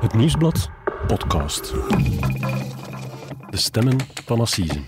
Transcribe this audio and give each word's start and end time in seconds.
Het 0.00 0.14
Nieuwsblad 0.14 0.70
podcast. 1.06 1.74
De 3.50 3.56
stemmen 3.56 3.96
van 4.24 4.40
Assise. 4.40 4.78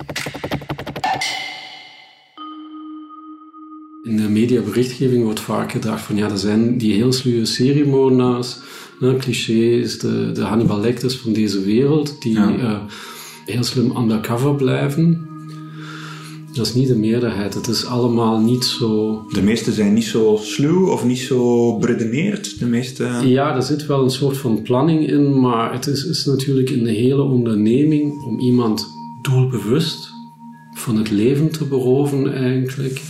In 4.03 4.17
de 4.17 4.29
mediaberichtgeving 4.29 5.25
wordt 5.25 5.41
vaak 5.41 5.73
gedacht 5.73 6.03
van 6.03 6.17
ja, 6.17 6.31
er 6.31 6.39
zijn 6.39 6.79
die 6.79 6.95
heel 6.95 7.13
sluwe 7.13 7.45
seriemoordenaars. 7.45 8.59
Nou, 9.01 9.17
cliché 9.17 9.53
is 9.53 9.99
de, 9.99 10.33
de 10.33 10.43
Hannibal 10.43 10.81
Lecters 10.81 11.17
van 11.17 11.33
deze 11.33 11.61
wereld, 11.61 12.23
die 12.23 12.37
uh, 12.39 12.79
heel 13.47 13.65
slim 13.65 13.97
undercover 13.97 14.55
blijven. 14.55 15.30
Dat 16.53 16.67
is 16.67 16.75
niet 16.75 16.89
de 16.89 16.97
meerderheid. 16.97 17.55
Het 17.55 17.69
is 17.69 17.85
allemaal 17.85 18.41
niet 18.41 18.65
zo... 18.65 19.23
De 19.29 19.43
meeste 19.43 19.73
zijn 19.73 19.95
niet 19.95 20.05
zo 20.05 20.39
sluw 20.41 20.89
of 20.89 21.05
niet 21.05 21.19
zo 21.19 21.79
beredeneerd. 21.79 22.59
De 22.59 22.67
meeste... 22.67 23.09
Ja, 23.25 23.55
er 23.55 23.63
zit 23.63 23.87
wel 23.87 24.03
een 24.03 24.11
soort 24.11 24.37
van 24.37 24.63
planning 24.63 25.09
in, 25.09 25.41
maar 25.41 25.73
het 25.73 25.87
is, 25.87 26.05
is 26.05 26.25
natuurlijk 26.25 26.71
in 26.71 26.85
de 26.85 26.91
hele 26.91 27.23
onderneming 27.23 28.23
om 28.23 28.39
iemand 28.39 28.87
doelbewust 29.23 30.11
van 30.75 30.97
het 30.97 31.11
leven 31.11 31.51
te 31.51 31.65
beroven 31.65 32.35
eigenlijk. 32.35 33.03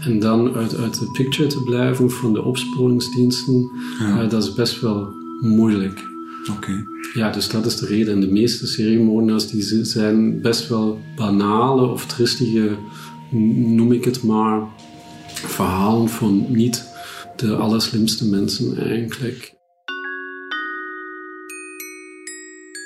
En 0.00 0.18
dan 0.18 0.54
uit, 0.54 0.76
uit 0.76 0.98
de 0.98 1.10
picture 1.10 1.48
te 1.48 1.62
blijven 1.62 2.10
van 2.10 2.32
de 2.32 2.42
opsporingsdiensten, 2.42 3.70
ja. 3.98 4.22
uh, 4.22 4.30
dat 4.30 4.42
is 4.42 4.54
best 4.54 4.80
wel 4.80 5.08
moeilijk. 5.40 6.02
Oké. 6.56 6.93
Ja, 7.14 7.30
dus 7.30 7.48
dat 7.48 7.66
is 7.66 7.76
de 7.76 7.86
reden. 7.86 8.14
En 8.14 8.20
de 8.20 8.32
meeste 8.32 8.66
seriemoordenaars 8.66 9.48
die 9.48 9.84
zijn 9.84 10.40
best 10.40 10.68
wel 10.68 11.00
banale 11.16 11.86
of 11.86 12.06
tristige, 12.06 12.76
noem 13.30 13.92
ik 13.92 14.04
het 14.04 14.22
maar, 14.22 14.62
verhalen 15.26 16.08
van 16.08 16.46
niet 16.48 16.84
de 17.36 17.56
allerslimste 17.56 18.28
mensen 18.28 18.78
eigenlijk. 18.78 19.54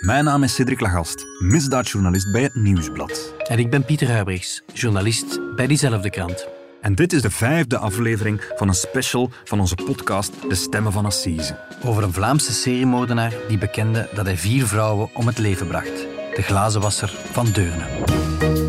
Mijn 0.04 0.24
naam 0.24 0.42
is 0.42 0.54
Cedric 0.54 0.80
Lagast, 0.80 1.24
misdaadjournalist 1.38 2.32
bij 2.32 2.42
het 2.42 2.54
Nieuwsblad. 2.54 3.34
En 3.48 3.58
ik 3.58 3.70
ben 3.70 3.84
Pieter 3.84 4.10
Huibrichs, 4.10 4.62
journalist 4.74 5.40
bij 5.56 5.66
diezelfde 5.66 6.10
krant. 6.10 6.57
En 6.80 6.94
dit 6.94 7.12
is 7.12 7.22
de 7.22 7.30
vijfde 7.30 7.78
aflevering 7.78 8.52
van 8.56 8.68
een 8.68 8.74
special 8.74 9.30
van 9.44 9.60
onze 9.60 9.74
podcast 9.74 10.32
De 10.48 10.54
Stemmen 10.54 10.92
van 10.92 11.06
Assise. 11.06 11.58
Over 11.84 12.02
een 12.02 12.12
Vlaamse 12.12 12.52
seriemoordenaar 12.52 13.32
die 13.48 13.58
bekende 13.58 14.08
dat 14.14 14.26
hij 14.26 14.36
vier 14.36 14.66
vrouwen 14.66 15.10
om 15.14 15.26
het 15.26 15.38
leven 15.38 15.66
bracht. 15.66 16.06
De 16.34 16.42
glazenwasser 16.42 17.14
van 17.32 17.46
Deurne. 17.52 18.67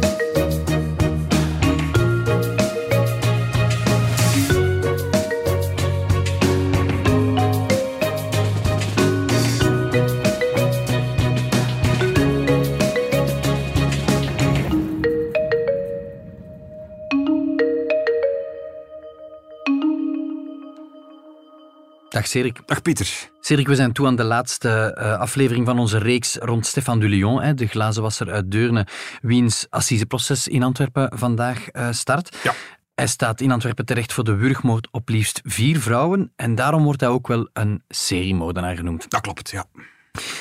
Dag 22.19 22.27
Cedric. 22.27 22.59
Dag 22.65 22.81
Pieter. 22.81 23.29
Cedric, 23.39 23.67
we 23.67 23.75
zijn 23.75 23.91
toe 23.91 24.07
aan 24.07 24.15
de 24.15 24.23
laatste 24.23 24.97
uh, 24.97 25.19
aflevering 25.19 25.65
van 25.65 25.79
onze 25.79 25.97
reeks 25.97 26.35
rond 26.35 26.65
Stefan 26.65 26.99
Dulion, 26.99 27.41
hè, 27.41 27.53
de 27.53 27.67
glazenwasser 27.67 28.31
uit 28.31 28.51
Deurne, 28.51 28.87
wiens 29.21 29.67
assiseproces 29.69 30.47
in 30.47 30.63
Antwerpen 30.63 31.11
vandaag 31.17 31.67
uh, 31.71 31.87
start. 31.91 32.37
Ja. 32.43 32.53
Hij 32.95 33.07
staat 33.07 33.41
in 33.41 33.51
Antwerpen 33.51 33.85
terecht 33.85 34.13
voor 34.13 34.23
de 34.23 34.35
wurgmoord 34.35 34.87
op 34.91 35.09
liefst 35.09 35.41
vier 35.43 35.79
vrouwen 35.79 36.31
en 36.35 36.55
daarom 36.55 36.83
wordt 36.83 37.01
hij 37.01 37.09
ook 37.09 37.27
wel 37.27 37.49
een 37.53 37.83
seriemoordenaar 37.87 38.75
genoemd. 38.75 39.09
Dat 39.09 39.21
klopt, 39.21 39.49
ja. 39.49 39.65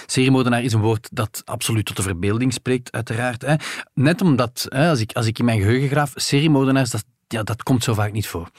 Seriemoordenaar 0.07 0.63
is 0.63 0.73
een 0.73 0.81
woord 0.81 1.09
dat 1.13 1.43
absoluut 1.45 1.87
tot 1.87 1.97
de 1.97 2.03
verbeelding 2.03 2.53
spreekt, 2.53 2.93
uiteraard. 2.93 3.43
Hè. 3.43 3.55
Net 3.95 4.21
omdat, 4.21 4.67
hè, 4.69 4.89
als, 4.89 5.01
ik, 5.01 5.13
als 5.13 5.27
ik 5.27 5.39
in 5.39 5.45
mijn 5.45 5.61
geheugen 5.61 5.89
graaf, 5.89 6.13
seriemoordenaars, 6.15 6.91
dat, 6.91 7.05
ja, 7.29 7.43
dat 7.43 7.63
komt 7.63 7.85
zo 7.85 7.95
vaak 7.95 8.13
niet 8.13 8.27
voor. 8.27 8.51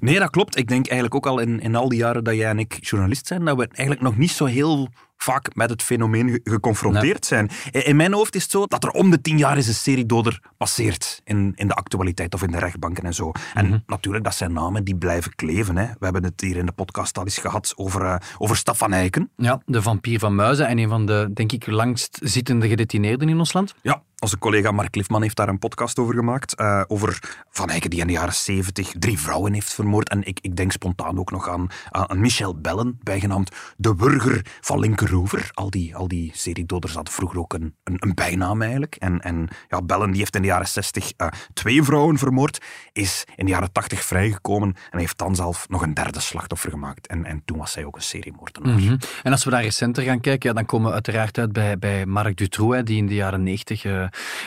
Nee, 0.00 0.18
dat 0.18 0.30
klopt. 0.30 0.56
Ik 0.58 0.68
denk 0.68 0.86
eigenlijk 0.86 1.14
ook 1.14 1.26
al 1.26 1.38
in, 1.38 1.60
in 1.60 1.74
al 1.74 1.88
die 1.88 1.98
jaren 1.98 2.24
dat 2.24 2.34
jij 2.34 2.48
en 2.50 2.58
ik 2.58 2.78
journalist 2.80 3.26
zijn, 3.26 3.44
dat 3.44 3.56
we 3.56 3.66
eigenlijk 3.72 4.00
nog 4.00 4.16
niet 4.16 4.30
zo 4.30 4.44
heel 4.44 4.88
vaak 5.16 5.54
met 5.54 5.70
het 5.70 5.82
fenomeen 5.82 6.40
geconfronteerd 6.44 7.26
zijn. 7.26 7.50
In 7.70 7.96
mijn 7.96 8.12
hoofd 8.12 8.34
is 8.34 8.42
het 8.42 8.50
zo 8.50 8.66
dat 8.66 8.84
er 8.84 8.90
om 8.90 9.10
de 9.10 9.20
tien 9.20 9.38
jaar 9.38 9.56
is 9.56 9.68
een 9.68 9.74
seriedoder 9.74 10.40
passeert 10.56 11.20
in, 11.24 11.52
in 11.54 11.68
de 11.68 11.74
actualiteit 11.74 12.34
of 12.34 12.42
in 12.42 12.50
de 12.50 12.58
rechtbanken 12.58 13.04
en 13.04 13.14
zo. 13.14 13.32
En 13.54 13.66
Mhm. 13.66 13.78
natuurlijk, 13.86 14.24
dat 14.24 14.34
zijn 14.34 14.52
namen 14.52 14.84
die 14.84 14.96
blijven 14.96 15.34
kleven. 15.34 15.76
Hè. 15.76 15.86
We 15.86 16.04
hebben 16.04 16.24
het 16.24 16.40
hier 16.40 16.56
in 16.56 16.66
de 16.66 16.72
podcast 16.72 17.18
al 17.18 17.24
eens 17.24 17.38
gehad 17.38 17.72
over, 17.76 18.02
uh, 18.02 18.16
over 18.38 18.56
Staf 18.56 18.78
van 18.78 18.92
Eycken. 18.92 19.30
Ja, 19.36 19.60
de 19.66 19.82
vampier 19.82 20.18
van 20.18 20.34
Muizen 20.34 20.66
en 20.66 20.78
een 20.78 20.88
van 20.88 21.06
de, 21.06 21.30
denk 21.34 21.52
ik, 21.52 21.66
langst 21.66 22.18
zittende 22.22 22.68
gedetineerden 22.68 23.28
in 23.28 23.38
ons 23.38 23.52
land. 23.52 23.74
Ja, 23.82 24.02
onze 24.26 24.38
collega 24.38 24.70
Mark 24.70 24.94
Lifman 24.94 25.22
heeft 25.22 25.36
daar 25.36 25.48
een 25.48 25.58
podcast 25.58 25.98
over 25.98 26.14
gemaakt. 26.14 26.60
Uh, 26.60 26.82
over 26.86 27.44
Van 27.50 27.70
Eycken 27.70 27.90
die 27.90 28.00
in 28.00 28.06
de 28.06 28.12
jaren 28.12 28.34
zeventig 28.34 28.92
drie 28.98 29.18
vrouwen 29.18 29.52
heeft 29.52 29.74
vermoord. 29.74 30.08
En 30.08 30.26
ik, 30.26 30.38
ik 30.40 30.56
denk 30.56 30.72
spontaan 30.72 31.18
ook 31.18 31.30
nog 31.30 31.48
aan, 31.48 31.66
aan 31.90 32.20
Michel 32.20 32.60
Bellen, 32.60 32.98
bijgenaamd 33.02 33.50
de 33.76 33.94
Wurger 33.96 34.46
van 34.60 34.78
Linkeroever. 34.78 35.50
Al 35.54 35.70
die, 35.70 35.96
al 35.96 36.08
die 36.08 36.30
seriedoders 36.34 36.94
hadden 36.94 37.12
vroeger 37.12 37.38
ook 37.38 37.52
een, 37.52 37.74
een, 37.84 38.14
bijnaam 38.14 38.62
eigenlijk. 38.62 38.94
En, 38.94 39.20
en 39.20 39.48
ja, 39.68 39.82
Bellen 39.82 40.10
die 40.10 40.18
heeft 40.18 40.34
in 40.34 40.42
de 40.42 40.48
jaren 40.48 40.68
zestig 40.68 41.12
uh, 41.16 41.26
twee 41.52 41.82
vrouwen 41.82 42.18
vermoord. 42.18 42.64
Is 42.92 43.24
in 43.36 43.44
de 43.44 43.50
jaren 43.50 43.72
tachtig 43.72 44.04
vrijgekomen 44.04 44.74
en 44.90 44.98
heeft 44.98 45.18
dan 45.18 45.34
zelf 45.34 45.68
nog 45.68 45.82
een 45.82 45.94
derde 45.94 46.20
slachtoffer 46.20 46.70
gemaakt. 46.70 47.06
En, 47.06 47.24
en 47.24 47.42
toen 47.44 47.58
was 47.58 47.74
hij 47.74 47.84
ook 47.84 47.96
een 47.96 48.02
seriemoordenaar. 48.02 48.78
Mm. 48.78 48.98
En 49.22 49.32
als 49.32 49.44
we 49.44 49.50
daar 49.50 49.62
recenter 49.62 50.02
gaan 50.02 50.20
kijken, 50.20 50.48
ja, 50.48 50.54
dan 50.54 50.66
komen 50.66 50.86
we 50.86 50.94
uiteraard 50.94 51.38
uit 51.38 51.52
bij, 51.52 51.78
bij 51.78 52.06
Marc 52.06 52.36
Dutroux, 52.36 52.84
die 52.84 52.96
in 52.96 53.06
de 53.06 53.14
jaren 53.14 53.42
negentig 53.42 53.84
uh, 53.84 54.06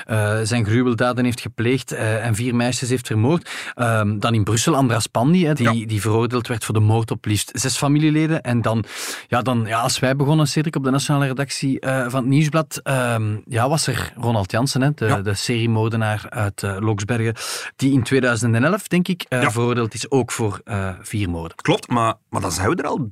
uh, 0.09 0.39
zijn 0.43 0.65
gruweldaden 0.65 1.25
heeft 1.25 1.41
gepleegd 1.41 1.93
uh, 1.93 2.25
en 2.25 2.35
vier 2.35 2.55
meisjes 2.55 2.89
heeft 2.89 3.07
vermoord. 3.07 3.49
Um, 3.75 4.19
dan 4.19 4.33
in 4.33 4.43
Brussel 4.43 4.75
Andras 4.75 5.07
Pandi, 5.07 5.45
hè, 5.45 5.53
die, 5.53 5.79
ja. 5.79 5.87
die 5.87 6.01
veroordeeld 6.01 6.47
werd 6.47 6.65
voor 6.65 6.73
de 6.73 6.79
moord 6.79 7.11
op 7.11 7.25
liefst 7.25 7.51
zes 7.53 7.77
familieleden. 7.77 8.41
En 8.41 8.61
dan, 8.61 8.83
ja, 9.27 9.41
dan 9.41 9.63
ja, 9.65 9.79
als 9.79 9.99
wij 9.99 10.15
begonnen, 10.15 10.47
Cedric, 10.47 10.75
op 10.75 10.83
de 10.83 10.91
nationale 10.91 11.27
redactie 11.27 11.85
uh, 11.85 12.05
van 12.07 12.19
het 12.19 12.29
Nieuwsblad, 12.29 12.81
um, 12.83 13.41
ja, 13.45 13.69
was 13.69 13.87
er 13.87 14.13
Ronald 14.15 14.51
Jansen, 14.51 14.81
hè, 14.81 14.89
de, 14.95 15.05
ja. 15.05 15.21
de 15.21 15.33
seriemoordenaar 15.33 16.25
uit 16.29 16.61
Loksbergen, 16.79 17.35
die 17.75 17.91
in 17.91 18.03
2011, 18.03 18.87
denk 18.87 19.07
ik, 19.07 19.25
veroordeeld 19.29 19.93
is 19.93 20.11
ook 20.11 20.31
voor 20.31 20.61
vier 21.01 21.29
moorden. 21.29 21.57
Klopt, 21.57 21.87
maar, 21.87 22.13
maar 22.29 22.41
dan 22.41 22.51
zijn 22.51 22.69
we 22.69 22.75
er 22.75 22.87
al 22.87 23.11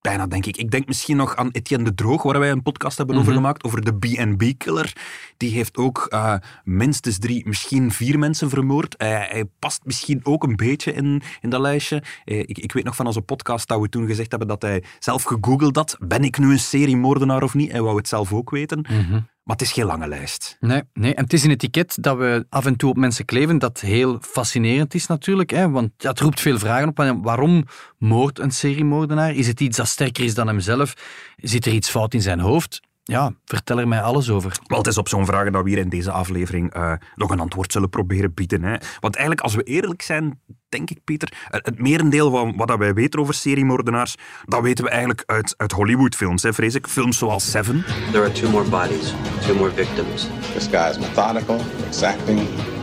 bijna, 0.00 0.26
denk 0.26 0.46
ik. 0.46 0.56
Ik 0.56 0.70
denk 0.70 0.86
misschien 0.86 1.16
nog 1.16 1.36
aan 1.36 1.50
Etienne 1.50 1.84
de 1.84 1.94
Droog, 1.94 2.22
waar 2.22 2.38
wij 2.38 2.50
een 2.50 2.62
podcast 2.62 2.96
hebben 2.96 3.16
mm 3.16 3.20
-hmm. 3.20 3.30
over 3.30 3.42
gemaakt, 3.42 3.64
over 3.64 3.84
de 3.84 3.94
B&B-killer. 3.94 4.92
Die 5.36 5.52
heeft 5.52 5.76
ook 5.76 6.06
uh, 6.10 6.34
minstens 6.64 7.18
drie, 7.18 7.48
misschien 7.48 7.92
vier 7.92 8.18
mensen 8.18 8.50
vermoord. 8.50 8.94
Uh, 9.02 9.08
hij 9.08 9.44
past 9.58 9.80
misschien 9.84 10.20
ook 10.22 10.42
een 10.42 10.56
beetje 10.56 10.92
in, 10.92 11.22
in 11.40 11.50
dat 11.50 11.60
lijstje. 11.60 12.02
Uh, 12.24 12.38
ik, 12.38 12.58
ik 12.58 12.72
weet 12.72 12.84
nog 12.84 12.96
van 12.96 13.06
onze 13.06 13.22
podcast 13.22 13.68
dat 13.68 13.80
we 13.80 13.88
toen 13.88 14.06
gezegd 14.06 14.30
hebben 14.30 14.48
dat 14.48 14.62
hij 14.62 14.84
zelf 14.98 15.22
gegoogeld 15.22 15.76
had. 15.76 15.96
Ben 15.98 16.24
ik 16.24 16.38
nu 16.38 16.50
een 16.50 16.58
seriemoordenaar 16.58 17.42
of 17.42 17.54
niet? 17.54 17.70
Hij 17.70 17.82
wou 17.82 17.96
het 17.96 18.08
zelf 18.08 18.32
ook 18.32 18.50
weten. 18.50 18.86
Mm 18.90 19.04
-hmm. 19.04 19.28
Maar 19.48 19.56
het 19.56 19.66
is 19.66 19.72
geen 19.72 19.84
lange 19.84 20.08
lijst. 20.08 20.56
Nee, 20.60 20.82
nee, 20.92 21.14
en 21.14 21.22
het 21.22 21.32
is 21.32 21.44
een 21.44 21.50
etiket 21.50 21.96
dat 22.00 22.16
we 22.16 22.46
af 22.48 22.66
en 22.66 22.76
toe 22.76 22.90
op 22.90 22.96
mensen 22.96 23.24
kleven, 23.24 23.58
dat 23.58 23.80
heel 23.80 24.18
fascinerend 24.20 24.94
is 24.94 25.06
natuurlijk. 25.06 25.50
Hè? 25.50 25.70
Want 25.70 25.90
het 25.96 26.20
roept 26.20 26.40
veel 26.40 26.58
vragen 26.58 26.88
op. 26.88 27.18
Waarom 27.22 27.64
moordt 27.98 28.38
een 28.38 28.50
seriemoordenaar? 28.50 29.34
Is 29.34 29.46
het 29.46 29.60
iets 29.60 29.76
dat 29.76 29.86
sterker 29.86 30.24
is 30.24 30.34
dan 30.34 30.46
hemzelf? 30.46 30.94
Zit 31.36 31.66
er 31.66 31.72
iets 31.72 31.90
fout 31.90 32.14
in 32.14 32.22
zijn 32.22 32.40
hoofd? 32.40 32.80
Ja, 33.10 33.32
vertel 33.44 33.78
er 33.78 33.88
mij 33.88 34.02
alles 34.02 34.30
over. 34.30 34.58
Wel, 34.66 34.78
het 34.78 34.86
is 34.86 34.98
op 34.98 35.08
zo'n 35.08 35.26
vragen 35.26 35.52
dat 35.52 35.62
we 35.62 35.68
hier 35.68 35.78
in 35.78 35.88
deze 35.88 36.10
aflevering 36.10 36.76
uh, 36.76 36.92
nog 37.14 37.30
een 37.30 37.40
antwoord 37.40 37.72
zullen 37.72 37.88
proberen 37.88 38.34
bieden. 38.34 38.62
Hè. 38.62 38.76
Want 39.00 39.16
eigenlijk, 39.16 39.40
als 39.40 39.54
we 39.54 39.62
eerlijk 39.62 40.02
zijn, 40.02 40.40
denk 40.68 40.90
ik, 40.90 41.04
Pieter, 41.04 41.32
het 41.48 41.78
merendeel 41.80 42.30
van 42.30 42.56
wat 42.56 42.78
wij 42.78 42.94
weten 42.94 43.20
over 43.20 43.34
seriemoordenaars, 43.34 44.14
dat 44.44 44.62
weten 44.62 44.84
we 44.84 44.90
eigenlijk 44.90 45.22
uit, 45.26 45.54
uit 45.56 45.72
Hollywoodfilms, 45.72 46.42
hè, 46.42 46.52
vrees 46.52 46.74
ik. 46.74 46.86
Films 46.86 47.18
zoals 47.18 47.50
Seven. 47.50 47.84
There 48.10 48.24
are 48.24 48.32
two 48.32 48.50
more 48.50 48.68
bodies, 48.68 49.14
two 49.46 49.54
more 49.54 49.70
victims. 49.70 50.28
This 50.52 50.66
guy 50.66 50.88
is 50.90 50.98
methodical, 50.98 51.60
exacting, 51.86 52.38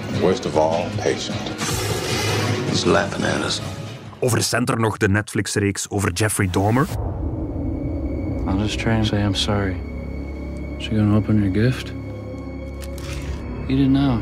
and 0.08 0.20
worst 0.20 0.46
of 0.46 0.56
all, 0.56 0.86
patient. 0.98 1.50
He's 2.70 2.86
laughing 2.86 3.26
at 3.26 3.44
us. 3.44 3.62
Of 4.20 4.34
recenter 4.34 4.80
nog 4.80 4.98
de 4.98 5.10
Netflix-reeks 5.10 5.90
over 5.90 6.12
Jeffrey 6.12 6.50
Dahmer. 6.52 6.88
I'll 8.48 8.58
just 8.58 8.80
try 8.80 8.94
and 8.94 9.06
say 9.06 9.24
I'm 9.24 9.36
sorry. 9.36 9.94
Is 10.78 10.84
she 10.84 10.90
gonna 10.90 11.16
open 11.16 11.42
her 11.42 11.50
gift? 11.50 11.94
Eat 13.68 13.80
it 13.80 13.90
now. 13.90 14.22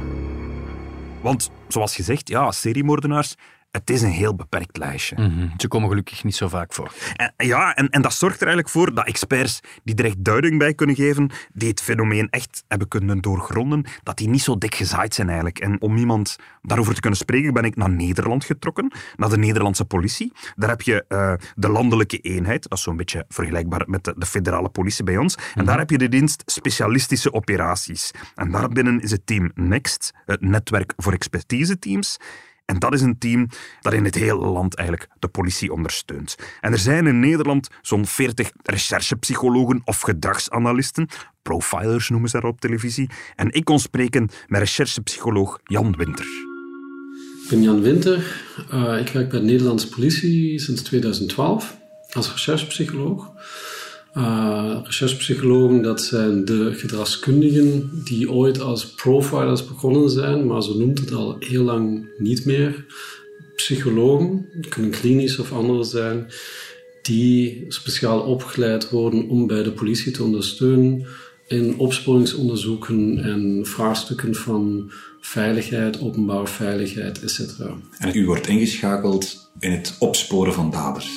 Want, 1.21 1.50
zoals 1.67 1.95
gezegd, 1.95 2.29
ja, 2.29 2.51
seriemoordenaars 2.51 3.35
het 3.74 3.90
is 3.90 4.02
een 4.02 4.10
heel 4.10 4.36
beperkt 4.36 4.78
lijstje. 4.78 5.16
Mhm. 5.16 5.48
Ze 5.58 5.68
komen 5.68 5.90
gelukkig 5.90 6.24
niet 6.24 6.36
zo 6.36 6.48
vaak 6.48 6.74
voor. 6.74 6.94
En, 7.16 7.34
ja, 7.38 7.75
en, 7.75 7.90
en 7.90 8.02
dat 8.02 8.14
zorgt 8.14 8.36
er 8.36 8.48
eigenlijk 8.48 8.70
voor 8.70 8.94
dat 8.94 9.06
experts 9.06 9.60
die 9.84 9.96
er 9.96 10.06
echt 10.06 10.24
duiding 10.24 10.58
bij 10.58 10.74
kunnen 10.74 10.96
geven, 10.96 11.31
die 11.54 11.70
het 11.70 11.81
fenomeen 11.81 12.30
echt 12.30 12.64
hebben 12.68 12.88
kunnen 12.88 13.22
doorgronden, 13.22 13.86
dat 14.04 14.18
die 14.18 14.30
niet 14.30 14.42
zo 14.42 14.58
dik 14.58 14.75
gezaaid 14.75 15.14
zijn 15.14 15.28
eigenlijk. 15.28 15.60
En 15.60 15.81
om 15.81 15.98
iemand 15.98 16.36
daarover 16.62 16.94
te 16.94 17.00
kunnen 17.00 17.20
spreken, 17.20 17.54
ben 17.54 17.64
ik 17.64 17.75
naar 17.75 17.90
Nederland 17.90 18.46
getrokken, 18.46 18.92
naar 19.16 19.30
de 19.30 19.38
Nederlandse 19.38 19.86
politie. 19.86 20.31
Daar 20.56 20.70
heb 20.70 20.81
je 20.81 21.06
uh, 21.10 21.34
de 21.56 21.70
landelijke 21.70 22.18
eenheid, 22.18 22.64
dat 22.70 22.78
is 22.78 22.84
zo'n 22.84 22.98
beetje 22.98 23.25
vergelijkbaar 23.30 23.84
met 23.88 24.04
de, 24.04 24.14
de, 24.18 24.25
federale 24.25 24.70
politie 24.70 25.04
bij 25.04 25.18
ons. 25.18 25.38
En 25.56 25.66
daar 25.66 25.78
heb 25.78 25.90
je 25.90 25.98
de 25.98 26.10
dienst 26.10 26.44
specialistische 26.46 27.34
operaties. 27.34 28.12
En 28.36 28.52
daarbinnen 28.52 29.02
is 29.02 29.12
het 29.12 29.25
team 29.25 29.52
NEXT, 29.56 30.14
het 30.25 30.42
netwerk 30.42 30.94
voor 30.98 31.14
expertise 31.14 31.80
teams. 31.80 32.20
En 32.65 32.80
dat 32.80 32.94
is 32.94 33.01
een 33.01 33.18
team 33.18 33.48
dat 33.81 33.94
in 33.94 34.06
het 34.06 34.15
hele 34.15 34.45
land 34.45 34.75
eigenlijk 34.75 35.10
de 35.19 35.27
politie 35.27 35.71
ondersteunt. 35.71 36.36
En 36.62 36.71
er 36.71 36.77
zijn 36.77 37.07
in 37.07 37.19
Nederland 37.19 37.68
zo'n 37.81 38.06
40 38.06 38.51
recherchepsychologen 38.63 39.81
of 39.86 40.01
gedragsanalisten, 40.01 41.07
profilers 41.42 42.10
noemen 42.10 42.30
ze 42.30 42.39
daar 42.39 42.50
op 42.50 42.60
televisie. 42.60 43.10
En 43.36 43.51
ik 43.51 43.65
kon 43.65 43.80
spreken 43.80 44.30
met 44.48 44.60
recherchepsycholoog 44.60 45.60
Jan 45.63 45.95
Winter. 45.98 46.25
Ik 47.44 47.50
ben 47.50 47.62
Jan 47.62 47.81
Winter. 47.81 48.42
Uh, 48.74 49.00
ik 49.00 49.10
werk 49.10 49.30
bij 49.30 49.39
de 49.39 49.45
Nederlandse 49.45 49.89
politie 49.89 50.60
sinds 50.60 50.81
2012 50.81 51.77
als 52.12 52.31
recherchepsycholoog. 52.31 53.31
Uh, 54.18 54.80
recherchepsychologen, 54.83 55.81
dat 55.81 56.01
zijn 56.01 56.45
de 56.45 56.74
gedragskundigen 56.74 57.89
die 58.04 58.31
ooit 58.31 58.62
als 58.62 58.86
profilers 58.86 59.68
begonnen 59.68 60.10
zijn, 60.10 60.48
maar 60.48 60.63
zo 60.63 60.77
noemt 60.77 61.00
het 61.00 61.13
al 61.13 61.36
heel 61.39 61.63
lang 61.63 62.10
niet 62.18 62.45
meer. 62.45 62.86
Psychologen, 63.56 64.45
kunnen 64.69 64.92
klinisch 64.92 65.39
of 65.39 65.51
andere 65.51 65.83
zijn, 65.83 66.27
die 67.01 67.65
speciaal 67.68 68.19
opgeleid 68.19 68.89
worden 68.89 69.30
om 69.30 69.48
bij 69.48 69.63
de 69.63 69.71
politie 69.71 70.12
te 70.12 70.24
ondersteunen 70.24 71.06
in 71.48 71.77
opsporingsonderzoeken 71.77 73.24
en 73.24 73.65
vraagstukken 73.65 74.36
van 74.36 74.92
veiligheid, 75.21 76.01
openbare 76.01 76.48
veiligheid, 76.48 77.24
etc. 77.24 77.39
En 77.98 78.18
u 78.18 78.25
wordt 78.25 78.48
ingeschakeld 78.48 79.51
in 79.60 79.71
het 79.71 79.95
opsporen 80.00 80.54
van 80.54 80.71
daders? 80.71 81.10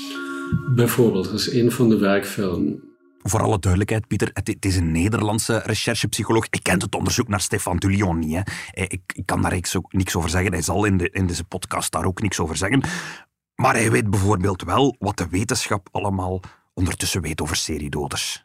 Bijvoorbeeld, 0.75 1.25
dat 1.25 1.41
is 1.41 1.53
een 1.53 1.73
van 1.73 1.89
de 1.89 1.99
werkvelden. 1.99 2.86
Voor 3.29 3.43
alle 3.43 3.59
duidelijkheid, 3.59 4.07
Pieter, 4.07 4.31
het, 4.33 4.65
is 4.65 4.77
een 4.77 4.93
Nederlandse 4.93 5.59
recherchepsycholoog. 5.59 6.47
Ik 6.51 6.63
ken 6.63 6.81
het 6.81 6.95
onderzoek 6.95 7.29
naar 7.29 7.41
Stefan 7.41 7.77
Dulion 7.77 8.19
niet. 8.19 8.35
Hè. 8.35 8.41
Eh, 8.71 8.83
ik, 8.83 9.01
ik, 9.15 9.27
kan 9.27 9.43
daar 9.43 9.53
niks, 9.53 9.77
niks 9.89 10.17
over 10.17 10.31
zeggen. 10.31 10.53
Hij 10.53 10.63
zal 10.63 10.85
in, 10.85 10.97
de, 10.97 11.11
in 11.11 11.27
deze 11.27 11.45
podcast 11.45 11.93
daar 11.93 12.05
ook 12.05 12.23
niks 12.23 12.41
over 12.41 12.57
zeggen. 12.57 12.83
Maar 13.55 13.75
hij 13.75 13.91
weet 13.91 14.11
bijvoorbeeld 14.11 14.63
wel 14.63 14.97
wat 14.99 15.17
de 15.17 15.29
wetenschap 15.29 15.89
allemaal 15.93 16.41
ondertussen 16.75 17.23
weet 17.23 17.41
over 17.41 17.57
seriedoders. 17.57 18.43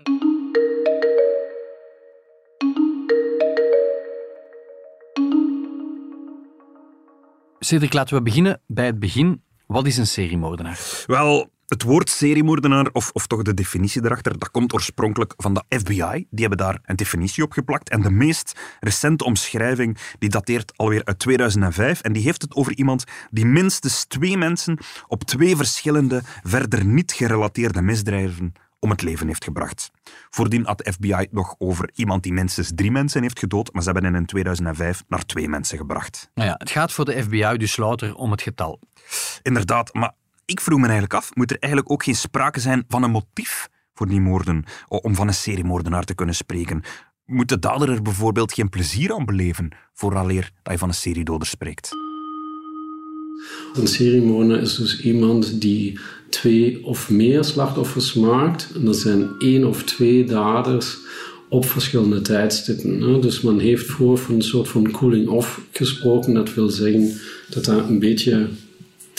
Cedric, 7.59 7.93
laten 7.93 8.15
we 8.15 8.21
beginnen 8.21 8.61
bij 8.67 8.85
het 8.85 8.99
begin. 8.99 9.43
Wat 9.67 9.87
is 9.87 9.97
een 9.97 10.07
seriemoordenaar? 10.07 11.03
Wel, 11.07 11.49
het 11.71 11.83
woord 11.83 12.09
seriemoordenaar, 12.09 12.89
of, 12.91 13.09
of 13.13 13.27
toch 13.27 13.41
de 13.41 13.53
definitie 13.53 14.05
erachter, 14.05 14.39
dat 14.39 14.51
komt 14.51 14.73
oorspronkelijk 14.73 15.33
van 15.37 15.53
de 15.53 15.63
FBI. 15.69 16.27
Die 16.29 16.39
hebben 16.39 16.57
daar 16.57 16.79
een 16.85 16.95
definitie 16.95 17.43
op 17.43 17.51
geplakt. 17.51 17.89
En 17.89 18.01
de 18.01 18.11
meest 18.11 18.59
recente 18.79 19.23
omschrijving, 19.23 19.97
die 20.19 20.29
dateert 20.29 20.77
alweer 20.77 21.05
uit 21.05 21.19
2005. 21.19 22.01
En 22.01 22.13
die 22.13 22.23
heeft 22.23 22.41
het 22.41 22.55
over 22.55 22.75
iemand 22.75 23.03
die 23.29 23.45
minstens 23.45 24.05
twee 24.05 24.37
mensen 24.37 24.77
op 25.07 25.23
twee 25.23 25.55
verschillende, 25.55 26.21
verder 26.43 26.85
niet 26.85 27.11
gerelateerde 27.11 27.81
misdrijven 27.81 28.53
om 28.79 28.89
het 28.89 29.01
leven 29.01 29.27
heeft 29.27 29.43
gebracht. 29.43 29.91
Voordien 30.29 30.65
had 30.65 30.77
de 30.77 30.91
FBI 30.91 31.27
nog 31.31 31.55
over 31.57 31.89
iemand 31.93 32.23
die 32.23 32.33
minstens 32.33 32.71
drie 32.75 32.91
mensen 32.91 33.21
heeft 33.21 33.39
gedood, 33.39 33.73
maar 33.73 33.83
ze 33.83 33.91
hebben 33.91 34.11
hen 34.11 34.19
in 34.21 34.25
2005 34.25 35.03
naar 35.07 35.25
twee 35.25 35.49
mensen 35.49 35.77
gebracht. 35.77 36.29
Nou 36.33 36.49
ja, 36.49 36.55
het 36.57 36.69
gaat 36.69 36.91
voor 36.91 37.05
de 37.05 37.23
FBI 37.23 37.57
dus 37.57 37.77
louter 37.77 38.15
om 38.15 38.31
het 38.31 38.41
getal. 38.41 38.79
Inderdaad, 39.41 39.93
maar 39.93 40.13
ik 40.45 40.61
vroeg 40.61 40.77
me 40.77 40.83
eigenlijk 40.83 41.13
af, 41.13 41.35
moet 41.35 41.51
er 41.51 41.57
eigenlijk 41.59 41.91
ook 41.91 42.03
geen 42.03 42.15
sprake 42.15 42.59
zijn 42.59 42.83
van 42.87 43.03
een 43.03 43.11
motief 43.11 43.69
voor 43.93 44.07
die 44.07 44.21
moorden, 44.21 44.63
om 44.87 45.15
van 45.15 45.27
een 45.27 45.33
seriemoordenaar 45.33 46.03
te 46.03 46.15
kunnen 46.15 46.35
spreken? 46.35 46.81
Moet 47.25 47.49
de 47.49 47.59
dader 47.59 47.89
er 47.89 48.01
bijvoorbeeld 48.01 48.53
geen 48.53 48.69
plezier 48.69 49.13
aan 49.13 49.25
beleven, 49.25 49.69
vooraleer 49.93 50.51
dat 50.63 50.73
je 50.73 50.79
van 50.79 50.87
een 50.87 50.93
seriedoder 50.93 51.47
spreekt? 51.47 51.89
Een 53.73 53.87
seriemoordenaar 53.87 54.61
is 54.61 54.75
dus 54.75 55.01
iemand 55.01 55.61
die 55.61 55.99
twee 56.29 56.85
of 56.85 57.09
meer 57.09 57.43
slachtoffers 57.43 58.13
maakt. 58.13 58.71
En 58.75 58.85
dat 58.85 58.97
zijn 58.97 59.29
één 59.39 59.67
of 59.67 59.83
twee 59.83 60.25
daders 60.25 60.97
op 61.49 61.65
verschillende 61.65 62.21
tijdstippen. 62.21 63.21
Dus 63.21 63.41
men 63.41 63.59
heeft 63.59 63.85
voor 63.85 64.17
van 64.17 64.35
een 64.35 64.41
soort 64.41 64.67
van 64.67 64.91
cooling 64.91 65.27
off 65.27 65.61
gesproken. 65.71 66.33
Dat 66.33 66.53
wil 66.53 66.69
zeggen 66.69 67.19
dat 67.49 67.65
daar 67.65 67.89
een 67.89 67.99
beetje 67.99 68.47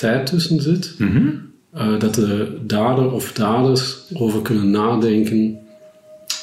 tijd 0.03 0.27
tussen 0.27 0.61
zit. 0.61 0.95
Mhm. 0.99 1.29
Eh, 1.73 1.99
dat 1.99 2.15
de 2.15 2.59
dader 2.67 3.13
of 3.13 3.33
daders 3.33 3.97
over 4.15 4.43
kunnen 4.43 4.71
nadenken 4.71 5.59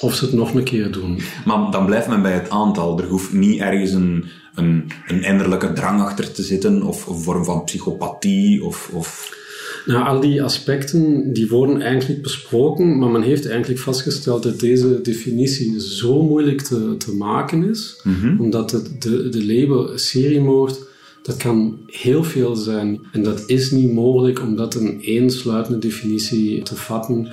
of 0.02 0.14
ze 0.16 0.26
het 0.26 0.34
nog 0.34 0.54
een 0.54 0.64
keer 0.64 0.92
doen. 0.92 1.20
Maar 1.46 1.72
dan 1.72 1.86
blijft 1.86 2.08
men 2.08 2.22
bij 2.22 2.32
het 2.32 2.50
aantal. 2.50 3.00
Er 3.00 3.08
hoeft 3.08 3.34
niet 3.34 3.60
ergens 3.60 3.92
een, 3.92 4.26
een, 4.56 4.92
een 5.08 5.24
innerlijke 5.24 5.74
drang 5.74 6.02
achter 6.02 6.32
te 6.32 6.44
zitten 6.44 6.84
of 6.84 7.08
een 7.08 7.20
vorm 7.20 7.46
van 7.46 7.64
psychopathie 7.64 8.64
of... 8.64 8.90
of... 8.94 9.38
Nou, 9.86 10.06
al 10.06 10.20
die 10.20 10.44
aspecten 10.44 11.34
die 11.34 11.48
worden 11.48 11.82
eigenlijk 11.82 12.22
besproken, 12.22 12.98
maar 12.98 13.10
men 13.10 13.22
heeft 13.22 13.48
eigenlijk 13.48 13.80
vastgesteld 13.80 14.44
dat 14.44 14.60
deze 14.60 15.02
definitie 15.02 15.82
zo 15.82 16.24
moeilijk 16.24 16.62
te, 16.62 16.96
te 16.98 17.16
maken 17.16 17.70
is, 17.70 18.02
mhm. 18.04 18.40
omdat 18.40 18.70
de, 18.70 18.98
de, 19.00 19.30
de 19.30 19.46
label 19.46 19.98
seriemoord 19.98 20.88
dat 21.30 21.38
kan 21.38 21.78
heel 21.86 22.24
veel 22.24 22.56
zijn 22.56 23.00
en 23.12 23.24
dat 23.24 23.44
is 23.46 23.72
niet 23.72 23.94
mogelijk 23.94 24.42
om 24.42 24.56
dat 24.56 24.76
in 24.76 25.02
één 25.04 25.32
sluitende 25.32 25.80
definitie 25.80 26.62
te 26.64 26.76
vatten. 26.76 27.28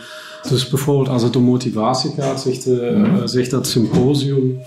Dus 0.49 0.69
bijvoorbeeld 0.69 1.09
als 1.09 1.23
het 1.23 1.37
om 1.37 1.43
motivatie 1.43 2.11
gaat, 2.11 2.41
zegt, 2.41 2.67
uh, 2.67 3.23
zegt 3.25 3.51
dat 3.51 3.67
symposium, 3.67 4.59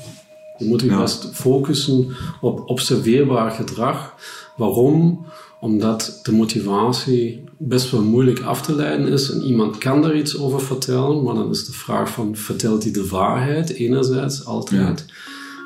je 0.58 0.66
moet 0.66 0.82
je 0.82 0.98
best 0.98 1.30
focussen 1.34 2.08
op 2.42 2.70
observeerbaar 2.70 3.52
gedrag. 3.52 4.14
Waarom? 4.58 5.26
Omdat 5.60 6.20
de 6.24 6.32
motivatie 6.32 7.44
best 7.58 7.92
wel 7.92 8.02
moeilijk 8.02 8.42
af 8.42 8.62
te 8.62 8.76
leiden 8.76 9.08
is 9.08 9.32
en 9.32 9.42
iemand 9.42 9.78
kan 9.78 10.02
daar 10.02 10.16
iets 10.16 10.38
over 10.38 10.62
vertellen, 10.62 11.24
maar 11.24 11.36
dan 11.36 11.50
is 11.50 11.66
de 11.66 11.72
vraag 11.72 12.10
van, 12.10 12.36
vertelt 12.36 12.84
hij 12.84 12.92
de 12.92 13.08
waarheid 13.08 13.70
enerzijds 13.70 14.46
altijd? 14.46 15.06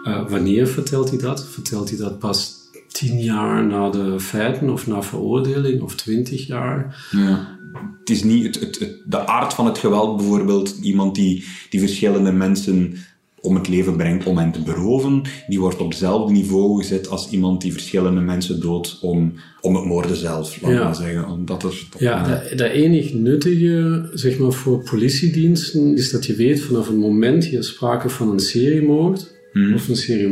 Uh, 0.07 0.29
wanneer 0.29 0.67
vertelt 0.67 1.09
hij 1.09 1.19
dat? 1.19 1.45
Vertelt 1.45 1.89
hij 1.89 1.97
dat 1.97 2.19
pas 2.19 2.62
tien 2.93 3.19
jaar 3.19 3.65
na 3.65 3.89
de 3.89 4.19
feiten 4.19 4.69
of 4.69 4.87
na 4.87 5.03
veroordeling 5.03 5.81
of 5.81 5.95
twintig 5.95 6.47
jaar. 6.47 7.07
Ja. 7.11 7.57
Het 7.99 8.09
is 8.09 8.23
niet 8.23 8.45
het, 8.45 8.59
het, 8.59 8.79
het, 8.79 9.01
de 9.05 9.27
aard 9.27 9.53
van 9.53 9.65
het 9.65 9.77
geweld 9.77 10.17
bijvoorbeeld, 10.17 10.77
iemand 10.81 11.15
die, 11.15 11.45
die 11.69 11.79
verschillende 11.79 12.31
mensen 12.31 12.97
om 13.41 13.55
het 13.55 13.67
leven 13.67 13.95
brengt 13.95 14.25
om 14.25 14.37
hen 14.37 14.51
te 14.51 14.61
beroven, 14.61 15.21
die 15.47 15.59
wordt 15.59 15.79
op 15.79 15.89
hetzelfde 15.89 16.33
niveau 16.33 16.81
gezet 16.81 17.09
als 17.09 17.29
iemand 17.29 17.61
die 17.61 17.71
verschillende 17.71 18.21
mensen 18.21 18.59
doodt 18.59 18.99
om, 19.01 19.33
om 19.61 19.75
het 19.75 19.85
moorden 19.85 20.15
zelf, 20.15 20.61
laat 20.61 20.71
ja. 20.71 20.83
maar 20.83 20.95
zeggen. 20.95 21.29
Omdat 21.29 21.63
er, 21.63 21.87
ja, 21.97 22.27
dat, 22.27 22.57
dat 22.57 22.69
enig 22.69 23.13
nuttige 23.13 24.09
zeg 24.13 24.37
maar, 24.37 24.51
voor 24.51 24.83
politiediensten 24.83 25.97
is 25.97 26.11
dat 26.11 26.25
je 26.25 26.35
weet 26.35 26.61
vanaf 26.61 26.87
het 26.87 26.97
moment 26.97 27.45
je 27.45 27.63
sprake 27.63 28.09
van 28.09 28.31
een 28.31 28.39
seriemoord, 28.39 29.32
hmm. 29.53 29.73
of 29.73 29.87
een 29.87 29.95
serie 29.95 30.27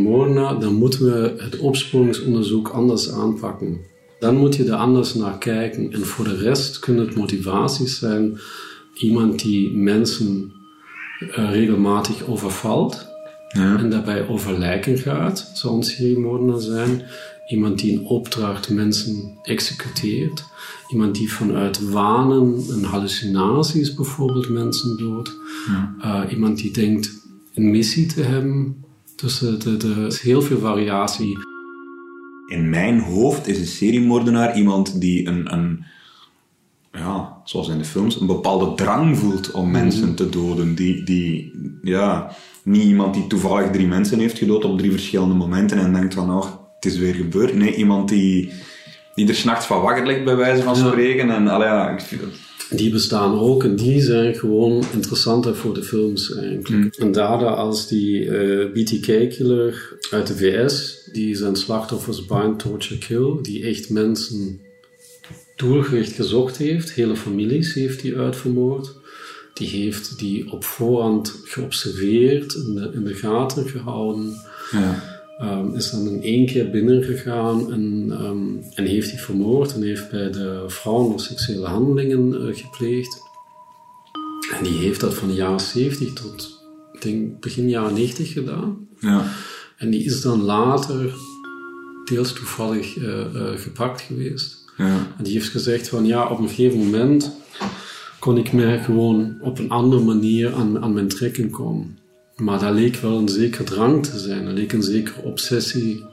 dan 0.60 0.74
moeten 0.74 1.06
we 1.06 1.34
het 1.38 1.58
opsporingsonderzoek 1.58 2.68
anders 2.68 3.12
aanpakken. 3.12 3.78
Dan 4.20 4.36
moet 4.36 4.56
je 4.56 4.66
er 4.66 4.74
anders 4.74 5.14
naar 5.14 5.38
kijken. 5.38 5.92
En 5.92 6.06
voor 6.06 6.26
de 6.26 6.38
rest 6.38 6.80
kunnen 6.80 7.06
het 7.06 7.16
motivaties 7.16 8.00
zijn. 8.00 8.40
Iemand 8.94 9.40
die 9.40 9.72
mensen 9.72 10.52
uh, 11.22 11.52
regelmatig 11.52 12.28
overvalt 12.28 13.08
ja. 13.48 13.78
en 13.78 13.90
daarbij 13.90 14.28
over 14.28 14.60
lijken 14.60 14.98
gaat, 14.98 15.52
zou 15.54 15.76
een 15.76 15.84
zijn. 16.60 17.04
Iemand 17.48 17.80
die 17.80 17.92
in 17.92 18.06
opdracht 18.06 18.70
mensen 18.70 19.38
executeert. 19.44 20.44
Iemand 20.92 21.16
die 21.16 21.34
vanuit 21.34 21.90
wanen 21.90 22.64
en 22.70 22.84
hallucinaties 22.84 23.94
bijvoorbeeld 23.94 24.50
mensen 24.50 24.98
doodt. 24.98 25.32
Ja. 25.68 25.96
Uh, 26.26 26.32
iemand 26.32 26.58
die 26.58 26.72
denkt 26.72 27.12
een 27.54 27.72
missie 27.72 28.06
te 28.06 28.22
hebben 28.22 28.76
dus 29.22 29.42
er 29.42 30.06
is 30.06 30.22
heel 30.22 30.42
veel 30.42 30.60
variatie. 30.60 31.38
In 32.48 32.70
mijn 32.70 33.00
hoofd 33.00 33.48
is 33.48 33.60
een 33.60 33.66
seriemoordenaar 33.66 34.58
iemand 34.58 35.02
die 35.02 35.28
een, 35.28 35.54
een 35.54 35.84
ja, 36.92 37.42
zoals 37.44 37.70
in 37.70 37.78
de 37.78 37.86
films, 37.86 38.20
een 38.20 38.28
bepaalde 38.28 38.76
drang 38.76 39.18
voelt 39.18 39.52
om 39.52 39.64
mhm. 39.64 39.72
mensen 39.72 40.16
te 40.16 40.30
doden. 40.30 40.76
Die, 40.76 41.04
die, 41.04 41.52
ja, 41.82 42.32
niet 42.64 42.84
iemand 42.84 43.14
die 43.14 43.28
toevallig 43.28 43.72
drie 43.72 43.88
mensen 43.88 44.20
heeft 44.20 44.38
gedood 44.38 44.66
op 44.66 44.78
drie 44.78 44.92
verschillende 44.92 45.36
momenten 45.36 45.78
en 45.78 45.94
denkt 45.94 46.14
van, 46.14 46.32
oh, 46.32 46.46
het 46.76 46.86
is 46.86 46.98
weer 46.98 47.14
gebeurd. 47.14 47.56
Nee, 47.56 47.76
iemand 47.76 48.10
die, 48.10 48.52
die 49.16 49.28
er 49.28 49.36
s'nachts 49.36 49.66
van 49.66 49.82
wakker 49.82 50.06
ligt, 50.06 50.24
bij 50.24 50.36
wijze 50.36 50.64
van 50.64 50.76
spreken. 50.76 51.30
En 51.30 51.48
allee, 51.48 51.68
ja, 51.68 51.90
ik 51.90 52.02
vind 52.02 52.22
het- 52.22 52.51
Die 52.76 52.92
bestaan 52.92 53.40
ook 53.40 53.64
en 53.64 53.76
die 53.76 54.02
zijn 54.02 54.36
gewoon 54.36 54.84
interessanter 54.94 55.56
voor 55.56 55.74
de 55.74 55.84
films 55.84 56.36
eigenlijk. 56.36 56.96
En 56.96 57.12
Dada 57.12 57.50
als 57.50 57.88
die 57.88 58.30
eh, 58.30 58.72
BTK-killer 58.72 59.98
uit 60.12 60.28
de 60.28 60.36
VS, 60.36 61.10
die 61.12 61.36
zijn 61.36 61.56
slachtoffers 61.56 62.26
bind, 62.26 62.60
torture, 62.60 63.00
kill, 63.00 63.42
die 63.42 63.64
echt 63.66 63.90
mensen 63.90 64.62
doelgericht 65.56 66.12
gezocht 66.12 66.58
heeft, 66.58 66.92
hele 66.92 67.16
families 67.16 67.74
heeft 67.74 68.02
die 68.02 68.18
uitvermoord. 68.18 69.00
Die 69.54 69.68
heeft 69.68 70.20
die 70.20 70.52
op 70.52 70.64
voorhand 70.64 71.40
geobserveerd, 71.44 72.54
in 72.54 72.76
de, 72.76 72.92
in 72.94 73.04
de 73.04 73.14
gaten 73.14 73.68
gehouden. 73.68 74.36
ja. 74.72 75.11
Ehm, 75.42 75.76
is 75.76 75.92
dan 75.92 76.08
in 76.08 76.24
één 76.24 76.46
keer 76.46 76.70
binnengegaan 76.70 77.72
en, 77.72 78.08
ehm, 78.10 78.76
en 78.76 78.86
heeft 78.86 79.10
die 79.10 79.20
vermoord 79.20 79.74
en 79.74 79.82
heeft 79.82 80.10
bij 80.10 80.32
de 80.32 80.64
vrouw 80.68 81.10
nog 81.10 81.22
seksuele 81.22 81.66
handelingen 81.66 82.34
eh, 82.34 82.56
gepleegd. 82.56 83.22
En 84.58 84.64
die 84.64 84.78
heeft 84.78 85.00
dat 85.00 85.14
van 85.14 85.28
de 85.28 85.34
jaren 85.34 85.60
70 85.60 86.14
tot 86.14 86.60
ik 86.94 87.02
denk, 87.02 87.40
begin 87.40 87.70
jaren 87.70 87.94
90 87.94 88.34
gedaan. 88.34 88.88
Ja. 89.00 89.32
En 89.78 89.90
die 89.90 90.04
is 90.04 90.22
dan 90.22 90.42
later 90.42 91.14
deels 92.06 92.34
toevallig 92.34 92.98
eh, 92.98 93.22
eh, 93.22 93.60
gepakt 93.60 94.02
geweest. 94.02 94.66
Ja. 94.78 95.14
En 95.18 95.24
die 95.24 95.34
heeft 95.34 95.50
gezegd 95.50 95.90
van 95.90 96.06
ja, 96.06 96.28
op 96.28 96.40
een 96.40 96.50
gegeven 96.50 96.80
moment 96.80 97.32
kon 98.20 98.38
ik 98.38 98.54
mij 98.54 98.84
gewoon 98.84 99.38
op 99.42 99.60
een 99.60 99.70
andere 99.70 100.02
manier 100.02 100.54
aan, 100.54 100.82
aan 100.82 100.94
mijn 100.94 101.08
trekken 101.08 101.50
komen. 101.50 101.98
Maar 102.42 102.60
daar 102.60 102.72
leek 102.72 102.96
wel 102.96 103.18
een 103.18 103.30
zekere 103.30 103.64
drang 103.64 104.06
te 104.06 104.20
zijn, 104.20 104.48
er 104.48 104.54
leek 104.54 104.72
een 104.74 104.84
zekere 104.84 105.22
obsessie. 105.22 106.06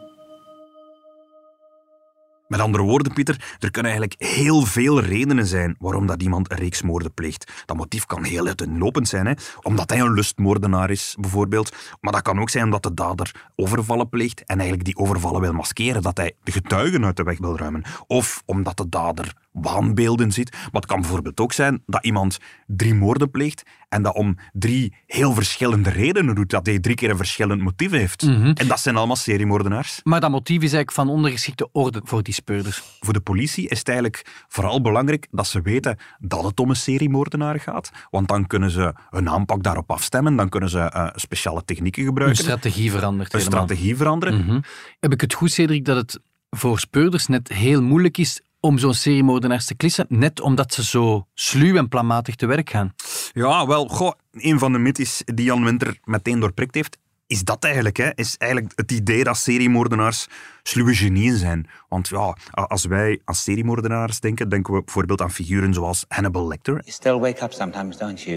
Met 2.49 2.61
andere 2.61 2.83
woorden, 2.83 3.13
Pieter, 3.13 3.57
er 3.59 3.71
kunnen 3.71 3.93
eigenlijk 3.93 4.23
heel 4.23 4.63
veel 4.63 5.01
redenen 5.01 5.47
zijn 5.47 5.77
waarom 5.79 6.07
dat 6.07 6.23
iemand 6.23 6.51
een 6.51 6.57
reeks 6.57 6.83
moorden 6.83 7.15
pleegt. 7.15 7.63
Dat 7.67 7.77
motief 7.77 8.07
kan 8.07 8.25
heel 8.25 8.47
uiteenlopend 8.47 9.09
zijn, 9.09 9.27
hè? 9.27 9.33
omdat 9.63 9.91
hij 9.91 10.01
een 10.01 10.13
lustmoordenaar 10.13 10.91
is, 10.91 11.17
bijvoorbeeld. 11.21 11.77
Maar 12.01 12.13
dat 12.13 12.23
kan 12.23 12.41
ook 12.41 12.51
zijn 12.51 12.65
omdat 12.65 12.83
de 12.83 12.95
dader 12.95 13.51
overvallen 13.57 14.09
pleegt 14.09 14.45
en 14.45 14.59
eigenlijk 14.59 14.85
die 14.85 14.97
overvallen 14.97 15.41
wil 15.41 15.53
maskeren, 15.53 16.03
dat 16.03 16.17
hij 16.17 16.33
de 16.43 16.53
getuigen 16.53 17.05
uit 17.05 17.17
de 17.17 17.23
weg 17.23 17.39
wil 17.39 17.57
ruimen. 17.57 17.85
Of 18.07 18.43
omdat 18.47 18.77
de 18.77 18.89
dader 18.89 19.35
waanbeelden 19.61 20.33
ziet. 20.33 20.53
Maar 20.53 20.69
het 20.73 20.87
kan 20.87 21.01
bijvoorbeeld 21.01 21.41
ook 21.41 21.53
zijn 21.53 21.83
dat 21.87 22.05
iemand 22.05 22.39
drie 22.67 22.95
moorden 22.95 23.31
pleegt 23.31 23.63
en 23.89 24.03
dat 24.03 24.15
om 24.15 24.37
drie 24.53 24.95
heel 25.07 25.33
verschillende 25.35 25.91
redenen 25.91 26.35
doet, 26.35 26.51
dat 26.51 26.67
hij 26.67 26.79
drie 26.79 26.95
keer 26.95 27.11
een 27.11 27.17
verschillend 27.17 27.61
motief 27.63 27.91
heeft. 27.91 28.23
En 28.23 28.67
dat 28.67 28.81
zijn 28.81 28.97
allemaal 28.97 29.17
seriemoordenaars. 29.17 30.01
Maar 30.05 30.21
dat 30.21 30.31
motief 30.31 30.57
is 30.57 30.61
eigenlijk 30.73 30.93
van 30.93 31.09
ondergeschikte 31.09 31.69
orde 31.73 32.01
voor 32.05 32.23
die 32.23 32.35
speurders. 32.35 32.83
Voor 33.01 33.13
de 33.13 33.21
politie 33.21 33.69
is 33.69 33.79
het 33.79 33.89
eigenlijk 33.89 34.45
vooral 34.49 34.81
belangrijk 34.81 35.27
dat 35.31 35.47
ze 35.47 35.61
weten 35.63 35.99
dat 36.19 36.45
het 36.45 36.61
om 36.61 36.71
een 36.71 36.77
seriemoordenaar 36.77 37.61
gaat. 37.61 37.91
Want 38.11 38.29
dan 38.29 38.47
kunnen 38.47 38.71
ze 38.71 38.95
hun 39.11 39.29
aanpak 39.29 39.63
daarop 39.63 39.91
afstemmen. 39.91 40.37
Dan 40.37 40.49
kunnen 40.49 40.69
ze 40.71 40.79
eh, 40.81 41.07
speciale 41.15 41.65
technieken 41.65 42.03
Een 42.03 42.09
gebruiken. 42.09 42.43
strategie 42.43 42.91
verandert 42.91 43.35
een 43.35 43.41
helemaal. 43.41 43.65
strategie 43.67 43.97
veranderen. 43.97 44.45
Mhm. 44.45 44.61
Heb 45.01 45.13
ik 45.13 45.21
het 45.21 45.35
goed, 45.35 45.51
Cedric, 45.53 45.85
dat 45.85 45.97
het 45.97 46.21
voor 46.51 46.79
speurders 46.79 47.27
net 47.27 47.49
heel 47.49 47.83
moeilijk 47.83 48.19
is 48.19 48.41
om 48.61 48.79
zo'n 48.79 48.95
seriemoordenaars 48.95 49.67
te 49.67 49.75
klissen, 49.75 50.07
net 50.09 50.41
omdat 50.41 50.75
ze 50.75 50.85
zo 50.85 51.27
sluw 51.35 51.77
en 51.77 51.89
planmatig 51.89 52.35
te 52.35 52.47
werk 52.47 52.71
gaan? 52.71 52.95
Ja, 53.33 53.67
wel, 53.67 53.87
goh, 53.87 54.13
een 54.33 54.59
van 54.59 54.73
de 54.73 54.79
mythes 54.79 55.23
die 55.25 55.45
Jan 55.45 55.65
Winter 55.65 55.99
meteen 56.05 56.41
doorprikt 56.41 56.75
heeft, 56.75 56.99
is 57.27 57.45
dat 57.45 57.65
eigenlijk. 57.65 57.97
Hè? 57.97 58.11
Is 58.15 58.37
eigenlijk 58.37 58.73
het 58.77 58.93
idee 58.93 59.25
dat 59.25 59.37
seriemoordenaars 59.37 60.27
sluwe 60.63 60.95
genieën 60.95 61.37
zijn. 61.37 61.69
Want 61.89 62.09
ja, 62.09 62.37
als 62.51 62.85
wij 62.85 63.21
aan 63.25 63.35
seriemoordenaars 63.35 64.21
denken, 64.21 64.49
denken 64.49 64.75
we 64.75 64.83
bijvoorbeeld 64.85 65.21
aan 65.21 65.31
figuren 65.31 65.75
zoals 65.75 66.05
Hannibal 66.09 66.49
Lecter. 66.49 66.75
You 66.75 66.91
still 66.91 67.19
wake 67.19 67.45
up 67.45 67.53
sometimes, 67.53 67.97
don't 67.97 68.23
you? 68.23 68.37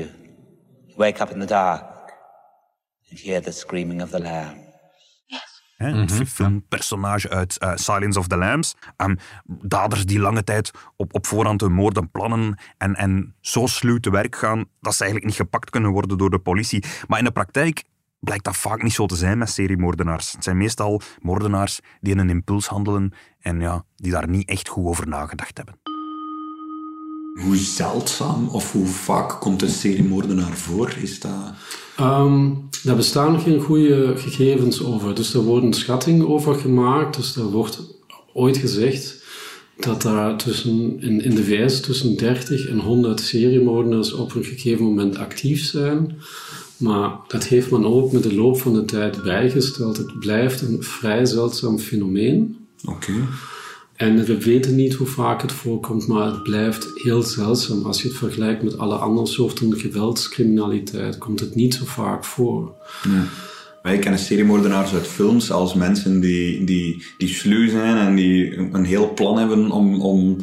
You 0.86 0.98
wake 0.98 1.22
up 1.22 1.30
in 1.30 1.40
the 1.40 1.46
dark 1.46 1.82
and 3.10 3.20
hear 3.20 3.42
the 3.42 3.52
screaming 3.52 4.02
of 4.02 4.10
the 4.10 4.22
lamb. 4.22 4.71
Hè, 5.82 5.90
Een 5.90 6.10
fi- 6.10 6.26
filmpersonage 6.26 7.30
uit 7.30 7.58
eh, 7.58 7.72
Silence 7.76 8.20
of 8.20 8.28
the 8.28 8.38
Lambs. 8.38 8.76
Ehm, 8.98 9.16
daders 9.46 10.06
die 10.06 10.20
lange 10.20 10.44
tijd 10.44 10.72
op, 10.96 11.14
op 11.14 11.28
voorhand 11.28 11.62
hun 11.62 11.72
moorden 11.74 12.12
plannen 12.12 12.60
en, 12.78 12.96
en 12.96 13.36
zo 13.40 13.66
sluw 13.68 13.98
te 13.98 14.10
werk 14.12 14.36
gaan 14.36 14.66
dat 14.82 14.94
ze 14.96 15.04
eigenlijk 15.04 15.32
niet 15.32 15.42
gepakt 15.42 15.70
kunnen 15.70 15.92
worden 15.92 16.18
door 16.18 16.30
de 16.30 16.40
politie. 16.40 16.84
Maar 17.08 17.20
in 17.20 17.26
de 17.26 17.32
praktijk 17.32 17.84
blijkt 18.20 18.44
dat 18.44 18.58
vaak 18.58 18.84
niet 18.84 18.94
zo 18.94 19.06
te 19.06 19.16
zijn 19.16 19.38
met 19.38 19.50
seriemoordenaars. 19.50 20.32
Het 20.32 20.44
zijn 20.44 20.58
meestal 20.58 21.02
moordenaars 21.20 21.80
die 22.00 22.14
in 22.14 22.20
een 22.20 22.30
impuls 22.30 22.68
handelen 22.68 23.14
en 23.40 23.60
ja, 23.60 23.84
die 23.96 24.12
daar 24.12 24.30
niet 24.30 24.50
echt 24.50 24.68
goed 24.68 24.86
over 24.86 25.08
nagedacht 25.08 25.58
hebben. 25.58 25.76
Hoe 27.34 27.56
zeldzaam 27.56 28.48
of 28.48 28.72
hoe 28.72 28.86
vaak 28.86 29.40
komt 29.40 29.62
een 29.62 29.70
seriemoordenaar 29.70 30.58
voor? 30.58 30.96
Is 31.02 31.20
dat... 31.20 31.54
Ehm, 31.96 32.50
daar 32.84 32.96
bestaan 32.96 33.40
geen 33.40 33.62
goede 33.62 34.14
gegevens 34.18 34.84
over. 34.84 35.16
Dus 35.16 35.34
er 35.34 35.42
wordt 35.42 35.66
een 35.66 35.74
schatting 35.74 36.24
over 36.24 36.56
gemaakt. 36.56 37.16
Dus 37.16 37.36
er 37.36 37.44
wordt 37.52 37.82
ooit 38.34 38.58
gezegd 38.58 39.24
dat 39.78 40.02
daar 40.02 40.38
tussen, 40.38 41.02
in, 41.02 41.22
in 41.22 41.36
de 41.36 41.44
VS 41.44 41.82
tussen 41.82 42.18
30 42.18 42.68
en 42.68 42.80
100 42.80 43.20
seriemoordenaars 43.20 44.14
op 44.14 44.36
een 44.36 44.44
gegeven 44.44 44.86
moment 44.86 45.18
actief 45.18 45.64
zijn. 45.64 46.18
Maar 46.78 47.12
dat 47.28 47.44
heeft 47.44 47.72
men 47.72 47.86
ook 47.86 48.12
met 48.12 48.24
de 48.24 48.36
loop 48.36 48.62
van 48.62 48.74
de 48.74 48.86
tijd 48.86 49.24
bijgesteld. 49.24 49.98
Het 49.98 50.20
blijft 50.20 50.62
een 50.62 50.84
vrij 50.84 51.26
zeldzaam 51.26 51.80
fenomeen. 51.80 52.58
Oké. 52.86 53.14
En 54.02 54.26
we 54.26 54.38
weten 54.38 54.76
niet 54.76 54.94
hoe 54.94 55.08
vaak 55.08 55.42
het 55.42 55.52
voorkomt, 55.52 56.08
maar 56.08 56.26
het 56.26 56.44
blijft 56.44 56.88
heel 56.96 57.22
zeldzaam. 57.22 57.86
Als 57.86 58.02
je 58.02 58.08
het 58.08 58.18
vergelijkt 58.18 58.64
met 58.64 58.78
alle 58.78 58.96
andere 58.96 59.28
soorten 59.28 59.80
geweldscriminaliteit, 59.80 61.18
komt 61.18 61.40
het 61.40 61.56
niet 61.56 61.74
zo 61.74 61.86
vaak 61.86 62.26
voor. 62.26 62.74
Wij 63.82 64.00
kennen 64.00 64.20
seriemoordenaars 64.20 64.94
uit 64.94 65.08
films 65.08 65.52
als 65.52 65.74
mensen 65.74 66.20
die, 66.20 66.64
die, 66.64 67.04
die 67.18 67.28
sluw 67.28 67.70
zijn 67.70 67.98
en 67.98 68.16
die 68.16 68.58
een 68.58 68.74
een 68.74 68.86
heel 68.86 69.14
plan 69.14 69.38
hebben 69.38 69.72
om, 69.72 70.02
om, 70.02 70.38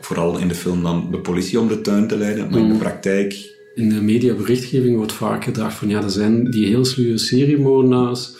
vooral 0.00 0.38
in 0.38 0.48
de 0.48 0.54
film 0.54 0.82
dan, 0.82 1.08
de 1.10 1.18
politie 1.18 1.60
om 1.60 1.68
de 1.68 1.80
tuin 1.80 2.08
te 2.08 2.16
leiden. 2.16 2.50
Maar 2.50 2.60
in 2.60 2.68
de 2.68 2.78
praktijk, 2.78 3.52
In 3.74 3.88
de 3.88 4.02
mediaberichtgeving 4.02 4.96
wordt 4.96 5.12
vaak 5.12 5.44
gedacht 5.44 5.74
van 5.74 5.88
ja, 5.88 6.02
er 6.02 6.10
zijn 6.10 6.50
die 6.50 6.66
heel 6.66 6.84
sluwe 6.84 7.18
seriemoordenaars, 7.18 8.32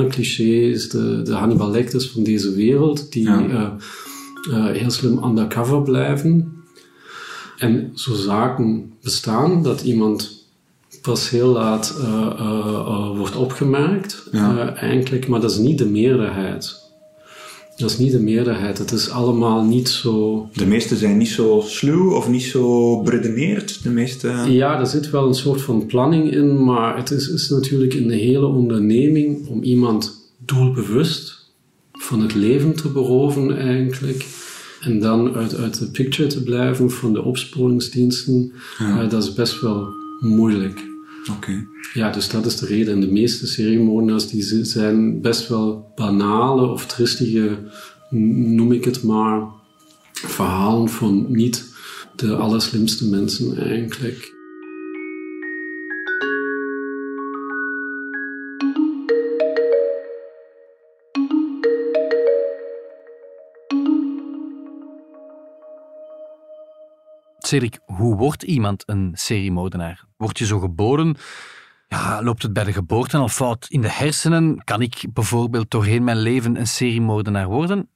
hè, 0.00 0.06
clichés, 0.06 0.88
de, 0.88 1.20
de 1.22 1.32
Hannibal 1.34 1.70
Lecters 1.70 2.08
van 2.10 2.22
deze 2.22 2.54
wereld, 2.54 3.12
die 3.12 3.22
Ja. 3.24 3.48
eh, 3.48 3.70
eh, 4.56 4.76
heel 4.76 4.90
slim 4.90 5.24
undercover 5.24 5.82
blijven. 5.82 6.52
En 7.58 7.90
zo 7.94 8.14
zaken 8.14 8.92
bestaan 9.02 9.62
dat 9.62 9.80
iemand 9.82 10.40
pas 11.02 11.30
heel 11.30 11.48
laat 11.48 11.98
eh, 12.00 13.16
wordt 13.16 13.36
opgemerkt, 13.36 14.28
Ja. 14.32 14.74
eigenlijk, 14.74 15.28
maar 15.28 15.40
dat 15.40 15.50
is 15.50 15.58
niet 15.58 15.78
de 15.78 15.86
meerderheid. 15.88 16.81
Dat 17.82 17.90
is 17.90 17.98
niet 17.98 18.12
de 18.12 18.20
meerderheid. 18.20 18.78
Het 18.78 18.92
is 18.92 19.10
allemaal 19.10 19.64
niet 19.64 19.88
zo 19.88 20.48
de 20.52 20.66
meeste 20.66 20.96
zijn 20.96 21.18
niet 21.18 21.28
zo 21.28 21.62
sluw 21.66 22.10
of 22.14 22.28
niet 22.28 22.42
zo 22.42 23.00
beredeneerd. 23.02 23.82
De 23.82 23.90
meeste... 23.90 24.28
Ja, 24.48 24.80
er 24.80 24.86
zit 24.86 25.10
wel 25.10 25.26
een 25.28 25.34
soort 25.34 25.62
van 25.62 25.86
planning 25.86 26.32
in, 26.32 26.64
maar 26.64 26.96
het 26.96 27.10
is, 27.10 27.28
is 27.28 27.48
natuurlijk 27.48 27.94
een 27.94 28.10
hele 28.10 28.46
onderneming 28.46 29.46
om 29.48 29.62
iemand 29.62 30.30
doelbewust 30.38 31.50
van 31.92 32.20
het 32.20 32.34
leven 32.34 32.74
te 32.74 32.88
beroven 32.88 33.58
eigenlijk. 33.58 34.26
En 34.80 35.00
dan 35.00 35.34
uit, 35.34 35.56
uit 35.56 35.78
de 35.78 35.90
picture 35.90 36.28
te 36.28 36.42
blijven 36.42 36.90
van 36.90 37.12
de 37.12 37.22
opsporingsdiensten, 37.22 38.52
eh, 38.78 39.08
dat 39.08 39.22
is 39.22 39.34
best 39.34 39.60
wel 39.60 39.86
moeilijk. 40.20 40.91
Oké. 41.30 41.66
Ja, 41.94 42.10
dus 42.10 42.28
dat 42.28 42.46
is 42.46 42.56
de 42.56 42.66
reden. 42.66 42.94
En 42.94 43.00
de 43.00 43.12
meeste 43.12 43.46
seriemoordenaars 43.46 44.26
die 44.28 44.42
zi- 44.42 44.64
zijn 44.64 45.20
best 45.20 45.48
wel 45.48 45.92
banale 45.94 46.66
of 46.66 46.86
tristige, 46.86 47.58
noem 48.10 48.72
ik 48.72 48.84
het 48.84 49.02
maar, 49.02 49.42
verhalen 50.12 50.88
van 50.88 51.26
niet 51.28 51.74
de 52.16 52.36
allerslimste 52.36 53.08
mensen 53.08 53.56
eigenlijk. 53.58 54.32
Cedric, 67.38 67.78
hoe 67.84 68.16
wordt 68.16 68.42
iemand 68.42 68.82
een 68.86 69.10
seriemoordenaar? 69.12 70.04
Word 70.22 70.38
je 70.38 70.46
zo 70.46 70.58
geboren? 70.58 71.16
Ja, 71.88 72.22
loopt 72.22 72.42
het 72.42 72.52
bij 72.52 72.64
de 72.64 72.72
geboorte 72.72 73.16
al 73.16 73.28
fout 73.28 73.66
in 73.68 73.80
de 73.80 73.90
hersenen? 73.90 74.64
Kan 74.64 74.82
ik 74.82 75.04
bijvoorbeeld 75.12 75.70
doorheen 75.70 76.04
mijn 76.04 76.18
leven 76.18 76.56
een 76.56 76.66
seriemoordenaar 76.66 77.46
worden? 77.46 77.88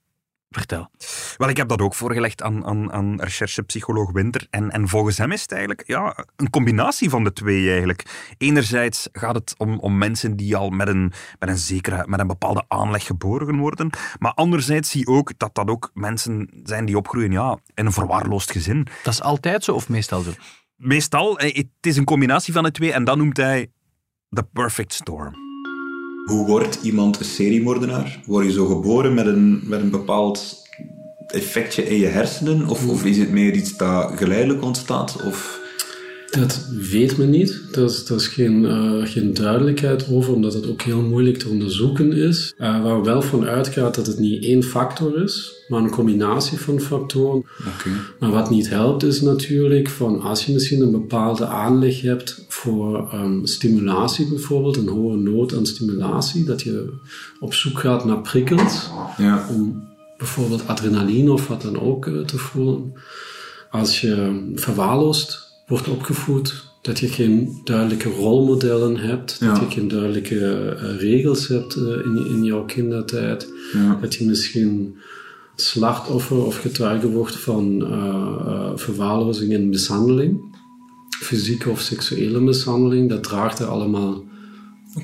Vertel. 0.51 0.91
Wel, 1.37 1.49
ik 1.49 1.57
heb 1.57 1.69
dat 1.69 1.81
ook 1.81 1.95
voorgelegd 1.95 2.43
aan, 2.43 2.65
aan, 2.65 2.93
aan 2.93 3.21
recherchepsycholoog 3.21 4.13
Winter. 4.13 4.47
En, 4.51 4.71
en 4.71 4.89
volgens 4.89 5.19
hem 5.19 5.33
is 5.33 5.43
het 5.43 5.51
eigenlijk 5.53 5.83
ja, 5.87 6.25
een 6.37 6.51
combinatie 6.51 7.11
van 7.11 7.25
de 7.25 7.33
twee 7.33 7.71
eigenlijk. 7.71 8.03
Enerzijds 8.39 9.09
gaat 9.13 9.35
het 9.35 9.55
om, 9.57 9.79
om 9.79 9.99
mensen 9.99 10.37
die 10.37 10.57
al 10.57 10.71
met 10.71 10.89
een, 10.89 11.13
met, 11.39 11.49
een 11.49 11.59
zekere, 11.59 12.05
met 12.07 12.21
een 12.21 12.27
bepaalde 12.27 12.65
aanleg 12.69 13.05
geboren 13.05 13.57
worden. 13.57 13.91
Maar 14.19 14.33
anderzijds 14.33 14.91
zie 14.91 15.01
je 15.01 15.07
ook 15.07 15.33
dat 15.37 15.55
dat 15.55 15.69
ook 15.69 15.91
mensen 15.95 16.51
zijn 16.63 16.85
die 16.85 16.97
opgroeien 16.97 17.33
ja, 17.33 17.59
in 17.75 17.87
een 17.87 17.93
verwaarloosd 17.93 18.51
gezin. 18.51 18.87
Dat 19.03 19.13
is 19.13 19.23
altijd 19.23 19.65
zo 19.65 19.73
of 19.73 19.89
meestal 19.89 20.21
zo? 20.21 20.31
Meestal, 20.77 21.39
eh, 21.39 21.55
het 21.55 21.67
is 21.81 21.97
een 21.97 22.05
combinatie 22.05 22.53
van 22.53 22.63
de 22.63 22.71
twee. 22.71 22.93
En 22.93 23.05
dat 23.05 23.17
noemt 23.17 23.37
hij 23.37 23.71
the 24.31 24.43
perfect 24.53 24.93
storm. 24.93 25.35
Hoe 26.25 26.47
wordt 26.47 26.79
iemand 26.83 27.19
een 27.19 27.25
seriemoordenaar? 27.25 28.21
Word 28.27 28.47
je 28.47 28.53
zo 28.53 28.67
geboren 28.67 29.15
met 29.15 29.27
een, 29.27 29.61
met 29.65 29.81
een 29.81 29.91
bepaald 29.91 30.63
effectje 31.27 31.89
in 31.89 31.99
je 31.99 32.07
hersenen? 32.07 32.69
Of, 32.69 32.89
of 32.89 33.05
is 33.05 33.19
het 33.19 33.31
meer 33.31 33.55
iets 33.55 33.77
dat 33.77 34.13
geleidelijk 34.17 34.63
ontstaat? 34.63 35.23
Of... 35.23 35.65
Dat 36.31 36.69
weet 36.91 37.17
men 37.17 37.31
niet. 37.31 37.63
Daar 37.73 37.85
is, 37.85 38.05
daar 38.05 38.17
is 38.19 38.27
geen, 38.27 38.63
uh, 38.63 39.07
geen 39.07 39.35
duidelijkheid 39.35 40.09
over, 40.11 40.35
omdat 40.35 40.55
het 40.55 40.69
ook 40.69 40.83
heel 40.83 41.01
moeilijk 41.01 41.39
te 41.39 41.49
onderzoeken 41.49 42.13
is. 42.13 42.55
Uh, 42.59 42.83
waar 42.83 43.03
wel 43.03 43.23
van 43.23 43.45
uitgaat 43.45 43.95
dat 43.95 44.07
het 44.07 44.19
niet 44.19 44.45
één 44.45 44.63
factor 44.63 45.23
is, 45.23 45.53
maar 45.69 45.83
een 45.83 45.91
combinatie 45.91 46.59
van 46.59 46.81
factoren. 46.81 47.45
Okay. 47.59 47.93
Maar 48.19 48.31
wat 48.31 48.51
niet 48.51 48.69
helpt 48.69 49.03
is 49.03 49.21
natuurlijk 49.21 49.89
van 49.89 50.21
als 50.21 50.47
je 50.47 50.53
misschien 50.53 50.81
een 50.81 50.91
bepaalde 50.91 51.47
aanleg 51.47 52.01
hebt 52.01 52.45
voor 52.49 53.15
um, 53.15 53.47
stimulatie 53.47 54.29
bijvoorbeeld, 54.29 54.77
een 54.77 54.89
hoge 54.89 55.17
nood 55.17 55.55
aan 55.55 55.67
stimulatie, 55.67 56.45
dat 56.45 56.63
je 56.63 56.93
op 57.41 57.55
zoek 57.55 57.79
gaat 57.79 58.05
naar 58.05 58.21
prikkels 58.21 58.91
ja. 59.19 59.47
om 59.51 59.85
bijvoorbeeld 60.19 60.67
adrenaline 60.67 61.33
of 61.33 61.49
wat 61.49 61.63
dan 61.63 61.81
ook 61.81 62.07
uh, 62.07 62.25
te 62.25 62.39
voelen. 62.39 62.93
Als 63.71 64.01
je 64.01 64.45
verwaarloosd 64.55 65.46
wordt 65.67 65.89
opgevoed, 65.89 66.65
dat 66.83 66.99
je 66.99 67.09
geen 67.09 67.61
duidelijke 67.65 68.09
rolmodellen 68.09 68.97
hebt, 68.97 69.37
Ja. 69.41 69.53
dat 69.53 69.61
je 69.73 69.81
geen 69.81 69.89
duidelijke 69.89 70.35
uh, 70.83 71.01
regels 71.01 71.49
hebt 71.49 71.77
uh, 71.77 71.83
in, 71.83 72.27
in 72.29 72.45
jouw 72.45 72.65
kindertijd, 72.65 73.49
Ja. 73.73 73.99
dat 74.01 74.15
je 74.15 74.25
misschien 74.27 74.97
slachtoffer 75.57 76.45
of 76.47 76.57
getuige 76.61 77.11
wordt 77.11 77.37
van 77.37 77.83
uh, 77.83 78.71
verwaarlozing 78.75 79.53
en 79.53 79.69
mishandeling, 79.69 80.41
fysieke 81.23 81.71
of 81.71 81.81
seksuele 81.81 82.41
mishandeling, 82.41 83.09
dat 83.09 83.23
draagt 83.23 83.59
er 83.59 83.67
allemaal 83.67 84.25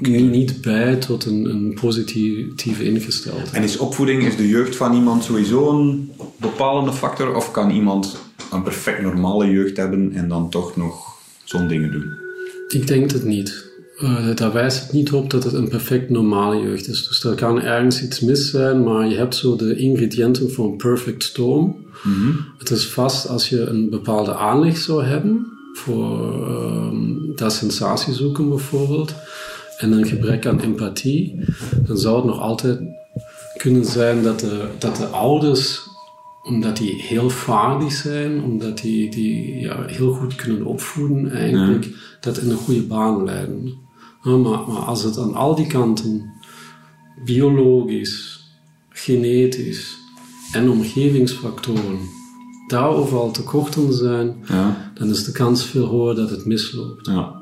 niet, 0.00 0.31
niet 0.31 0.61
bij 0.61 0.97
tot 0.97 1.25
een, 1.25 1.45
een 1.45 1.78
positieve 1.81 2.85
ingesteldheid. 2.85 3.50
En 3.52 3.62
is 3.62 3.76
opvoeding, 3.78 4.23
is 4.26 4.37
de 4.37 4.49
jeugd 4.49 4.76
van 4.76 4.95
iemand 4.95 5.25
sowieso 5.25 5.78
een 5.78 6.11
bepalende 6.37 6.92
factor? 6.92 7.35
Of 7.35 7.50
kan 7.50 7.71
iemand 7.71 8.16
een 8.52 8.62
perfect 8.62 9.02
normale 9.02 9.50
jeugd 9.50 9.76
hebben 9.76 10.12
en 10.12 10.28
dan 10.28 10.50
toch 10.50 10.76
nog 10.76 11.16
zo'n 11.44 11.68
dingen 11.68 11.92
doen? 11.92 12.12
Ik 12.68 12.87
denk 12.87 13.11
het 13.11 13.25
niet. 13.25 13.71
Uh, 14.02 14.35
daar 14.35 14.52
wijst 14.52 14.82
het 14.82 14.92
niet 14.92 15.12
op 15.12 15.30
dat 15.30 15.44
het 15.44 15.52
een 15.52 15.68
perfect 15.68 16.11
normale 16.11 16.62
jeugd 16.62 16.88
is. 16.88 17.09
Dus 17.09 17.25
er 17.25 17.35
kan 17.35 17.62
ergens 17.62 18.02
iets 18.02 18.21
mis 18.21 18.50
zijn, 18.50 18.82
maar 18.82 19.09
je 19.09 19.16
hebt 19.16 19.35
zo 19.35 19.56
de 19.56 19.76
ingrediënten 19.76 20.52
voor 20.52 20.71
een 20.71 20.76
perfect 20.76 21.23
storm. 21.23 21.76
Mm-hmm. 22.02 22.44
Het 22.59 22.71
is 22.71 22.87
vast 22.87 23.28
als 23.28 23.49
je 23.49 23.61
een 23.61 23.90
bepaalde 23.90 24.35
aanleg 24.35 24.76
zou 24.76 25.04
hebben 25.04 25.47
voor 25.73 26.49
uh, 26.49 27.37
dat 27.37 27.52
sensatie 27.52 28.12
zoeken 28.12 28.49
bijvoorbeeld 28.49 29.14
en 29.76 29.92
een 29.92 30.06
gebrek 30.06 30.47
aan 30.47 30.61
empathie, 30.61 31.44
dan 31.87 31.99
zou 31.99 32.16
het 32.16 32.25
nog 32.25 32.40
altijd 32.40 32.80
kunnen 33.56 33.85
zijn 33.85 34.23
dat 34.23 34.40
de, 34.40 34.66
dat 34.78 34.97
de 34.97 35.06
ouders, 35.06 35.80
omdat 36.42 36.76
die 36.76 36.94
heel 37.02 37.30
vaardig 37.30 37.92
zijn, 37.92 38.42
omdat 38.42 38.78
die, 38.78 39.11
die 39.11 39.58
ja, 39.61 39.84
heel 39.87 40.12
goed 40.12 40.34
kunnen 40.34 40.64
opvoeden 40.64 41.30
eigenlijk, 41.30 41.84
Ja. 41.84 41.90
dat 42.20 42.38
in 42.38 42.50
een 42.50 42.56
goede 42.56 42.82
baan 42.82 43.25
leiden. 43.25 43.75
Ja, 44.22 44.30
maar, 44.37 44.58
maar 44.68 44.82
als 44.82 45.02
het 45.02 45.18
aan 45.18 45.34
al 45.34 45.54
die 45.54 45.66
kanten, 45.66 46.30
biologisch, 47.25 48.40
genetisch 48.88 49.96
en 50.52 50.70
omgevingsfactoren, 50.70 51.99
daar 52.66 52.88
overal 52.88 53.30
tekorten 53.30 53.92
zijn, 53.92 54.44
Ja. 54.49 54.92
dan 54.94 55.08
is 55.11 55.25
de 55.25 55.32
kans 55.32 55.64
veel 55.66 55.87
hoger 55.87 56.14
dat 56.14 56.30
het 56.30 56.44
misloopt. 56.46 57.06
Ja. 57.06 57.41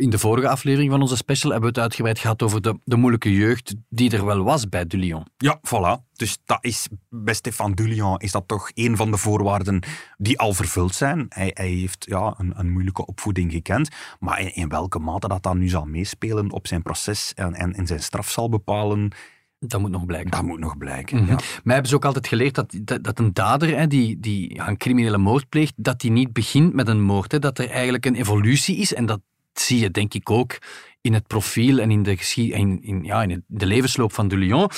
In 0.00 0.10
de 0.10 0.18
vorige 0.18 0.48
aflevering 0.48 0.90
van 0.90 1.00
onze 1.00 1.16
special 1.16 1.50
hebben 1.50 1.68
we 1.72 1.74
het 1.74 1.84
uitgebreid 1.84 2.18
gehad 2.18 2.42
over 2.42 2.62
de, 2.62 2.78
de 2.84 2.96
moeilijke 2.96 3.34
jeugd 3.34 3.74
die 3.88 4.10
er 4.10 4.24
wel 4.24 4.44
was 4.44 4.68
bij 4.68 4.86
Dulion. 4.86 5.26
Ja, 5.36 5.58
voilà. 5.58 6.08
Dus 6.12 6.38
dat 6.44 6.58
is, 6.60 6.88
bij 7.08 7.34
Stefan 7.34 7.72
Dulion 7.72 8.18
is 8.18 8.32
dat 8.32 8.48
toch 8.48 8.70
een 8.74 8.96
van 8.96 9.10
de 9.10 9.16
voorwaarden 9.16 9.82
die 10.18 10.38
al 10.38 10.52
vervuld 10.52 10.94
zijn. 10.94 11.26
Hij, 11.28 11.50
hij 11.54 11.68
heeft 11.68 12.04
ja, 12.08 12.34
een, 12.38 12.52
een 12.56 12.70
moeilijke 12.70 13.06
opvoeding 13.06 13.52
gekend, 13.52 13.88
maar 14.20 14.40
in, 14.40 14.54
in 14.54 14.68
welke 14.68 14.98
mate 14.98 15.28
dat 15.28 15.42
dan 15.42 15.58
nu 15.58 15.68
zal 15.68 15.84
meespelen 15.84 16.50
op 16.50 16.66
zijn 16.66 16.82
proces 16.82 17.32
en, 17.34 17.54
en 17.54 17.72
in 17.74 17.86
zijn 17.86 18.02
straf 18.02 18.30
zal 18.30 18.48
bepalen, 18.48 19.10
Dat 19.58 19.80
moet 19.80 19.90
nog 19.90 20.06
blijken. 20.06 20.30
dat 20.30 20.42
moet 20.42 20.60
nog 20.60 20.78
blijken. 20.78 21.18
Mhm. 21.20 21.30
ja. 21.30 21.36
Mij 21.36 21.72
hebben 21.72 21.88
ze 21.90 21.96
ook 21.96 22.04
altijd 22.04 22.26
geleerd 22.26 22.54
dat, 22.54 22.74
dat, 22.82 23.04
dat 23.04 23.18
een 23.18 23.32
dader 23.32 23.76
hè, 23.78 23.86
die, 23.86 24.20
die 24.20 24.60
een 24.66 24.76
criminele 24.76 25.18
moord 25.18 25.48
pleegt, 25.48 25.72
dat 25.76 26.00
die 26.00 26.10
niet 26.10 26.32
begint 26.32 26.74
met 26.74 26.88
een 26.88 27.02
moord. 27.02 27.32
Hè, 27.32 27.38
dat 27.38 27.58
er 27.58 27.70
eigenlijk 27.70 28.06
een 28.06 28.14
evolutie 28.14 28.76
is 28.76 28.94
en 28.94 29.06
dat 29.06 29.20
zie 29.52 29.78
je 29.78 29.90
denk 29.90 30.14
ik 30.14 30.30
ook 30.30 30.58
in 31.00 31.14
het 31.14 31.26
profiel 31.26 31.78
en 31.78 31.90
in 31.90 32.02
de, 32.02 32.16
in, 32.34 32.82
in, 32.82 33.04
ja, 33.04 33.22
in 33.22 33.44
de 33.46 33.66
levensloop 33.66 34.12
van 34.12 34.28
Dulion. 34.28 34.70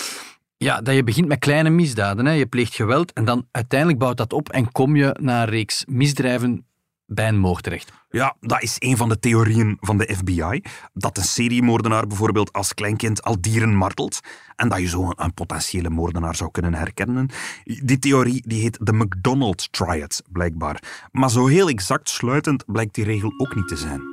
Ja, 0.56 0.80
dat 0.80 0.94
je 0.94 1.04
begint 1.04 1.28
met 1.28 1.38
kleine 1.38 1.70
misdaden. 1.70 2.26
Hè. 2.26 2.32
Je 2.32 2.46
pleegt 2.46 2.74
geweld 2.74 3.12
en 3.12 3.24
dan 3.24 3.48
uiteindelijk 3.50 3.98
bouwt 3.98 4.16
dat 4.16 4.32
op 4.32 4.48
en 4.48 4.72
kom 4.72 4.96
je 4.96 5.16
naar 5.20 5.42
een 5.42 5.54
reeks 5.54 5.84
misdrijven 5.88 6.66
bij 7.06 7.28
een 7.28 7.38
moord 7.38 7.62
terecht. 7.62 7.92
Ja, 8.10 8.36
dat 8.40 8.62
is 8.62 8.76
een 8.78 8.96
van 8.96 9.08
de 9.08 9.18
theorieën 9.18 9.76
van 9.80 9.98
de 9.98 10.14
FBI. 10.16 10.62
Dat 10.92 11.16
een 11.16 11.24
seriemoordenaar 11.24 12.06
bijvoorbeeld 12.06 12.52
als 12.52 12.74
kleinkind 12.74 13.22
al 13.22 13.40
dieren 13.40 13.74
martelt. 13.74 14.20
En 14.56 14.68
dat 14.68 14.78
je 14.78 14.88
zo 14.88 15.12
een, 15.16 15.34
potentiële 15.34 15.90
moordenaar 15.90 16.36
zou 16.36 16.50
kunnen 16.50 16.74
herkennen. 16.74 17.30
Die 17.64 17.98
theorie 17.98 18.42
die 18.46 18.62
heet 18.62 18.78
de 18.80 18.92
McDonald 18.92 19.72
Triad, 19.72 20.22
blijkbaar. 20.28 20.82
Maar 21.12 21.30
zo 21.30 21.46
heel 21.46 21.68
exact 21.68 22.08
sluitend 22.08 22.64
blijkt 22.66 22.94
die 22.94 23.04
regel 23.04 23.34
ook 23.36 23.54
niet 23.54 23.68
te 23.68 23.76
zijn. 23.76 24.11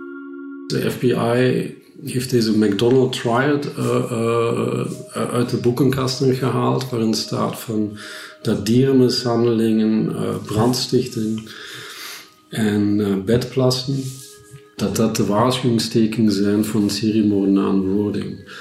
De 0.69 0.91
FBI 0.91 1.75
heeft 2.05 2.29
deze 2.29 2.57
McDonald 2.57 3.13
Triad 3.21 3.69
uh, 3.79 3.85
uh, 4.11 4.85
uit 5.13 5.49
de 5.49 5.57
boekenkasten 5.57 6.35
gehaald, 6.35 6.89
waarin 6.89 7.13
staat 7.13 7.59
van 7.59 7.97
dat 8.41 8.65
dierenmishandelingen, 8.65 10.05
uh, 10.05 10.35
brandstichting 10.45 11.49
en 12.49 13.21
bedplassen, 13.25 14.03
dat 14.75 14.95
dat 14.95 15.15
de 15.15 15.25
waarschuwingstekenen 15.25 16.31
zijn 16.31 16.65
voor 16.65 16.81
een 16.81 16.89
seriemoord 16.89 17.49
na 17.49 17.65
een 17.65 17.81
bewoording. 17.81 18.57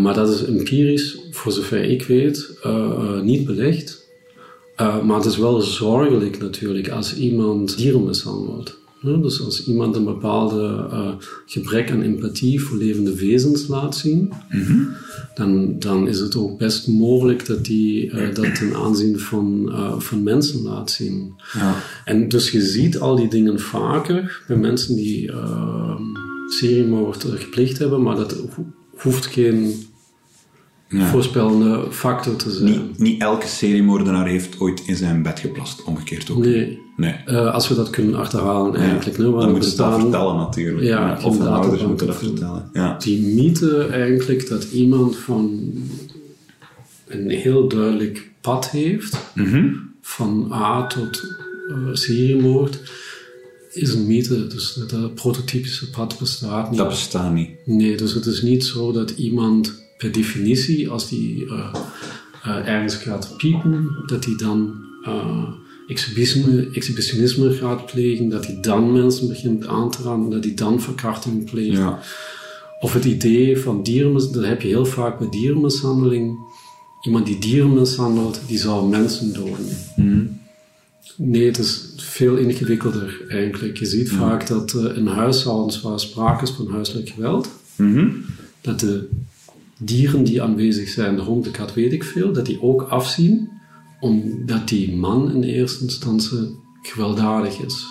Maar 0.00 0.14
dat 0.14 0.28
is 0.28 0.44
empirisch, 0.44 1.18
voor 1.30 1.52
zover 1.52 1.82
ik 1.84 2.02
weet, 2.02 2.58
niet 3.22 3.44
belegd. 3.44 4.06
Maar 4.76 5.16
het 5.16 5.24
is 5.24 5.36
wel 5.36 5.60
zorgelijk 5.60 6.38
natuurlijk 6.38 6.88
als 6.88 7.16
iemand 7.16 7.76
dieren 7.76 8.04
mishandelt. 8.04 8.78
Dus 9.14 9.44
als 9.44 9.66
iemand 9.66 9.96
een 9.96 10.04
bepaalde 10.04 10.88
uh, 10.92 11.08
gebrek 11.46 11.90
aan 11.90 12.02
empathie 12.02 12.62
voor 12.62 12.76
levende 12.76 13.14
wezens 13.14 13.66
laat 13.66 13.96
zien, 13.96 14.32
Mm-hmm. 14.50 14.88
dan, 15.34 15.78
dan 15.78 16.08
is 16.08 16.18
het 16.18 16.36
ook 16.36 16.58
best 16.58 16.88
mogelijk 16.88 17.46
dat 17.46 17.64
die 17.64 18.10
uh, 18.10 18.34
dat 18.34 18.54
ten 18.54 18.74
aanzien 18.74 19.18
van, 19.18 19.68
uh, 19.68 19.98
van 19.98 20.22
mensen 20.22 20.62
laat 20.62 20.90
zien. 20.90 21.34
Ja. 21.52 21.74
En 22.04 22.28
dus 22.28 22.50
je 22.50 22.60
ziet 22.60 22.98
al 22.98 23.16
die 23.16 23.28
dingen 23.28 23.60
vaker 23.60 24.42
bij 24.46 24.56
mensen 24.56 24.96
die 24.96 25.30
seriemoord 26.48 27.24
gepleegd 27.24 27.78
hebben, 27.78 28.02
maar 28.02 28.16
dat 28.16 28.32
ho 28.32 28.64
hoeft 28.96 29.26
geen 29.26 29.74
Ja. 30.88 31.06
voorspellende 31.10 31.86
factor 31.90 32.36
te 32.36 32.50
zijn. 32.50 32.64
Niet, 32.70 32.98
niet 32.98 33.20
elke 33.20 33.46
seriemoordenaar 33.46 34.26
heeft 34.26 34.60
ooit 34.60 34.82
in 34.86 34.96
zijn 34.96 35.22
bed 35.22 35.40
geplast, 35.40 35.84
omgekeerd 35.84 36.30
ook. 36.30 36.38
Nee. 36.44 36.78
Nee. 36.96 37.14
Uh, 37.26 37.54
als 37.54 37.68
we 37.68 37.74
dat 37.74 37.90
kunnen 37.90 38.14
achterhalen 38.14 38.74
eigenlijk. 38.74 39.18
Nee, 39.18 39.30
dan 39.30 39.50
moeten 39.50 39.70
ze 39.70 39.76
dat 39.76 40.00
vertellen 40.00 40.36
natuurlijk. 40.36 40.84
Ja, 40.86 41.18
of 41.24 41.38
de 41.38 41.48
ouders 41.48 41.82
moeten 41.82 42.06
dat 42.06 42.16
vertellen. 42.16 42.70
Ja. 42.72 42.96
Die 42.98 43.34
mythe 43.34 43.86
eigenlijk 43.86 44.48
dat 44.48 44.64
iemand 44.72 45.16
van 45.16 45.60
een 47.06 47.30
heel 47.30 47.68
duidelijk 47.68 48.30
pad 48.40 48.70
heeft, 48.70 49.16
Mhm. 49.34 49.68
van 50.02 50.48
A 50.52 50.86
tot 50.86 51.22
uh, 51.68 51.76
seriemoord, 51.92 52.80
is 53.72 53.94
een 53.94 54.06
mythe. 54.06 54.46
Dus 54.46 54.74
dat, 54.74 54.90
dat 54.90 55.14
prototypische 55.14 55.90
pad 55.90 56.16
bestaat 56.18 56.68
niet. 56.70 56.78
Dat 56.78 56.88
bestaat 56.88 57.32
niet. 57.32 57.50
Nee, 57.64 57.96
dus 57.96 58.14
het 58.14 58.26
is 58.26 58.42
niet 58.42 58.64
zo 58.64 58.92
dat 58.92 59.10
iemand 59.10 59.84
per 59.96 60.12
definitie, 60.12 60.90
als 60.90 61.08
die 61.08 61.44
uh, 61.44 61.74
uh, 62.46 62.68
ergens 62.68 62.94
gaat 62.94 63.34
piepen, 63.36 63.88
dat 64.06 64.24
hij 64.24 64.34
dan 64.36 64.74
uh, 65.06 65.48
exhibitionisme, 65.88 66.68
exhibitionisme 66.72 67.52
gaat 67.52 67.86
plegen, 67.86 68.28
dat 68.28 68.46
hij 68.46 68.58
dan 68.60 68.92
mensen 68.92 69.28
begint 69.28 69.66
aan 69.66 69.90
te 69.90 70.02
raden, 70.02 70.30
dat 70.30 70.44
hij 70.44 70.54
dan 70.54 70.80
verkrachting 70.80 71.50
pleegt. 71.50 71.76
Ja. 71.76 72.00
Of 72.80 72.92
het 72.92 73.04
idee 73.04 73.58
van 73.58 73.82
dierenmishandeling, 73.82 74.42
dat 74.42 74.44
heb 74.44 74.62
je 74.62 74.68
heel 74.68 74.86
vaak 74.86 75.18
bij 75.18 75.28
dierenmishandeling. 75.30 76.38
iemand 77.02 77.26
die 77.26 77.38
dieren 77.38 77.74
mishandelt, 77.74 78.40
die 78.46 78.58
zal 78.58 78.86
mensen 78.86 79.32
doden. 79.32 79.66
Nee, 81.16 81.46
het 81.46 81.58
is 81.58 81.92
veel 81.96 82.36
ingewikkelder 82.36 83.20
eigenlijk. 83.28 83.76
Je 83.76 83.86
ziet 83.86 84.10
vaak 84.10 84.46
dat 84.46 84.74
in 84.94 85.06
huishoudens 85.06 85.80
waar 85.80 86.00
sprake 86.00 86.42
is 86.42 86.50
van 86.50 86.70
huiselijk 86.70 87.08
geweld, 87.08 87.48
dat 88.60 88.80
de 88.80 89.08
dieren 89.78 90.24
die 90.24 90.42
aanwezig 90.42 90.88
zijn, 90.88 91.16
de 91.16 91.22
hond, 91.22 91.44
de 91.44 91.50
kat, 91.50 91.74
weet 91.74 91.92
ik 91.92 92.04
veel, 92.04 92.32
dat 92.32 92.46
die 92.46 92.62
ook 92.62 92.82
afzien, 92.82 93.50
omdat 94.00 94.68
die 94.68 94.96
man 94.96 95.30
in 95.32 95.42
eerste 95.42 95.84
instantie 95.84 96.56
gewelddadig 96.82 97.58
is. 97.58 97.84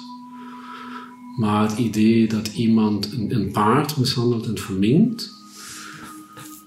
Maar 1.38 1.70
het 1.70 1.78
idee 1.78 2.28
dat 2.28 2.48
iemand 2.48 3.12
een, 3.12 3.36
een 3.36 3.52
paard 3.52 3.98
mishandelt 3.98 4.48
en 4.48 4.58
verminkt, 4.58 5.30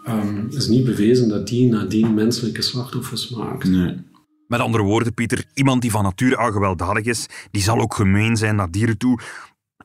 um, 0.08 0.48
is 0.50 0.68
niet 0.68 0.84
bewezen 0.84 1.28
dat 1.28 1.48
die 1.48 1.68
nadien 1.68 2.14
menselijke 2.14 2.62
slachtoffers 2.62 3.28
maakt. 3.28 3.68
Nee. 3.68 3.96
Met 4.48 4.60
andere 4.60 4.82
woorden, 4.82 5.14
Pieter, 5.14 5.44
iemand 5.54 5.82
die 5.82 5.90
van 5.90 6.02
nature 6.02 6.36
al 6.36 6.52
gewelddadig 6.52 7.04
is, 7.04 7.26
die 7.50 7.62
zal 7.62 7.80
ook 7.80 7.94
gemeen 7.94 8.36
zijn 8.36 8.56
naar 8.56 8.70
dieren 8.70 8.98
toe. 8.98 9.18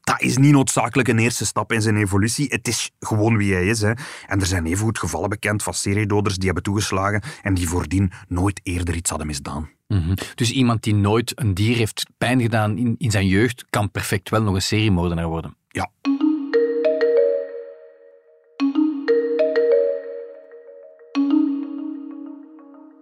Dat 0.03 0.21
is 0.21 0.37
niet 0.37 0.51
noodzakelijk 0.51 1.07
een 1.07 1.19
eerste 1.19 1.45
stap 1.45 1.71
in 1.71 1.81
zijn 1.81 1.97
evolutie. 1.97 2.47
Het 2.49 2.67
is 2.67 2.91
gewoon 2.99 3.37
wie 3.37 3.53
hij 3.53 3.67
is. 3.67 3.81
Hè. 3.81 3.91
En 4.25 4.39
er 4.39 4.45
zijn 4.45 4.65
evengoed 4.65 4.99
gevallen 4.99 5.29
bekend 5.29 5.63
van 5.63 5.73
seriedoders 5.73 6.35
die 6.35 6.45
hebben 6.45 6.63
toegeslagen 6.63 7.21
en 7.41 7.53
die 7.53 7.67
voordien 7.67 8.11
nooit 8.27 8.59
eerder 8.63 8.95
iets 8.95 9.09
hadden 9.09 9.27
misdaan. 9.27 9.69
Mhm. 9.87 10.13
Dus 10.35 10.51
iemand 10.51 10.83
die 10.83 10.95
nooit 10.95 11.39
een 11.39 11.53
dier 11.53 11.75
heeft 11.75 12.05
pijn 12.17 12.41
gedaan 12.41 12.77
in, 12.77 12.95
in 12.97 13.11
zijn 13.11 13.27
jeugd, 13.27 13.65
kan 13.69 13.91
perfect 13.91 14.29
wel 14.29 14.41
nog 14.41 14.55
een 14.55 14.61
seriemoordenaar 14.61 15.27
worden. 15.27 15.55
Ja. 15.67 15.91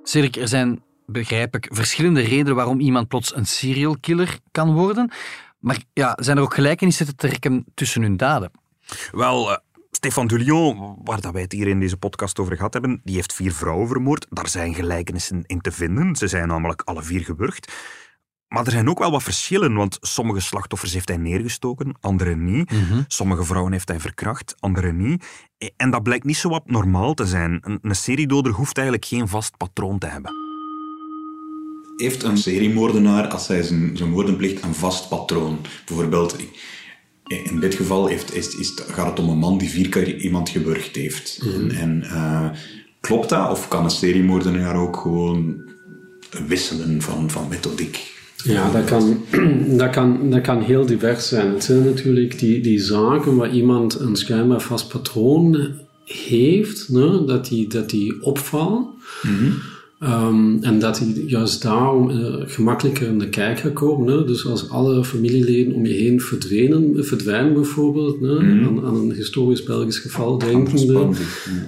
Cedric, 0.03 0.35
er 0.35 0.47
zijn, 0.47 0.83
begrijp 1.05 1.55
ik, 1.55 1.67
verschillende 1.71 2.21
redenen 2.21 2.55
waarom 2.55 2.79
iemand 2.79 3.07
plots 3.07 3.35
een 3.35 3.45
serial 3.45 3.97
killer 3.99 4.39
kan 4.51 4.73
worden. 4.73 5.11
Maar 5.61 5.83
ja, 5.93 6.17
zijn 6.19 6.37
er 6.37 6.43
ook 6.43 6.53
gelijkenissen 6.53 7.05
te 7.05 7.15
trekken 7.15 7.65
tussen 7.73 8.01
hun 8.01 8.17
daden? 8.17 8.51
Wel, 9.11 9.51
uh, 9.51 9.57
Stefan 9.91 10.27
Dulion, 10.27 10.97
waar 11.03 11.21
dat 11.21 11.33
wij 11.33 11.41
het 11.41 11.51
hier 11.51 11.67
in 11.67 11.79
deze 11.79 11.97
podcast 11.97 12.39
over 12.39 12.55
gehad 12.55 12.73
hebben, 12.73 13.01
die 13.03 13.15
heeft 13.15 13.33
vier 13.33 13.53
vrouwen 13.53 13.87
vermoord. 13.87 14.25
Daar 14.29 14.47
zijn 14.47 14.73
gelijkenissen 14.73 15.43
in 15.45 15.61
te 15.61 15.71
vinden. 15.71 16.15
Ze 16.15 16.27
zijn 16.27 16.47
namelijk 16.47 16.81
alle 16.81 17.03
vier 17.03 17.21
gewurgd. 17.21 17.73
Maar 18.47 18.65
er 18.65 18.71
zijn 18.71 18.89
ook 18.89 18.99
wel 18.99 19.11
wat 19.11 19.23
verschillen, 19.23 19.73
want 19.73 19.97
sommige 20.01 20.39
slachtoffers 20.39 20.93
heeft 20.93 21.07
hij 21.07 21.17
neergestoken, 21.17 21.95
andere 21.99 22.35
niet. 22.35 22.71
Sommige 23.07 23.43
vrouwen 23.43 23.71
heeft 23.71 23.87
hij 23.87 23.99
verkracht, 23.99 24.55
andere 24.59 24.91
niet. 24.91 25.25
En 25.75 25.91
dat 25.91 26.03
blijkt 26.03 26.25
niet 26.25 26.37
zo 26.37 26.49
wat 26.49 26.69
normaal 26.69 27.13
te 27.13 27.25
zijn. 27.25 27.59
Een, 27.61 27.79
een 27.81 27.95
seriedoder 27.95 28.51
hoeft 28.51 28.77
eigenlijk 28.77 29.07
geen 29.07 29.27
vast 29.27 29.57
patroon 29.57 29.97
te 29.97 30.07
hebben. 30.07 30.40
Heeft 31.97 32.23
een 32.23 32.37
seriemoordenaar, 32.37 33.27
als 33.27 33.47
hij 33.47 33.63
zijn, 33.63 33.97
zijn 33.97 34.09
moorden 34.09 34.35
pleegt, 34.35 34.63
een 34.63 34.75
vast 34.75 35.09
patroon? 35.09 35.57
Bijvoorbeeld, 35.85 36.35
in 37.27 37.59
dit 37.59 37.75
geval 37.75 38.07
heeft, 38.07 38.35
is, 38.35 38.55
is, 38.55 38.73
gaat 38.87 39.09
het 39.09 39.19
om 39.19 39.29
een 39.29 39.37
man 39.37 39.57
die 39.57 39.69
vier 39.69 39.89
keer 39.89 40.17
iemand 40.17 40.49
gewurgd 40.49 40.95
heeft. 40.95 41.39
En, 41.55 41.71
en 41.71 42.03
uh, 42.03 42.49
klopt 42.99 43.29
dat? 43.29 43.51
Of 43.51 43.67
kan 43.67 43.83
een 43.83 43.89
seriemoordenaar 43.89 44.75
ook 44.75 44.97
gewoon 44.97 45.61
wisselen 46.47 47.01
van, 47.01 47.29
van 47.29 47.47
methodiek? 47.49 48.11
Ja, 48.43 48.71
dat 48.71 48.85
kan, 48.85 49.23
dat, 49.81 49.89
kan, 49.89 50.29
dat 50.29 50.41
kan 50.41 50.61
heel 50.61 50.85
divers 50.85 51.27
zijn. 51.27 51.53
Het 51.53 51.63
zijn 51.63 51.83
natuurlijk 51.83 52.39
die, 52.39 52.61
die 52.61 52.79
zaken 52.79 53.35
waar 53.35 53.51
iemand 53.51 53.99
een 53.99 54.15
schijnbaar 54.15 54.61
vast 54.61 54.87
patroon 54.87 55.73
heeft, 56.05 56.89
ne, 56.89 57.23
dat, 57.25 57.47
die, 57.47 57.67
dat 57.67 57.89
die 57.89 58.23
opvallen. 58.23 58.87
Um, 60.03 60.63
en 60.63 60.79
dat 60.79 60.99
hij 60.99 61.07
juist 61.07 61.61
daarom 61.61 62.09
uh, 62.09 62.35
gemakkelijker 62.45 63.07
in 63.07 63.19
de 63.19 63.29
kijk 63.29 63.59
gaat 63.59 63.73
komen. 63.73 64.13
Hè? 64.13 64.25
Dus 64.25 64.45
als 64.45 64.69
alle 64.69 65.03
familieleden 65.03 65.73
om 65.73 65.85
je 65.85 65.93
heen 65.93 66.21
verdwenen, 66.21 67.05
verdwijnen 67.05 67.53
bijvoorbeeld, 67.53 68.19
hè? 68.21 68.33
Mhm. 68.33 68.67
Aan, 68.67 68.85
aan, 68.85 68.95
een 68.95 69.11
historisch 69.11 69.63
Belgisch 69.63 69.97
geval 69.97 70.37
denkende, 70.37 71.07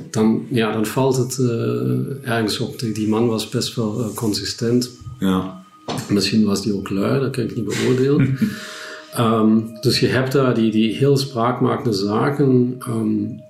dan, 0.09 0.45
ja, 0.49 0.71
dan 0.71 0.85
valt 0.85 1.17
het 1.17 1.37
uh, 1.41 2.29
ergens 2.31 2.59
op. 2.59 2.79
Die 2.79 3.07
man 3.07 3.27
was 3.27 3.49
best 3.49 3.75
wel 3.75 3.99
uh, 3.99 4.15
consistent. 4.15 4.91
Ja. 5.19 5.63
Misschien 6.09 6.43
was 6.43 6.61
die 6.61 6.75
ook 6.75 6.89
lui, 6.89 7.19
dat 7.19 7.31
kan 7.31 7.43
ik 7.43 7.55
niet 7.55 7.65
beoordelen. 7.65 8.37
um, 9.17 9.69
dus 9.81 9.99
je 9.99 10.07
hebt 10.07 10.31
daar 10.31 10.55
die, 10.55 10.71
die 10.71 10.95
heel 10.95 11.17
spraakmakende 11.17 11.93
zaken. 11.93 12.77
Um, 12.87 13.41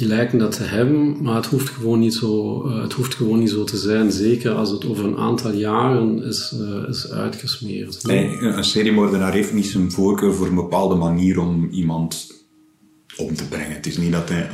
die 0.00 0.08
lijken 0.08 0.38
dat 0.38 0.52
te 0.52 0.62
hebben, 0.62 1.22
maar 1.22 1.34
het 1.34 1.46
hoeft 1.46 1.68
gewoon 1.68 1.98
niet 1.98 2.14
zo, 2.14 2.62
uh, 2.66 2.82
het 2.82 2.92
hoeft 2.92 3.14
gewoon 3.14 3.38
niet 3.38 3.50
zo 3.50 3.64
te 3.64 3.76
zijn. 3.76 4.12
Zeker 4.12 4.52
als 4.52 4.70
het 4.70 4.86
over 4.86 5.04
een 5.04 5.16
aantal 5.16 5.52
jaren 5.52 6.22
is, 6.22 6.54
uh, 6.60 6.88
is 6.88 7.10
uitgesmeerd. 7.10 8.04
Nee, 8.06 8.38
een 8.38 8.64
seriemoordenaar 8.64 9.32
heeft 9.32 9.52
niet 9.52 9.66
zijn 9.66 9.90
voorkeur 9.90 10.34
voor 10.34 10.46
een 10.46 10.54
bepaalde 10.54 10.94
manier 10.94 11.38
om 11.38 11.68
iemand 11.70 12.32
om 13.16 13.34
te 13.34 13.48
brengen. 13.48 13.74
Het 13.74 13.86
is 13.86 13.96
niet 13.96 14.12
dat 14.12 14.28
hij... 14.28 14.50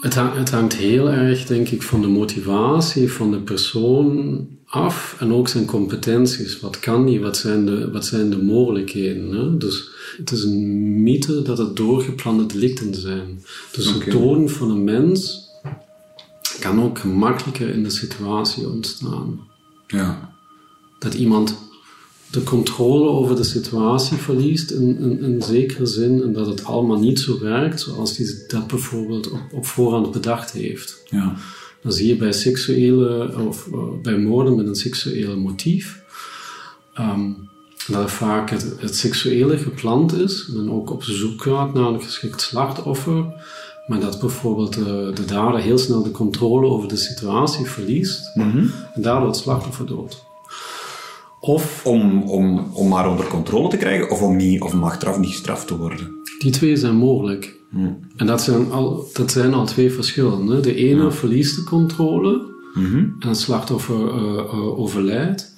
Het, 0.00 0.14
hangt, 0.14 0.36
het 0.36 0.50
hangt 0.50 0.76
heel 0.76 1.10
erg, 1.10 1.46
denk 1.46 1.68
ik, 1.68 1.82
van 1.82 2.00
de 2.00 2.08
motivatie 2.08 3.12
van 3.12 3.30
de 3.30 3.40
persoon 3.40 4.46
af 4.68 5.16
en 5.18 5.32
ook 5.32 5.48
zijn 5.48 5.64
competenties. 5.64 6.60
Wat 6.60 6.78
kan 6.78 7.06
die? 7.06 7.20
Wat 7.20 7.36
zijn 7.36 7.66
de, 7.66 7.90
wat 7.90 8.06
zijn 8.06 8.30
de 8.30 8.42
mogelijkheden? 8.42 9.30
Hè? 9.30 9.56
Dus 9.56 9.90
het 10.16 10.30
is 10.30 10.44
een 10.44 11.02
mythe 11.02 11.42
dat 11.42 11.58
het 11.58 11.76
doorgeplande 11.76 12.46
delicten 12.46 12.94
zijn. 12.94 13.44
Dus 13.72 13.88
Oké. 13.88 14.04
het 14.04 14.10
doden 14.10 14.50
van 14.50 14.70
een 14.70 14.84
mens 14.84 15.46
kan 16.60 16.82
ook 16.82 16.98
gemakkelijker 16.98 17.68
in 17.68 17.82
de 17.82 17.90
situatie 17.90 18.68
ontstaan. 18.68 19.40
Ja. 19.86 20.32
Dat 20.98 21.14
iemand 21.14 21.56
de 22.30 22.42
controle 22.42 23.08
over 23.08 23.36
de 23.36 23.44
situatie 23.44 24.16
verliest 24.16 24.70
in, 24.70 24.98
in, 24.98 25.20
in 25.20 25.42
zekere 25.42 25.86
zin 25.86 26.22
en 26.22 26.32
dat 26.32 26.46
het 26.46 26.64
allemaal 26.64 26.98
niet 26.98 27.20
zo 27.20 27.38
werkt 27.40 27.80
zoals 27.80 28.16
hij 28.16 28.26
dat 28.48 28.66
bijvoorbeeld 28.66 29.30
op, 29.30 29.40
op 29.52 29.66
voorhand 29.66 30.12
bedacht 30.12 30.50
heeft. 30.52 31.02
Ja. 31.10 31.36
Dan 31.82 31.92
zie 31.92 32.06
je 32.06 32.16
bij 32.16 32.32
seksuele 32.32 33.34
of 33.48 33.66
uh, 33.66 33.78
bij 34.02 34.18
moorden 34.18 34.56
met 34.56 34.66
een 34.66 34.74
seksuele 34.74 35.36
motief 35.36 36.02
um, 36.98 37.48
dat 37.86 38.10
vaak 38.10 38.50
het, 38.50 38.74
het, 38.78 38.96
seksuele 38.96 39.58
gepland 39.58 40.12
is 40.12 40.50
en 40.56 40.70
ook 40.70 40.90
op 40.90 41.02
zoek 41.02 41.42
gaat 41.42 41.74
naar 41.74 41.86
een 41.86 42.02
geschikt 42.02 42.40
slachtoffer, 42.40 43.24
maar 43.86 44.00
dat 44.00 44.20
bijvoorbeeld 44.20 44.78
uh, 44.78 44.84
de 44.86 45.24
dader 45.26 45.60
heel 45.60 45.78
snel 45.78 46.02
de 46.02 46.10
controle 46.10 46.66
over 46.66 46.88
de 46.88 46.96
situatie 46.96 47.66
verliest 47.66 48.30
Mhm. 48.34 48.66
en 48.94 49.02
daardoor 49.02 49.28
het 49.28 49.36
slachtoffer 49.36 49.86
doodt. 49.86 50.26
Of 51.40 51.86
om, 51.86 52.22
om, 52.22 52.66
om 52.72 52.88
maar 52.88 53.10
onder 53.10 53.26
controle 53.26 53.68
te 53.68 53.76
krijgen 53.76 54.10
of 54.10 54.22
om, 54.22 54.36
niet, 54.36 54.60
of 54.60 54.72
om 54.72 54.82
achteraf 54.82 55.18
niet 55.18 55.30
gestraft 55.30 55.66
te 55.66 55.76
worden. 55.76 56.10
Die 56.38 56.52
twee 56.52 56.76
zijn 56.76 56.96
mogelijk. 56.96 57.56
Hmm. 57.70 57.98
En 58.16 58.26
dat 58.26 58.42
zijn 58.42 58.70
al, 58.70 59.06
dat 59.12 59.30
zijn 59.30 59.54
al 59.54 59.66
twee 59.66 59.92
verschillen. 59.92 60.46
Hè? 60.46 60.60
De 60.60 60.74
ene 60.74 61.02
ja. 61.02 61.10
verliest 61.10 61.56
de 61.56 61.64
controle 61.64 62.56
Mhm. 62.74 62.96
en 62.96 63.28
het 63.28 63.38
slachtoffer 63.38 64.00
uh, 64.00 64.32
uh, 64.32 64.78
overlijdt. 64.78 65.56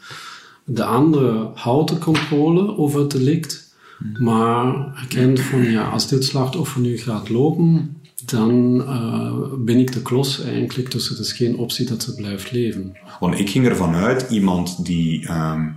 De 0.65 0.85
andere 0.85 1.51
houdt 1.55 1.91
de 1.91 1.99
controle 1.99 2.77
over 2.77 3.01
het 3.01 3.11
delict, 3.11 3.75
maar 4.21 4.95
erkent 5.01 5.41
van 5.41 5.63
ja, 5.63 5.89
als 5.89 6.09
dit 6.09 6.25
slachtoffer 6.25 6.81
nu 6.81 6.99
gaat 6.99 7.29
lopen, 7.29 7.97
dan 8.27 8.81
uh, 8.81 9.33
ben 9.59 9.79
ik 9.79 9.93
de 9.93 10.03
klos 10.03 10.43
eigenlijk, 10.43 10.91
dus 10.91 11.09
het 11.09 11.19
is 11.19 11.33
geen 11.33 11.57
optie 11.57 11.87
dat 11.87 12.03
ze 12.03 12.15
blijft 12.15 12.51
leven. 12.51 12.97
Want 13.21 13.39
ik 13.39 13.51
ging 13.51 13.67
ervan 13.67 13.95
uit, 13.95 14.27
iemand 14.31 14.85
die, 14.85 15.31
um, 15.31 15.77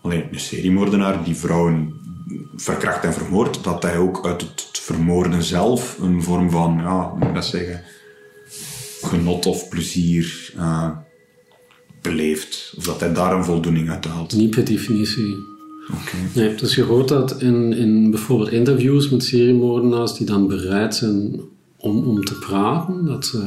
alleen 0.00 0.24
een 0.32 0.40
seriemoordenaar, 0.40 1.24
die 1.24 1.36
vrouwen 1.36 1.92
verkracht 2.56 3.04
en 3.04 3.12
vermoord, 3.12 3.64
dat 3.64 3.82
hij 3.82 3.98
ook 3.98 4.26
uit 4.26 4.40
het 4.40 4.68
vermoorden 4.72 5.42
zelf 5.42 5.98
een 6.00 6.22
vorm 6.22 6.50
van, 6.50 6.76
ja, 6.76 7.14
moet 7.14 7.28
ik 7.28 7.34
dat 7.34 7.44
zeggen, 7.44 7.82
genot 9.02 9.46
of 9.46 9.68
plezier 9.68 10.52
uh, 10.56 10.90
beleeft. 12.02 12.74
Of 12.76 12.84
dat 12.84 13.00
hij 13.00 13.12
daar 13.12 13.34
een 13.36 13.44
voldoening 13.44 13.90
uit 13.90 14.04
haalt. 14.04 14.34
Niet 14.34 14.50
per 14.50 14.64
definitie. 14.64 15.36
Okay. 15.90 16.20
Nee, 16.34 16.54
dus 16.54 16.74
je 16.74 16.82
hoort 16.82 17.08
dat 17.08 17.42
in, 17.42 17.72
in 17.72 18.10
bijvoorbeeld 18.10 18.50
interviews 18.50 19.10
met 19.10 19.24
seriemoordenaars 19.24 20.14
die 20.14 20.26
dan 20.26 20.48
bereid 20.48 20.94
zijn 20.94 21.40
om, 21.84 22.04
om 22.04 22.24
te 22.24 22.34
praten, 22.34 23.04
dat 23.04 23.26
ze 23.26 23.38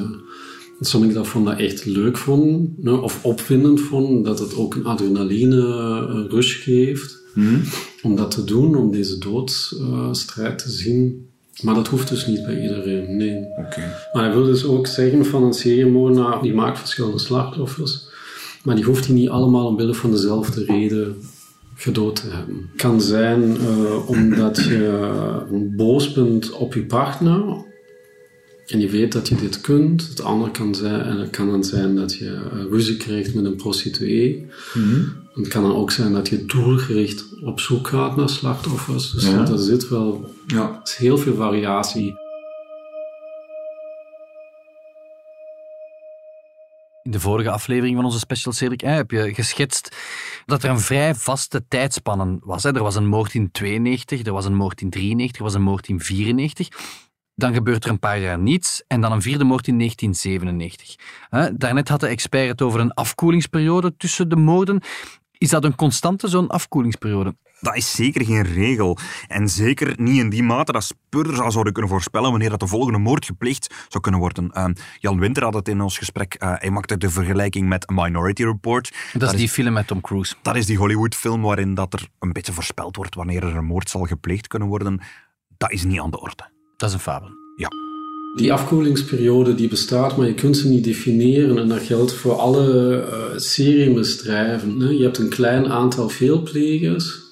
dat 0.79 0.87
sommigen 0.87 1.15
daarvan 1.15 1.45
dat 1.45 1.59
echt 1.59 1.85
leuk 1.85 2.17
vonden, 2.17 2.75
ne, 2.77 3.01
of 3.01 3.23
opwindend 3.25 3.81
vonden, 3.81 4.23
dat 4.23 4.39
het 4.39 4.55
ook 4.55 4.75
een 4.75 4.85
adrenaline 4.85 6.27
rush 6.27 6.63
geeft 6.63 7.21
mm-hmm. 7.33 7.61
om 8.01 8.15
dat 8.15 8.31
te 8.31 8.43
doen, 8.43 8.75
om 8.75 8.91
deze 8.91 9.17
doodstrijd 9.17 10.61
uh, 10.61 10.67
te 10.67 10.71
zien. 10.71 11.29
Maar 11.61 11.75
dat 11.75 11.87
hoeft 11.87 12.09
dus 12.09 12.27
niet 12.27 12.45
bij 12.45 12.61
iedereen, 12.61 13.17
nee. 13.17 13.45
Okay. 13.57 13.85
Maar 14.13 14.23
hij 14.23 14.33
wil 14.33 14.43
dus 14.43 14.65
ook 14.65 14.87
zeggen 14.87 15.25
van 15.25 15.43
een 15.43 15.53
seriemoordenaar, 15.53 16.41
die 16.41 16.53
maakt 16.53 16.79
verschillende 16.79 17.19
slachtoffers, 17.19 18.07
maar 18.63 18.75
die 18.75 18.85
hoeft 18.85 19.05
hij 19.05 19.15
niet 19.15 19.29
allemaal 19.29 19.67
omwille 19.67 19.93
van 19.93 20.11
dezelfde 20.11 20.65
reden 20.65 21.15
gedood 21.75 22.15
te 22.15 22.27
hebben. 22.29 22.55
Het 22.55 22.81
kan 22.81 23.01
zijn 23.01 23.41
uh, 23.41 24.09
omdat 24.09 24.57
je 24.57 25.71
boos 25.75 26.13
bent 26.13 26.51
op 26.51 26.73
je 26.73 26.85
partner, 26.85 27.65
En 28.67 28.79
je 28.79 28.89
weet 28.89 29.11
dat 29.11 29.27
je 29.27 29.35
dit 29.35 29.61
kunt. 29.61 30.07
Het 30.07 30.21
andere 30.21 30.51
kan, 30.51 30.75
zijn, 30.75 31.01
en 31.01 31.17
het 31.19 31.29
kan 31.29 31.49
dan 31.49 31.63
zijn 31.63 31.95
dat 31.95 32.13
je 32.13 32.25
uh, 32.53 32.63
ruzie 32.71 32.97
krijgt 32.97 33.33
met 33.33 33.45
een 33.45 33.55
prostituee. 33.55 34.47
Het 35.33 35.47
kan 35.47 35.61
dan 35.63 35.75
ook 35.75 35.91
zijn 35.91 36.13
dat 36.13 36.27
je 36.29 36.45
doelgericht 36.45 37.25
op 37.43 37.59
zoek 37.59 37.87
gaat 37.87 38.15
naar 38.15 38.29
slachtoffers. 38.29 39.11
Dus 39.11 39.25
Ja. 39.25 39.47
er 39.47 39.57
zit 39.57 39.89
wel 39.89 40.33
Ja. 40.47 40.81
is 40.83 40.95
heel 40.95 41.17
veel 41.17 41.35
variatie. 41.35 42.15
In 47.03 47.11
de 47.13 47.19
vorige 47.19 47.49
aflevering 47.51 47.95
van 47.95 48.05
onze 48.05 48.19
special 48.19 48.53
Cedric 48.53 48.81
eh, 48.81 48.93
heb 48.95 49.11
je 49.11 49.33
geschetst 49.33 49.95
dat 50.45 50.63
er 50.63 50.69
een 50.69 50.79
vrij 50.79 51.15
vaste 51.15 51.65
tijdspannen 51.67 52.39
was. 52.43 52.63
Hè. 52.63 52.75
Er 52.75 52.83
was 52.83 52.95
een 52.95 53.07
moord 53.07 53.33
in 53.33 53.51
92, 53.51 54.25
er 54.25 54.33
was 54.33 54.45
een 54.45 54.55
moord 54.55 54.81
in 54.81 54.89
93, 54.89 55.37
er 55.37 55.43
was 55.43 55.53
een 55.53 55.61
moord 55.61 55.87
in 55.87 55.99
94. 55.99 56.67
Dan 57.39 57.53
gebeurt 57.53 57.83
er 57.83 57.89
een 57.89 57.99
paar 57.99 58.19
jaar 58.19 58.39
niets 58.39 58.83
en 58.87 59.01
dan 59.01 59.11
een 59.11 59.21
vierde 59.21 59.43
moord 59.43 59.67
in 59.67 59.77
1997. 59.77 60.95
Hè, 61.29 61.57
Daarnet 61.57 61.89
had 61.89 61.99
de 61.99 62.07
expert 62.07 62.47
het 62.47 62.61
over 62.61 62.79
een 62.79 62.93
afkoelingsperiode 62.93 63.95
tussen 63.97 64.29
de 64.29 64.35
moorden. 64.35 64.81
Is 65.31 65.49
dat 65.49 65.63
een 65.63 65.75
constante, 65.75 66.27
zo'n 66.27 66.47
afkoelingsperiode? 66.47 67.35
Dat 67.59 67.75
is 67.75 67.95
zeker 67.95 68.25
geen 68.25 68.43
regel. 68.43 68.97
En 69.27 69.49
zeker 69.49 69.93
niet 69.97 70.17
in 70.17 70.29
die 70.29 70.43
mate 70.43 70.71
dat 70.71 70.83
speurders 70.83 71.39
al 71.39 71.51
zouden 71.51 71.73
kunnen 71.73 71.91
voorspellen 71.91 72.29
wanneer 72.29 72.49
dat 72.49 72.59
de 72.59 72.67
volgende 72.67 72.99
moord 72.99 73.25
gepleegd 73.25 73.73
zou 73.87 74.03
kunnen 74.03 74.19
worden. 74.19 74.51
Eh, 74.51 74.65
Jan 74.99 75.19
Winter 75.19 75.43
had 75.43 75.53
het 75.53 75.67
in 75.67 75.81
ons 75.81 75.97
gesprek, 75.97 76.33
eh, 76.33 76.53
hij 76.55 76.69
maakte 76.69 76.97
de 76.97 77.09
vergelijking 77.09 77.67
met 77.67 77.89
Minority 77.89 78.43
Report. 78.43 78.95
Dat, 79.13 79.33
is 79.33 79.39
die 79.39 79.49
film 79.49 79.73
met 79.73 79.87
Tom 79.87 80.01
Cruise. 80.01 80.35
Dat 80.41 80.55
is 80.55 80.65
die 80.65 80.77
Hollywood-film 80.77 81.41
waarin 81.41 81.73
dat 81.73 81.93
er 81.93 82.07
een 82.19 82.33
beetje 82.33 82.53
voorspeld 82.53 82.95
wordt 82.95 83.15
wanneer 83.15 83.43
er 83.43 83.55
een 83.55 83.65
moord 83.65 83.89
zal 83.89 84.05
gepleegd 84.05 84.47
kunnen 84.47 84.67
worden. 84.67 85.01
Dat 85.57 85.71
is 85.71 85.83
niet 85.83 85.99
aan 85.99 86.11
de 86.11 86.19
orde. 86.19 86.55
Dat 86.77 86.89
is 86.89 86.95
een 86.95 87.01
fabel. 87.01 87.29
Ja. 87.55 87.67
Die 88.35 88.53
afkoelingsperiode 88.53 89.55
die 89.55 89.67
bestaat, 89.67 90.17
maar 90.17 90.27
je 90.27 90.33
kunt 90.33 90.57
ze 90.57 90.69
niet 90.69 90.83
definiëren. 90.83 91.57
En 91.57 91.67
dat 91.67 91.81
geldt 91.81 92.13
voor 92.13 92.33
alle 92.33 92.95
eh 93.01 93.37
seriemisdrijven. 93.37 94.79
Hè. 94.79 94.89
Je 94.89 95.03
hebt 95.03 95.17
een 95.17 95.29
klein 95.29 95.67
aantal 95.67 96.09
veelplegers 96.09 97.25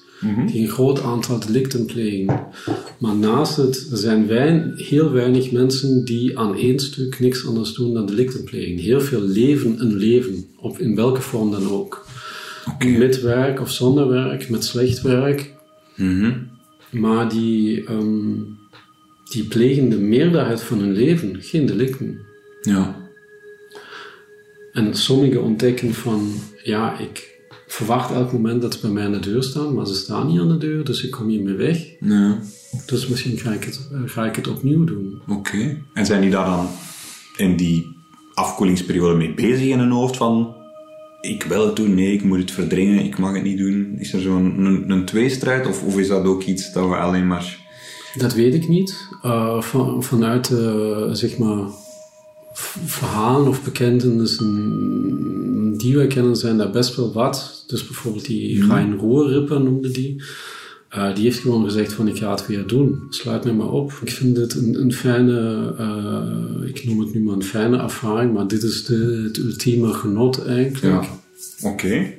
die 0.46 0.62
een 0.62 0.68
groot 0.68 1.02
aantal 1.02 1.40
delicten 1.40 1.86
plegen. 1.86 2.46
Maar 2.98 3.16
naast 3.16 3.56
het 3.56 3.88
zijn 3.92 4.26
wein, 4.26 4.72
heel 4.76 5.12
weinig 5.12 5.50
mensen 5.52 6.04
die 6.04 6.38
aan 6.38 6.56
één 6.56 6.78
stuk 6.78 7.20
niks 7.20 7.46
anders 7.46 7.74
doen 7.74 7.94
dan 7.94 8.06
delicten 8.06 8.44
plegen. 8.44 8.78
Heel 8.78 9.00
veel 9.00 9.20
leven 9.20 9.80
een 9.80 9.96
leven, 9.96 10.46
op, 10.56 10.78
in 10.78 10.94
welke 10.94 11.20
vorm 11.20 11.50
dan 11.50 11.70
ook. 11.70 12.06
Met 12.98 13.20
werk 13.20 13.60
of 13.60 13.70
zonder 13.70 14.08
werk, 14.08 14.48
met 14.48 14.64
slecht 14.64 15.02
werk. 15.02 15.54
Maar 16.90 17.28
die, 17.28 17.84
ehm, 17.84 18.34
die 19.30 19.44
plegen 19.44 19.88
de 19.88 19.98
meerderheid 19.98 20.62
van 20.62 20.78
hun 20.78 20.92
leven 20.92 21.42
geen 21.42 21.66
delicten. 21.66 22.20
Ja. 22.60 23.10
En 24.72 24.94
sommigen 24.94 25.42
ontdekken 25.42 25.94
van, 25.94 26.32
ja, 26.62 26.98
ik 26.98 27.40
verwacht 27.66 28.10
elk 28.10 28.32
moment 28.32 28.62
dat 28.62 28.74
ze 28.74 28.80
bij 28.80 28.90
mij 28.90 29.04
aan 29.04 29.12
de 29.12 29.18
deur 29.18 29.42
staan, 29.42 29.74
maar 29.74 29.86
ze 29.86 29.94
staan 29.94 30.26
niet 30.26 30.40
aan 30.40 30.48
de 30.48 30.58
deur, 30.58 30.84
dus 30.84 31.04
ik 31.04 31.10
kom 31.10 31.28
hiermee 31.28 31.54
weg. 31.54 31.86
Ja. 32.00 32.38
Dus 32.86 33.06
misschien 33.08 33.38
ga 33.38 33.52
ik 33.52 33.64
het, 33.64 33.88
ga 34.06 34.26
ik 34.26 34.36
het 34.36 34.48
opnieuw 34.48 34.84
doen. 34.84 35.22
Oké. 35.28 35.82
En 35.94 36.06
zijn 36.06 36.20
die 36.20 36.30
daar 36.30 36.46
dan 36.46 36.68
in 37.36 37.56
die 37.56 37.86
afkoelingsperiode 38.34 39.16
mee 39.16 39.34
bezig 39.34 39.66
in 39.66 39.78
hun 39.78 39.90
hoofd 39.90 40.16
van 40.16 40.54
ik 41.20 41.42
wil 41.42 41.66
het 41.66 41.76
doen, 41.76 41.94
nee, 41.94 42.12
ik 42.12 42.24
moet 42.24 42.38
het 42.38 42.50
verdringen, 42.50 43.04
ik 43.04 43.18
mag 43.18 43.34
het 43.34 43.42
niet 43.42 43.58
doen? 43.58 43.96
Is 43.98 44.12
er 44.12 44.20
zo'n 44.20 44.64
een, 44.66 44.90
een 44.90 45.04
tweestrijd 45.04 45.66
of, 45.66 45.82
of 45.82 45.98
is 45.98 46.08
dat 46.08 46.24
ook 46.24 46.42
iets 46.42 46.72
dat 46.72 46.88
we 46.88 46.96
alleen 46.96 47.26
maar... 47.26 47.64
Dat 48.18 48.34
weet 48.34 48.54
ik 48.54 48.68
niet. 48.68 49.08
Eh, 49.22 49.60
van, 49.60 50.02
vanuit, 50.02 50.50
eh, 50.50 51.08
zeg 51.12 51.38
maar, 51.38 51.68
verhalen 52.84 53.48
of 53.48 53.64
bekentenissen 53.64 55.76
die 55.76 55.96
wij 55.96 56.06
kennen, 56.06 56.36
zijn 56.36 56.56
daar 56.56 56.70
best 56.70 56.96
wel 56.96 57.12
wat. 57.12 57.64
Dus 57.66 57.86
bijvoorbeeld 57.86 58.24
die 58.24 58.66
Rijn 58.66 58.98
Roerrippen 58.98 59.62
noemde 59.62 59.90
die. 59.90 60.22
Eh, 60.88 61.14
die 61.14 61.24
heeft 61.24 61.38
gewoon 61.38 61.64
gezegd 61.64 61.92
van 61.92 62.08
ik 62.08 62.16
ga 62.16 62.30
het 62.30 62.46
weer 62.46 62.66
doen. 62.66 63.06
Sluit 63.10 63.44
me 63.44 63.52
maar 63.52 63.70
op. 63.70 63.92
Ik 64.02 64.10
vind 64.10 64.36
dit 64.36 64.54
een, 64.54 64.80
een 64.80 64.92
fijne, 64.92 65.74
ik 66.66 66.84
noem 66.84 67.00
het 67.00 67.14
nu 67.14 67.22
maar 67.22 67.34
een 67.34 67.42
fijne 67.42 67.78
ervaring, 67.78 68.32
maar 68.32 68.46
dit 68.46 68.62
is 68.62 68.84
de, 68.84 69.22
het 69.26 69.36
ultieme 69.36 69.92
genot 69.92 70.46
eigenlijk. 70.46 70.84
Ja. 70.84 71.04
Oké. 71.70 72.14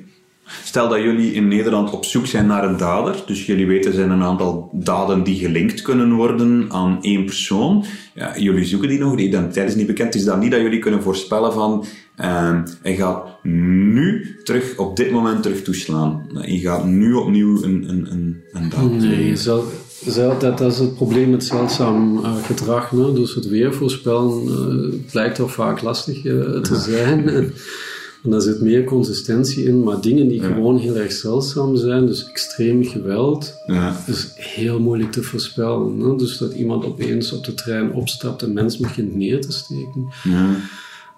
Stel 0.64 0.88
dat 0.88 1.02
jullie 1.02 1.32
in 1.32 1.48
Nederland 1.48 1.90
op 1.90 2.04
zoek 2.04 2.26
zijn 2.26 2.46
naar 2.46 2.64
een 2.64 2.76
dader, 2.76 3.22
dus 3.26 3.46
jullie 3.46 3.66
weten 3.66 3.90
er 3.90 3.96
zijn 3.96 4.10
een 4.10 4.22
aantal 4.22 4.70
daden 4.72 5.22
die 5.22 5.38
gelinkt 5.38 5.82
kunnen 5.82 6.12
worden 6.12 6.66
aan 6.68 6.98
één 7.02 7.24
persoon. 7.24 7.84
Ja, 8.14 8.38
jullie 8.38 8.64
zoeken 8.64 8.88
die 8.88 8.98
nog, 8.98 9.16
de 9.16 9.22
identiteit 9.22 9.68
is 9.68 9.74
niet 9.74 9.86
bekend. 9.86 10.14
Is 10.14 10.24
dat 10.24 10.40
niet 10.40 10.50
dat 10.50 10.60
jullie 10.60 10.78
kunnen 10.78 11.02
voorspellen 11.02 11.52
van 11.52 11.84
ehm 12.16 12.62
hij 12.82 12.96
gaat 12.96 13.42
nu 13.42 14.36
terug, 14.44 14.76
op 14.76 14.96
dit 14.96 15.10
moment 15.10 15.42
terug 15.42 15.62
toeslaan. 15.62 16.26
Je 16.46 16.58
gaat 16.58 16.84
nu 16.84 17.12
opnieuw 17.12 17.62
een, 17.62 17.84
een, 17.88 18.06
een, 18.10 18.42
een 18.52 18.68
daad 18.68 18.90
Nee, 18.90 19.36
zel, 19.36 19.64
zel- 20.06 20.38
dat, 20.38 20.58
dat 20.58 20.72
is 20.72 20.78
het 20.78 20.94
probleem 20.94 21.30
met 21.30 21.44
zeldzaam 21.44 22.24
eh, 22.24 22.44
gedrag. 22.44 22.90
Dus 22.90 23.34
het 23.34 23.48
weer 23.48 23.74
voorspellen 23.74 24.42
eh, 24.46 25.10
blijkt 25.10 25.34
toch 25.34 25.52
vaak 25.52 25.82
lastig 25.82 26.16
eh, 26.16 26.60
te 26.60 26.76
zijn. 26.76 27.24
en, 28.28 28.34
en 28.34 28.40
daar 28.40 28.40
zit 28.54 28.60
meer 28.60 28.84
consistentie 28.84 29.64
in, 29.64 29.82
maar 29.82 30.00
dingen 30.00 30.28
die 30.28 30.40
gewoon 30.40 30.78
heel 30.78 30.96
erg 30.96 31.12
zeldzaam 31.12 31.76
zijn, 31.76 32.06
dus 32.06 32.28
extreem 32.28 32.84
geweld, 32.84 33.54
Ja. 33.66 33.96
is 34.06 34.32
heel 34.34 34.80
moeilijk 34.80 35.12
te 35.12 35.22
voorspellen. 35.22 36.00
Hè? 36.00 36.16
Dus 36.16 36.38
dat 36.38 36.52
iemand 36.54 36.84
opeens 36.84 37.32
op 37.32 37.44
de 37.44 37.54
trein 37.54 37.92
opstapt 37.92 38.42
en 38.42 38.52
mensen 38.52 38.82
begint 38.82 39.14
neer 39.16 39.40
te 39.40 39.52
steken, 39.52 40.08
Ja. 40.24 40.56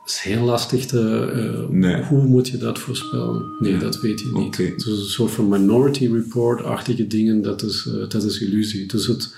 is 0.07 0.21
heel 0.21 0.45
lastig 0.45 0.87
te... 0.87 1.31
eh, 1.35 1.69
Nee. 1.71 2.03
Hoe 2.03 2.23
moet 2.27 2.49
je 2.49 2.59
dat 2.59 2.79
voorspellen? 2.79 3.43
Nee, 3.59 3.77
dat 3.77 4.01
weet 4.01 4.21
je 4.21 4.31
niet. 4.35 4.59
Is 4.59 4.87
een 4.87 4.97
soort 4.97 5.31
van 5.31 5.49
minority 5.49 6.09
report-achtige 6.13 7.07
dingen, 7.07 7.43
dat 7.43 7.63
is, 7.63 7.87
eh, 7.89 8.09
dat 8.09 8.23
is 8.25 8.41
illusie. 8.41 8.87
Dus 8.87 9.07
het 9.07 9.35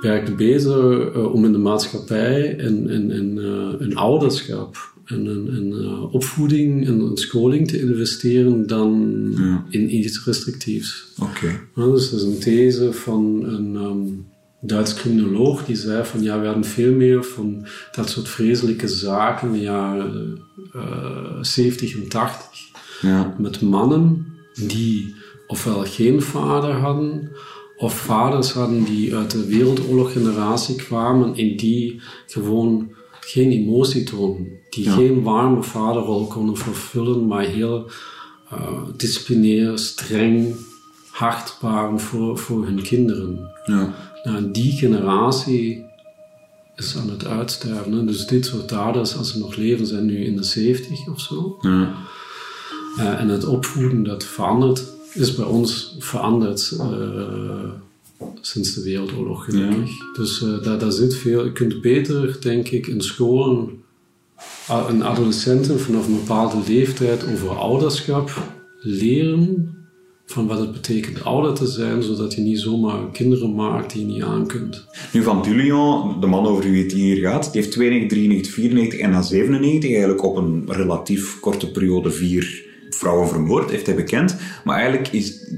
werkt 0.00 0.36
beter 0.36 1.12
eh, 1.14 1.32
om 1.34 1.44
in 1.44 1.52
de 1.52 1.58
maatschappij 1.58 2.56
en 2.58 2.88
in, 2.90 3.10
in, 3.10 3.38
eh, 3.38 3.86
in 3.86 3.96
ouderschap 3.96 4.92
en 5.04 5.26
in, 5.26 5.48
in 5.48 5.72
eh, 5.72 6.14
opvoeding 6.14 6.86
en 6.86 7.00
in 7.00 7.16
scholing 7.16 7.68
te 7.68 7.80
investeren 7.80 8.66
dan 8.66 9.12
Ja. 9.36 9.64
in 9.70 9.94
iets 9.94 10.24
restrictiefs. 10.24 11.06
Oké. 11.22 11.60
Ja, 11.74 11.86
dus 11.90 12.10
dat 12.10 12.20
is 12.20 12.26
een 12.26 12.38
these 12.38 12.92
van 12.92 13.44
een 13.44 13.76
ehm, 13.76 14.32
Duits 14.66 14.94
criminoloog 14.94 15.64
die 15.64 15.76
zei 15.76 16.04
van 16.04 16.22
ja, 16.22 16.40
we 16.40 16.46
hadden 16.46 16.64
veel 16.64 16.92
meer 16.92 17.24
van 17.24 17.66
dat 17.92 18.10
soort 18.10 18.28
vreselijke 18.28 18.88
zaken 18.88 19.46
in 19.48 19.52
de 19.54 19.60
jaren 19.60 20.38
eh 20.72 21.38
70 21.40 21.94
en 21.94 22.08
80 22.08 22.46
Ja. 23.00 23.34
met 23.38 23.60
mannen 23.60 24.26
die 24.66 25.14
ofwel 25.46 25.82
geen 25.84 26.22
vader 26.22 26.72
hadden 26.72 27.30
of 27.76 27.94
vaders 27.94 28.52
hadden 28.52 28.84
die 28.84 29.14
uit 29.16 29.30
de 29.30 29.46
wereldoorloggeneratie 29.46 30.76
kwamen 30.76 31.34
en 31.34 31.56
die 31.56 32.00
gewoon 32.26 32.90
geen 33.20 33.50
emotie 33.50 34.02
toonden. 34.04 34.46
Die 34.74 34.84
Ja. 34.84 34.94
geen 34.94 35.22
warme 35.22 35.62
vaderrol 35.62 36.26
konden 36.26 36.56
vervullen, 36.56 37.26
maar 37.26 37.44
heel 37.44 37.90
disciplinair, 38.96 39.78
streng, 39.78 40.54
hard 41.10 41.56
waren 41.60 42.00
voor, 42.00 42.38
voor 42.38 42.66
hun 42.66 42.82
kinderen. 42.82 43.50
Ja. 43.64 43.94
Nou, 44.24 44.50
die 44.50 44.72
generatie 44.72 45.84
is 46.76 46.96
aan 46.96 47.10
het 47.10 47.26
uitsterven. 47.26 47.92
hè. 47.92 48.04
Dus 48.04 48.26
dit 48.26 48.46
soort 48.46 48.68
daders, 48.68 49.16
als 49.16 49.32
ze 49.32 49.38
nog 49.38 49.56
leven, 49.56 49.86
zijn 49.86 50.06
nu 50.06 50.24
in 50.24 50.36
de 50.36 50.42
70 50.44 51.08
of 51.08 51.20
zo. 51.20 51.56
Ja. 51.60 51.94
Eh, 52.98 53.20
en 53.20 53.28
het 53.28 53.44
opvoeden 53.44 54.02
dat 54.02 54.24
verandert, 54.24 54.84
is 55.12 55.34
bij 55.34 55.44
ons 55.44 55.96
veranderd 55.98 56.76
eh, 56.80 57.70
sinds 58.40 58.74
de 58.74 58.82
Wereldoorlog 58.82 59.44
gelukkig. 59.44 59.90
Dus 60.16 60.42
eh, 60.42 60.62
daar, 60.62 60.78
daar 60.78 60.92
zit 60.92 61.14
veel. 61.14 61.44
Je 61.44 61.52
kunt 61.52 61.80
beter, 61.80 62.36
denk 62.40 62.68
ik, 62.68 62.86
in 62.86 63.00
scholen 63.00 63.82
een 64.68 65.04
adolescenten 65.04 65.80
vanaf 65.80 66.06
een 66.06 66.14
bepaalde 66.14 66.56
leeftijd 66.66 67.26
over 67.32 67.56
ouderschap 67.56 68.30
leren. 68.78 69.72
Van 70.26 70.46
wat 70.46 70.58
het 70.58 70.72
betekent 70.72 71.24
ouder 71.24 71.54
te 71.54 71.66
zijn, 71.66 72.02
zodat 72.02 72.34
je 72.34 72.40
niet 72.40 72.60
zomaar 72.60 73.10
kinderen 73.12 73.54
maakt 73.54 73.92
die 73.92 74.00
je 74.00 74.12
niet 74.12 74.22
aan 74.22 74.46
kunt. 74.46 74.86
Nu 75.12 75.22
van 75.22 75.42
Dulion, 75.42 76.20
de 76.20 76.26
man 76.26 76.46
over 76.46 76.70
wie 76.70 76.82
het 76.82 76.92
hier 76.92 77.16
gaat, 77.16 77.52
heeft 77.52 77.70
92, 77.70 78.18
93, 78.18 78.52
94 78.52 78.98
en 78.98 79.10
na 79.10 79.22
97 79.22 79.90
eigenlijk 79.90 80.24
op 80.24 80.36
een 80.36 80.64
relatief 80.66 81.40
korte 81.40 81.70
periode 81.70 82.10
vier 82.10 82.64
vrouwen 82.90 83.28
vermoord, 83.28 83.70
heeft 83.70 83.86
hij 83.86 83.94
bekend. 83.94 84.36
Maar 84.64 84.76
eigenlijk 84.76 85.08
is, 85.08 85.54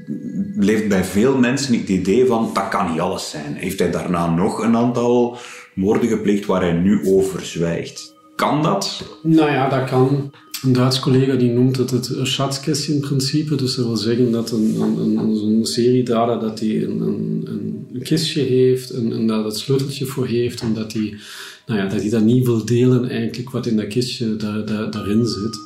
leeft 0.57 0.89
bij 0.89 1.05
veel 1.05 1.39
mensen 1.39 1.79
het 1.79 1.89
idee 1.89 2.27
van, 2.27 2.51
dat 2.53 2.69
kan 2.69 2.91
niet 2.91 3.01
alles 3.01 3.31
zijn. 3.31 3.55
Heeft 3.55 3.79
hij 3.79 3.91
daarna 3.91 4.35
nog 4.35 4.63
een 4.63 4.77
aantal 4.77 5.37
moorden 5.75 6.09
gepleegd 6.09 6.47
waar 6.47 6.61
hij 6.61 6.73
nu 6.73 7.07
over 7.07 7.45
zwijgt? 7.45 8.16
Kan 8.37 8.63
dat? 8.63 9.03
Nou 9.23 9.51
ja, 9.51 9.69
dat 9.69 9.89
kan. 9.89 10.31
Een 10.63 10.73
Duits 10.73 11.01
collega 11.01 11.35
die 11.35 11.51
noemt 11.51 11.77
het 11.77 11.91
het 11.91 12.11
schatzkästchen-principe. 12.23 13.55
Dus 13.55 13.75
dat 13.75 13.87
wil 13.87 13.97
zeggen 13.97 14.33
dat 14.33 14.51
een, 14.51 14.81
een, 14.81 15.17
een, 15.17 15.37
zo'n 15.37 15.67
seriedader 15.67 16.41
dat 16.41 16.59
die 16.59 16.87
een, 16.87 17.01
een, 17.01 17.49
een 17.93 18.03
kistje 18.03 18.43
heeft 18.43 18.91
en, 18.91 19.13
en 19.13 19.27
daar 19.27 19.45
het 19.45 19.59
sleuteltje 19.59 20.07
voor 20.07 20.27
heeft. 20.27 20.61
En 20.61 20.75
dat 20.75 20.93
hij 20.93 21.19
nou 21.67 21.81
ja, 21.81 21.87
dat, 21.87 22.11
dat 22.11 22.23
niet 22.23 22.47
wil 22.47 22.65
delen 22.65 23.09
eigenlijk 23.09 23.51
wat 23.51 23.67
in 23.67 23.77
dat 23.77 23.87
kistje 23.87 24.37
daar, 24.37 24.67
daar, 24.67 24.91
daarin 24.91 25.27
zit. 25.27 25.59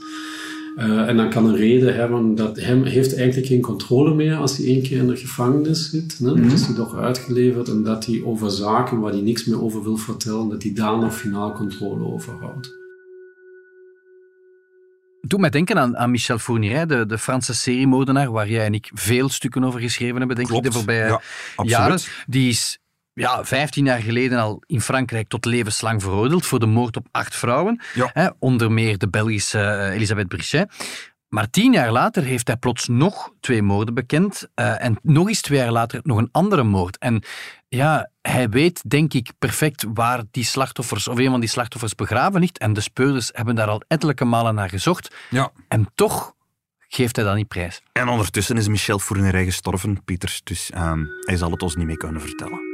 Uh, 0.81 1.09
en 1.09 1.17
dan 1.17 1.31
kan 1.31 1.47
een 1.47 1.57
reden 1.57 1.95
hebben 1.95 2.35
dat 2.35 2.61
hem 2.61 2.85
heeft 2.85 3.17
eigenlijk 3.17 3.47
geen 3.47 3.61
controle 3.61 4.15
meer 4.15 4.37
als 4.37 4.57
hij 4.57 4.67
één 4.67 4.83
keer 4.83 4.99
in 4.99 5.07
de 5.07 5.17
gevangenis 5.17 5.91
zit. 5.91 6.19
Hè? 6.19 6.31
Mm 6.31 6.37
-hmm. 6.43 6.51
is 6.51 6.67
hij 6.67 6.75
toch 6.75 6.97
uitgeleverd 6.97 7.69
en 7.69 7.83
dat 7.83 8.07
hij 8.07 8.23
over 8.25 8.51
zaken 8.51 9.01
waar 9.01 9.13
hij 9.13 9.21
niks 9.21 9.45
meer 9.45 9.63
over 9.63 9.83
wil 9.83 9.97
vertellen, 9.97 10.49
dat 10.49 10.63
hij 10.63 10.73
daar 10.73 10.99
nog 10.99 11.15
finaal 11.15 11.53
controle 11.53 12.05
over 12.05 12.33
houdt. 12.33 12.79
Doe 15.21 15.41
mij 15.41 15.51
denken 15.51 15.79
aan, 15.79 15.97
aan 15.97 16.11
Michel 16.11 16.39
Fourniret, 16.39 16.89
de, 16.89 17.07
de 17.07 17.19
Franse 17.19 17.55
seriemoordenaar, 17.55 18.31
waar 18.33 18.49
jij 18.49 18.65
en 18.65 18.75
ik 18.75 18.91
veel 18.95 19.29
stukken 19.29 19.65
over 19.65 19.81
geschreven 19.81 20.17
hebben, 20.17 20.37
denk 20.37 20.49
Klopt. 20.49 20.65
ik, 20.67 20.71
de 20.71 20.77
voorbije 20.77 21.07
Ja, 21.07 21.21
jaren. 21.65 21.93
absoluut. 21.93 22.25
Die 22.27 22.49
is 22.49 22.79
ja, 23.21 23.45
15 23.45 23.85
jaar 23.85 24.01
geleden 24.01 24.39
al 24.39 24.63
in 24.67 24.81
Frankrijk 24.81 25.29
tot 25.29 25.45
levenslang 25.45 26.03
veroordeeld 26.03 26.47
voor 26.47 26.59
de 26.59 26.67
moord 26.67 26.97
op 26.97 27.07
acht 27.11 27.37
vrouwen. 27.37 27.81
Ja. 27.95 28.11
Hè, 28.13 28.29
onder 28.39 28.73
meer 28.73 28.99
de 28.99 29.09
Belgische 29.09 29.59
eh, 29.61 29.95
Elisabeth 29.95 30.29
Brichet. 30.29 30.73
Maar 31.29 31.51
tien 31.51 31.73
jaar 31.73 31.93
later 31.93 32.23
heeft 32.23 32.47
hij 32.47 32.57
plots 32.57 32.89
nog 32.89 33.33
twee 33.41 33.63
moorden 33.63 33.95
bekend. 33.95 34.49
eh, 34.55 34.85
en 34.85 34.99
nog 35.03 35.29
eens 35.29 35.41
twee 35.41 35.59
jaar 35.59 35.73
later 35.73 36.01
nog 36.03 36.19
een 36.19 36.29
andere 36.33 36.63
moord. 36.63 36.99
En 36.99 37.23
ja, 37.69 38.11
hij 38.23 38.49
weet, 38.49 38.91
denk 38.91 39.13
ik, 39.13 39.33
perfect 39.39 39.85
waar 39.95 40.23
die 40.31 40.45
slachtoffers, 40.45 41.09
of 41.09 41.19
een 41.19 41.31
van 41.31 41.41
die 41.41 41.49
slachtoffers 41.49 41.95
begraven 41.95 42.41
ligt. 42.41 42.59
En 42.59 42.73
de 42.73 42.81
speurders 42.81 43.31
hebben 43.33 43.55
daar 43.55 43.69
al 43.69 43.83
ettelijke 43.89 44.25
malen 44.25 44.55
naar 44.55 44.69
gezocht. 44.69 45.15
Ja. 45.31 45.53
En 45.69 45.91
toch 45.95 46.35
geeft 46.89 47.17
hij 47.17 47.25
dat 47.25 47.35
niet 47.35 47.49
prijs. 47.49 47.83
En 47.93 48.09
ondertussen 48.09 48.57
is 48.57 48.69
Michel 48.69 48.99
Fourniret 48.99 49.45
gestorven, 49.45 50.05
Pieters. 50.05 50.41
Dus 50.45 50.71
ehm, 50.71 51.05
hij 51.21 51.37
zal 51.37 51.51
het 51.51 51.63
ons 51.63 51.77
niet 51.77 51.87
meer 51.87 51.97
kunnen 51.97 52.21
vertellen. 52.21 52.70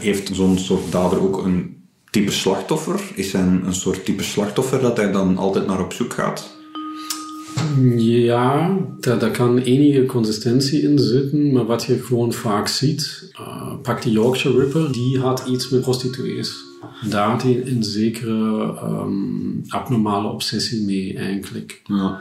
Heeft 0.00 0.30
zo'n 0.32 0.58
soort 0.58 0.92
dader 0.92 1.20
ook 1.20 1.44
een 1.44 1.76
type 2.10 2.30
slachtoffer? 2.30 3.00
Is 3.14 3.32
hij 3.32 3.42
een, 3.42 3.66
een 3.66 3.74
soort 3.74 4.04
type 4.04 4.22
slachtoffer 4.22 4.80
dat 4.80 4.96
hij 4.96 5.12
dan 5.12 5.36
altijd 5.36 5.66
naar 5.66 5.80
op 5.80 5.92
zoek 5.92 6.12
gaat? 6.12 6.58
Ja, 7.96 8.76
daar, 9.00 9.18
daar 9.18 9.30
kan 9.30 9.58
enige 9.58 10.06
consistentie 10.06 10.82
in 10.82 10.98
zitten, 10.98 11.52
maar 11.52 11.66
wat 11.66 11.84
je 11.84 11.98
gewoon 11.98 12.32
vaak 12.32 12.68
ziet, 12.68 13.32
uh, 13.40 13.74
pak 13.82 14.02
die 14.02 14.12
Yorkshire 14.12 14.58
Ripper, 14.58 14.92
die 14.92 15.18
had 15.18 15.44
iets 15.48 15.68
met 15.68 15.80
prostituees. 15.80 16.68
Daar 17.08 17.30
had 17.30 17.42
hij 17.42 17.62
een 17.66 17.84
zekere 17.84 18.78
um, 18.82 19.62
abnormale 19.68 20.28
obsessie 20.28 20.84
mee 20.84 21.16
eigenlijk. 21.16 21.80
Ja. 21.84 22.20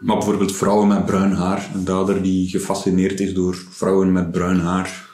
Maar 0.00 0.16
bijvoorbeeld 0.16 0.56
vrouwen 0.56 0.88
met 0.88 1.06
bruin 1.06 1.32
haar, 1.32 1.70
een 1.74 1.84
dader 1.84 2.22
die 2.22 2.48
gefascineerd 2.48 3.20
is 3.20 3.34
door 3.34 3.54
vrouwen 3.70 4.12
met 4.12 4.30
bruin 4.30 4.60
haar. 4.60 5.07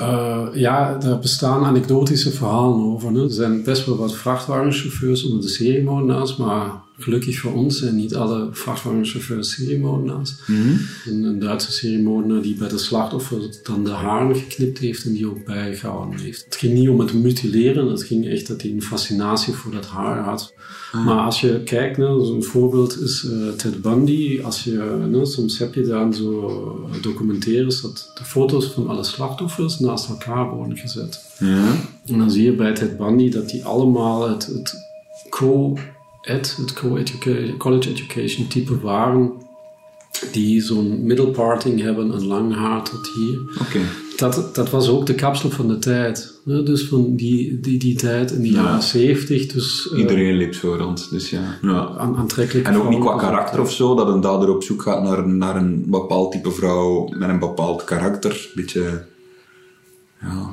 Uh, 0.00 0.46
ja, 0.54 0.98
daar 0.98 1.18
bestaan 1.18 1.64
anekdotische 1.64 2.30
verhalen 2.30 2.92
over. 2.92 3.12
Hè. 3.12 3.22
Er 3.22 3.30
zijn 3.30 3.64
best 3.64 3.86
wel 3.86 3.96
wat 3.96 4.16
vrachtwagenchauffeurs 4.16 5.24
onder 5.24 5.40
de 5.40 5.48
seriemoordenaars, 5.48 6.36
maar 6.36 6.70
gelukkig 7.02 7.38
voor 7.38 7.52
ons 7.52 7.78
zijn 7.78 7.96
niet 7.96 8.14
alle 8.14 8.48
vrachtwagenchauffeurs 8.52 9.50
seriemoordenaars. 9.50 10.34
Mm 10.46 10.56
-hmm. 10.56 10.80
een, 11.06 11.22
een, 11.22 11.38
Duitse 11.38 11.72
seriemoordenaar 11.72 12.42
die 12.42 12.54
bij 12.54 12.68
de 12.68 12.78
slachtoffer 12.78 13.60
dan 13.62 13.84
de 13.84 13.90
haren 13.90 14.36
geknipt 14.36 14.78
heeft 14.78 15.04
en 15.04 15.12
die 15.12 15.26
ook 15.26 15.44
bijgehouden 15.44 16.20
heeft. 16.20 16.44
Het 16.44 16.56
ging 16.56 16.74
niet 16.74 16.88
om 16.88 17.00
het 17.00 17.12
mutileren, 17.12 17.86
het 17.86 18.02
ging 18.02 18.28
echt 18.28 18.46
dat 18.46 18.62
hij 18.62 18.70
een 18.70 18.82
fascinatie 18.82 19.54
voor 19.54 19.72
dat 19.72 19.86
haar 19.86 20.18
had. 20.24 20.54
Ah. 20.92 21.04
Maar 21.04 21.18
als 21.18 21.40
je 21.40 21.62
kijkt, 21.64 21.96
nou, 21.96 22.26
zo'n 22.26 22.44
voorbeeld 22.44 23.00
is 23.00 23.24
uh, 23.24 23.48
Ted 23.48 23.82
Bundy. 23.82 24.40
Als 24.42 24.64
je, 24.64 25.06
nou, 25.10 25.26
soms 25.26 25.58
heb 25.58 25.74
je 25.74 25.82
dan 25.82 26.14
zo 26.14 26.88
documentaires 27.02 27.80
dat 27.80 28.10
de 28.14 28.24
foto's 28.24 28.66
van 28.66 28.88
alle 28.88 29.04
slachtoffers 29.04 29.78
naast 29.78 30.08
elkaar 30.08 30.50
worden 30.50 30.76
gezet. 30.76 31.24
Ja. 31.38 31.74
En 32.06 32.18
dan 32.18 32.30
zie 32.30 32.44
je 32.44 32.52
bij 32.52 32.74
Ted 32.74 32.96
Bundy 32.96 33.30
dat 33.30 33.50
die 33.50 33.64
allemaal 33.64 34.28
het, 34.28 34.46
het 34.46 34.74
co-ed, 36.74 37.12
het 37.12 37.56
college 37.58 37.90
education 37.90 38.46
type 38.46 38.80
waren, 38.80 39.32
die 40.32 40.60
zo'n 40.60 41.06
middelparting 41.06 41.80
hebben, 41.80 42.10
een 42.10 42.26
lang 42.26 42.54
haar 42.54 42.84
tot 42.84 43.10
hier. 43.14 43.40
Okay. 43.60 43.82
Dat, 44.16 44.54
dat 44.54 44.70
was 44.70 44.88
ook 44.88 45.06
de 45.06 45.14
kapsel 45.14 45.50
van 45.50 45.68
de 45.68 45.78
tijd. 45.78 46.40
Hè? 46.44 46.62
Dus 46.62 46.82
van 46.82 47.16
die, 47.16 47.60
die, 47.60 47.78
die 47.78 47.96
tijd 47.96 48.30
in 48.30 48.42
de 48.42 48.50
ja. 48.50 48.62
jaren 48.62 48.82
zeventig. 48.82 49.46
Dus, 49.46 49.92
Iedereen 49.96 50.32
uh, 50.32 50.38
liep 50.38 50.54
zo 50.54 50.74
rond, 50.74 51.10
dus 51.10 51.30
ja. 51.30 51.58
ja. 51.62 51.94
Aan, 51.98 52.16
aantrekkelijk. 52.16 52.66
En 52.66 52.76
ook 52.76 52.88
niet 52.88 53.00
qua 53.00 53.16
karakter 53.16 53.60
of 53.60 53.72
zo, 53.72 53.94
dat 53.94 54.08
een 54.08 54.20
dader 54.20 54.54
op 54.54 54.62
zoek 54.62 54.82
gaat 54.82 55.02
naar, 55.02 55.28
naar 55.28 55.56
een 55.56 55.84
bepaald 55.86 56.32
type 56.32 56.50
vrouw 56.50 57.08
met 57.08 57.28
een 57.28 57.38
bepaald 57.38 57.84
karakter. 57.84 58.50
Beetje, 58.54 59.04
ja... 60.20 60.50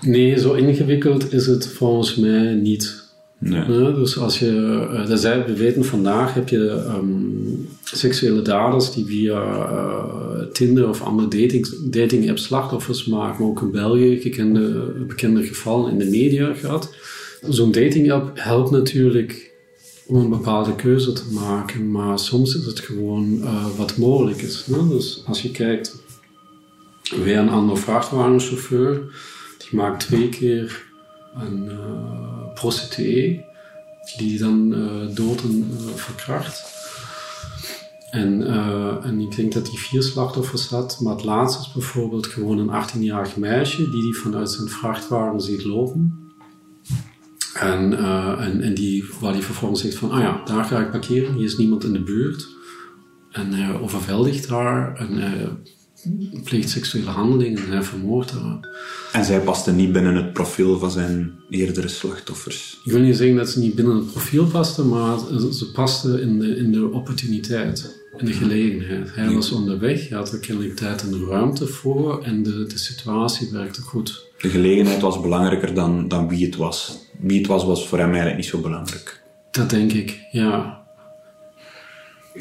Nee, 0.00 0.38
zo 0.38 0.52
ingewikkeld 0.52 1.32
is 1.32 1.46
het 1.46 1.68
volgens 1.68 2.16
mij 2.16 2.54
niet. 2.54 2.99
Ja, 3.42 3.64
dus 3.90 4.18
als 4.18 4.38
je, 4.38 4.50
uh, 5.08 5.16
zijn, 5.16 5.44
we 5.44 5.56
weten 5.56 5.84
vandaag 5.84 6.34
heb 6.34 6.48
je 6.48 6.84
um, 6.96 7.68
seksuele 7.84 8.42
daders 8.42 8.92
die 8.92 9.04
via 9.04 9.42
uh, 9.42 10.42
Tinder 10.52 10.88
of 10.88 11.02
andere 11.02 11.28
dating, 11.28 11.68
dating 11.90 12.28
apps 12.28 12.42
slachtoffers 12.42 13.04
maken, 13.04 13.44
ook 13.44 13.60
in 13.60 13.70
België 13.70 14.20
gekende, 14.20 14.94
bekende 15.08 15.42
gevallen 15.42 15.90
in 15.90 15.98
de 15.98 16.10
media 16.10 16.54
gehad. 16.54 16.94
Zo'n 17.48 17.72
dating 17.72 18.12
app 18.12 18.30
helpt 18.34 18.70
natuurlijk 18.70 19.54
om 20.06 20.16
een 20.16 20.30
bepaalde 20.30 20.74
keuze 20.74 21.12
te 21.12 21.32
maken, 21.32 21.90
maar 21.90 22.18
soms 22.18 22.54
is 22.54 22.66
het 22.66 22.80
gewoon 22.80 23.42
wat 23.76 23.96
mogelijk 23.96 24.42
is. 24.42 24.64
Dus 24.88 25.22
als 25.26 25.42
je 25.42 25.50
kijkt, 25.50 26.02
weer 27.24 27.38
een 27.38 27.48
andere 27.48 27.80
vrachtwagenchauffeur, 27.80 29.00
die 29.58 29.78
maakt 29.78 30.06
twee 30.06 30.28
keer 30.28 30.86
een 31.34 31.70
prostituee 32.60 33.44
die 34.16 34.38
dan 34.38 34.72
uh, 34.74 35.14
dood 35.14 35.42
en 35.42 35.70
uh, 35.72 35.94
verkracht. 35.94 36.78
En, 38.10 38.46
en 39.02 39.20
ik 39.20 39.36
denk 39.36 39.52
dat 39.52 39.68
hij 39.68 39.76
vier 39.76 40.02
slachtoffers 40.02 40.68
had, 40.68 41.00
maar 41.00 41.14
het 41.14 41.24
laatste 41.24 41.60
is 41.60 41.72
bijvoorbeeld 41.72 42.26
gewoon 42.26 42.58
een 42.58 42.84
18-jarig 42.84 43.36
meisje 43.36 43.90
die 43.90 44.02
hij 44.02 44.12
vanuit 44.12 44.50
zijn 44.50 44.68
vrachtwagen 44.68 45.40
ziet 45.40 45.64
lopen. 45.64 46.32
En, 47.54 47.98
en, 48.38 48.60
en 48.60 48.74
die, 48.74 49.04
waar 49.20 49.32
hij 49.32 49.42
vervolgens 49.42 49.80
zegt 49.80 49.94
van, 49.94 50.10
ah 50.10 50.20
ja, 50.20 50.42
daar 50.44 50.64
ga 50.64 50.80
ik 50.80 50.90
parkeren, 50.90 51.34
hier 51.34 51.44
is 51.44 51.56
niemand 51.56 51.84
in 51.84 51.92
de 51.92 52.02
buurt. 52.02 52.48
En 53.30 53.52
hij 53.52 53.80
overweldigt 53.80 54.48
haar 54.48 54.96
en 54.96 55.18
pleegt 56.44 56.70
seksuele 56.70 57.10
handelingen 57.10 57.64
en 57.64 57.70
hij 57.70 57.82
vermoordt 57.82 58.30
haar. 58.30 58.68
En 59.12 59.24
zij 59.24 59.40
paste 59.40 59.72
niet 59.72 59.92
binnen 59.92 60.14
het 60.14 60.32
profiel 60.32 60.78
van 60.78 60.90
zijn 60.90 61.32
eerdere 61.50 61.88
slachtoffers. 61.88 62.80
Ik 62.84 62.92
wil 62.92 63.00
niet 63.00 63.16
zeggen 63.16 63.36
dat 63.36 63.48
ze 63.48 63.58
niet 63.58 63.74
binnen 63.74 63.96
het 63.96 64.10
profiel 64.10 64.46
paste, 64.46 64.84
maar 64.84 65.18
ze 65.52 65.70
paste 65.72 66.20
in 66.20 66.38
de, 66.38 66.56
in 66.56 66.72
de 66.72 66.90
opportuniteit, 66.92 68.00
in 68.16 68.26
de 68.26 68.32
gelegenheid. 68.32 69.14
Hij 69.14 69.34
was 69.34 69.52
onderweg, 69.52 70.08
hij 70.08 70.18
had 70.18 70.32
er 70.32 70.38
kennelijk 70.38 70.76
tijd 70.76 71.02
en 71.02 71.26
ruimte 71.28 71.66
voor 71.66 72.22
en 72.22 72.42
de, 72.42 72.66
de 72.66 72.78
situatie 72.78 73.48
werkte 73.52 73.80
goed. 73.80 74.26
De 74.38 74.48
gelegenheid 74.48 75.00
was 75.00 75.20
belangrijker 75.20 75.74
dan, 75.74 76.08
dan 76.08 76.28
wie 76.28 76.46
het 76.46 76.56
was. 76.56 76.98
Wie 77.20 77.38
het 77.38 77.46
was, 77.46 77.64
was 77.64 77.88
voor 77.88 77.98
hem 77.98 78.08
eigenlijk 78.08 78.36
niet 78.36 78.46
zo 78.46 78.60
belangrijk. 78.60 79.22
Dat 79.50 79.70
denk 79.70 79.92
ik, 79.92 80.20
ja 80.30 80.79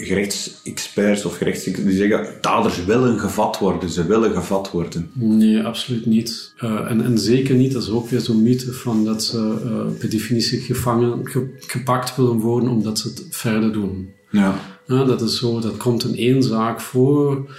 gerechtsexperts 0.05 1.25
of 1.25 1.37
gerechtsexperts 1.37 1.89
die 1.89 1.97
zeggen 1.97 2.27
daders 2.41 2.85
willen 2.85 3.19
gevat 3.19 3.57
worden, 3.57 3.89
ze 3.89 4.05
willen 4.05 4.33
gevat 4.33 4.71
worden. 4.71 5.09
Nee, 5.13 5.63
absoluut 5.63 6.05
niet. 6.05 6.53
Uh, 6.63 6.91
en, 6.91 7.03
en 7.03 7.17
zeker 7.17 7.55
niet, 7.55 7.73
dat 7.73 7.83
is 7.83 7.89
ook 7.89 8.09
weer 8.09 8.19
zo'n 8.19 8.43
mythe 8.43 8.73
van 8.73 9.05
dat 9.05 9.23
ze 9.23 9.37
uh, 9.65 9.99
per 9.99 10.09
definitie 10.09 10.59
gevangen, 10.59 11.27
ge, 11.29 11.55
gepakt 11.59 12.15
willen 12.15 12.37
worden 12.37 12.69
omdat 12.69 12.99
ze 12.99 13.07
het 13.07 13.25
verder 13.29 13.73
doen. 13.73 14.09
Ja. 14.29 14.59
ja. 14.87 15.03
Dat 15.03 15.21
is 15.21 15.37
zo, 15.37 15.59
dat 15.59 15.77
komt 15.77 16.03
in 16.03 16.15
één 16.15 16.43
zaak 16.43 16.81
voor, 16.81 17.49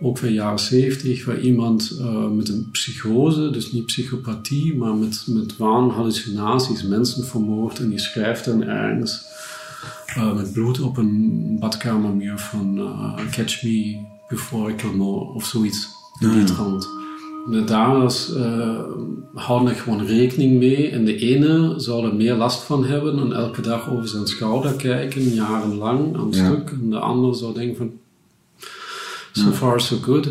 ook 0.00 0.18
van 0.18 0.32
jaren 0.32 0.58
zeventig, 0.58 1.24
waar 1.24 1.40
iemand 1.40 1.96
uh, 2.00 2.30
met 2.30 2.48
een 2.48 2.68
psychose, 2.72 3.50
dus 3.50 3.72
niet 3.72 3.86
psychopathie, 3.86 4.76
maar 4.76 4.94
met, 4.94 5.24
met 5.26 5.56
waan, 5.56 5.90
hallucinaties 5.90 6.82
mensen 6.82 7.24
vermoordt 7.24 7.78
en 7.78 7.88
die 7.88 7.98
schrijft 7.98 8.44
dan 8.44 8.62
ergens 8.62 9.34
uh, 10.18 10.32
met 10.34 10.52
bloed 10.52 10.80
op 10.80 10.96
een 10.96 11.56
badkamermuur 11.60 12.38
van 12.38 12.78
uh, 12.78 13.14
Catch 13.30 13.62
Me 13.62 13.96
Before 14.28 14.72
I 14.72 14.74
Kill 14.74 14.90
More 14.94 15.34
of 15.34 15.44
zoiets 15.44 15.88
in 16.20 16.30
die 16.30 16.44
trant. 16.44 16.88
De 17.50 17.64
dames 17.64 18.32
uh, 18.36 18.80
houden 19.34 19.68
er 19.68 19.74
gewoon 19.80 20.06
rekening 20.06 20.58
mee 20.58 20.90
en 20.90 21.04
de 21.04 21.16
ene 21.16 21.74
zou 21.76 22.06
er 22.06 22.14
meer 22.14 22.34
last 22.34 22.62
van 22.62 22.84
hebben 22.84 23.18
en 23.18 23.32
elke 23.32 23.60
dag 23.60 23.90
over 23.90 24.08
zijn 24.08 24.26
schouder 24.26 24.72
kijken, 24.74 25.22
jarenlang 25.22 26.16
aan 26.16 26.26
het 26.26 26.36
Ja. 26.36 26.44
stuk. 26.46 26.70
En 26.70 26.90
de 26.90 26.98
andere 26.98 27.34
zou 27.34 27.54
denken 27.54 27.76
van, 27.76 27.90
So 29.32 29.50
far, 29.50 29.80
so 29.80 29.96
good. 30.02 30.28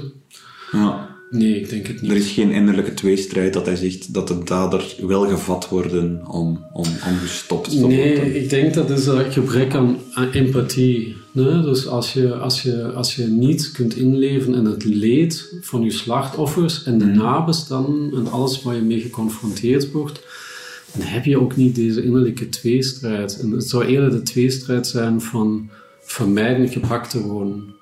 Ja. 0.72 1.15
Nee, 1.30 1.60
ik 1.60 1.70
denk 1.70 1.88
het 1.88 2.02
niet. 2.02 2.12
Er 2.12 2.18
is 2.18 2.32
geen 2.32 2.52
innerlijke 2.52 2.94
tweestrijd 2.94 3.54
dat 3.54 3.66
hij 3.66 3.76
zegt 3.76 4.14
dat 4.14 4.28
de 4.28 4.44
dader 4.44 4.96
wil 5.00 5.28
gevat 5.28 5.70
worden 5.70 6.22
om, 6.28 6.66
om, 6.74 6.86
om 7.08 7.18
gestopt 7.18 7.70
te 7.70 7.80
worden. 7.80 7.98
Nee, 7.98 8.44
ik 8.44 8.50
denk 8.50 8.74
dat 8.74 8.90
is 8.90 9.06
een 9.06 9.32
gebrek 9.32 9.74
aan, 9.74 9.98
aan 10.14 10.32
empathie. 10.32 11.16
Nee? 11.32 11.62
Dus 11.62 11.88
als 11.88 12.14
je, 12.14 12.36
als, 12.36 12.62
je, 12.62 12.92
als 12.92 13.16
je 13.16 13.24
niet 13.24 13.72
kunt 13.72 13.96
inleven 13.96 14.54
in 14.54 14.66
het 14.66 14.84
leed 14.84 15.54
van 15.62 15.82
je 15.84 15.92
slachtoffers 15.92 16.84
en 16.84 16.98
de 16.98 17.06
nabestaanden 17.06 18.14
en 18.14 18.32
alles 18.32 18.64
waar 18.64 18.76
je 18.76 18.82
mee 18.82 19.02
geconfronteerd 19.02 19.92
wordt, 19.92 20.22
dan 20.94 21.08
heb 21.08 21.26
je 21.26 21.40
ook 21.40 21.56
niet 21.56 21.76
deze 21.76 22.04
innerlijke 22.04 22.50
tweestrijd. 22.50 23.40
En 23.40 23.52
het 23.52 23.70
zou 23.70 23.86
eerder 23.86 24.12
de 24.12 24.22
tweestrijd 24.22 24.88
zijn 24.88 25.22
van 25.22 25.70
vermijden 26.02 26.70
gepakt 26.70 27.10
te 27.10 27.22
worden. 27.22 27.75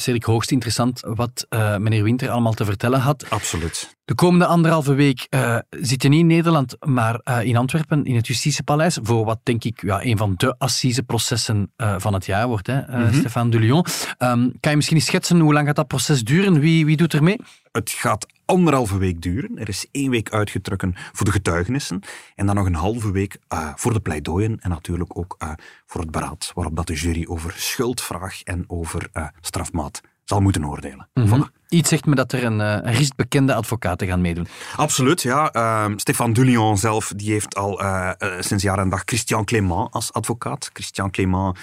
Cedric, 0.00 0.24
hoogst 0.24 0.50
interessant 0.50 1.00
wat 1.06 1.46
uh, 1.50 1.76
meneer 1.76 2.02
Winter 2.02 2.30
allemaal 2.30 2.52
te 2.52 2.64
vertellen 2.64 3.00
had. 3.00 3.30
Absoluut. 3.30 3.98
De 4.10 4.16
komende 4.16 4.46
anderhalve 4.46 4.94
week 4.94 5.26
uh, 5.30 5.58
zit 5.70 6.02
je 6.02 6.08
niet 6.08 6.20
in 6.20 6.26
Nederland, 6.26 6.76
maar 6.86 7.20
uh, 7.24 7.42
in 7.42 7.56
Antwerpen, 7.56 8.04
in 8.04 8.14
het 8.14 8.26
Justitiepaleis, 8.26 8.98
voor 9.02 9.24
wat 9.24 9.40
denk 9.42 9.64
ik 9.64 9.82
ja, 9.82 10.04
een 10.04 10.16
van 10.16 10.34
de 10.36 10.54
assiseprocessen 10.58 11.72
van 11.76 12.14
het 12.14 12.26
jaar 12.26 12.48
wordt, 12.48 12.66
hè, 12.66 12.80
mm 12.80 12.86
-hmm. 12.86 13.12
Stefan 13.12 13.50
Dulion. 13.50 13.86
Um, 14.18 14.52
kan 14.60 14.70
je 14.70 14.76
misschien 14.76 14.96
eens 14.96 15.06
schetsen 15.06 15.40
hoe 15.40 15.52
lang 15.52 15.66
gaat 15.66 15.76
dat 15.76 15.86
proces 15.86 16.24
duren? 16.24 16.60
Wie, 16.60 16.86
wie 16.86 16.96
doet 16.96 17.12
er 17.12 17.22
mee? 17.22 17.36
Het 17.72 17.90
gaat 17.90 18.26
anderhalve 18.44 18.98
week 18.98 19.20
duren. 19.20 19.58
Er 19.58 19.68
is 19.68 19.86
één 19.90 20.10
week 20.10 20.30
uitgetrokken 20.30 20.94
voor 21.12 21.26
de 21.26 21.32
getuigenissen 21.32 22.00
en 22.34 22.46
dan 22.46 22.54
nog 22.54 22.66
een 22.66 22.74
halve 22.74 23.10
week 23.10 23.38
uh, 23.52 23.72
voor 23.74 23.92
de 23.92 24.00
pleidooien 24.00 24.58
en 24.60 24.70
natuurlijk 24.70 25.18
ook 25.18 25.36
uh, 25.42 25.52
voor 25.86 26.00
het 26.00 26.10
beraad, 26.10 26.52
waarop 26.54 26.76
dat 26.76 26.86
de 26.86 26.94
jury 26.94 27.26
over 27.28 27.52
schuldvraag 27.56 28.42
en 28.42 28.64
over 28.66 29.08
uh, 29.12 29.26
strafmaat 29.40 30.00
zal 30.30 30.40
moeten 30.40 30.64
oordelen. 30.64 31.08
Mm 31.14 31.24
-hmm. 31.24 31.44
voilà. 31.44 31.58
Iets 31.68 31.88
zegt 31.88 32.06
me 32.06 32.14
dat 32.14 32.32
er 32.32 32.44
een, 32.44 32.58
een 32.58 32.92
rist 32.92 33.16
bekende 33.16 33.54
advocaten 33.54 34.06
gaan 34.06 34.20
meedoen. 34.20 34.46
Absoluut, 34.76 35.22
ja. 35.22 35.54
Uh, 35.56 35.92
Stefan 35.96 36.32
Dulion 36.32 36.78
zelf 36.78 37.12
die 37.16 37.32
heeft 37.32 37.56
al 37.56 37.82
uh, 37.82 38.10
uh, 38.18 38.32
sinds 38.40 38.62
jaar 38.62 38.78
en 38.78 38.88
dag 38.88 39.02
Christian 39.04 39.44
Clément 39.44 39.92
als 39.92 40.12
advocaat. 40.12 40.70
Christian 40.72 41.10
Clément, 41.10 41.58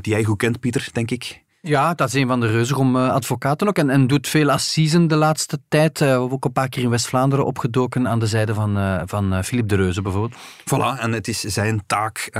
die 0.00 0.12
jij 0.12 0.24
goed 0.24 0.38
kent, 0.38 0.60
Pieter, 0.60 0.88
denk 0.92 1.10
ik. 1.10 1.42
Ja, 1.60 1.94
dat 1.94 2.08
is 2.08 2.14
een 2.14 2.26
van 2.26 2.40
de 2.40 2.46
reuzigom 2.46 2.96
uh, 2.96 3.10
advocaten 3.10 3.68
ook. 3.68 3.78
En, 3.78 3.90
en 3.90 4.06
doet 4.06 4.28
veel 4.28 4.50
assisen 4.50 5.08
de 5.08 5.16
laatste 5.16 5.58
tijd. 5.68 6.00
Uh, 6.00 6.20
ook 6.20 6.44
een 6.44 6.52
paar 6.52 6.68
keer 6.68 6.82
in 6.82 6.90
West-Vlaanderen 6.90 7.44
opgedoken 7.44 8.08
aan 8.08 8.18
de 8.18 8.26
zijde 8.26 8.54
van, 8.54 8.78
uh, 8.78 9.02
van 9.04 9.44
Philippe 9.44 9.76
de 9.76 9.82
Reuze 9.82 10.02
bijvoorbeeld. 10.02 10.40
Voilà, 10.60 11.00
en 11.00 11.12
het 11.12 11.28
is 11.28 11.40
zijn 11.40 11.82
taak 11.86 12.30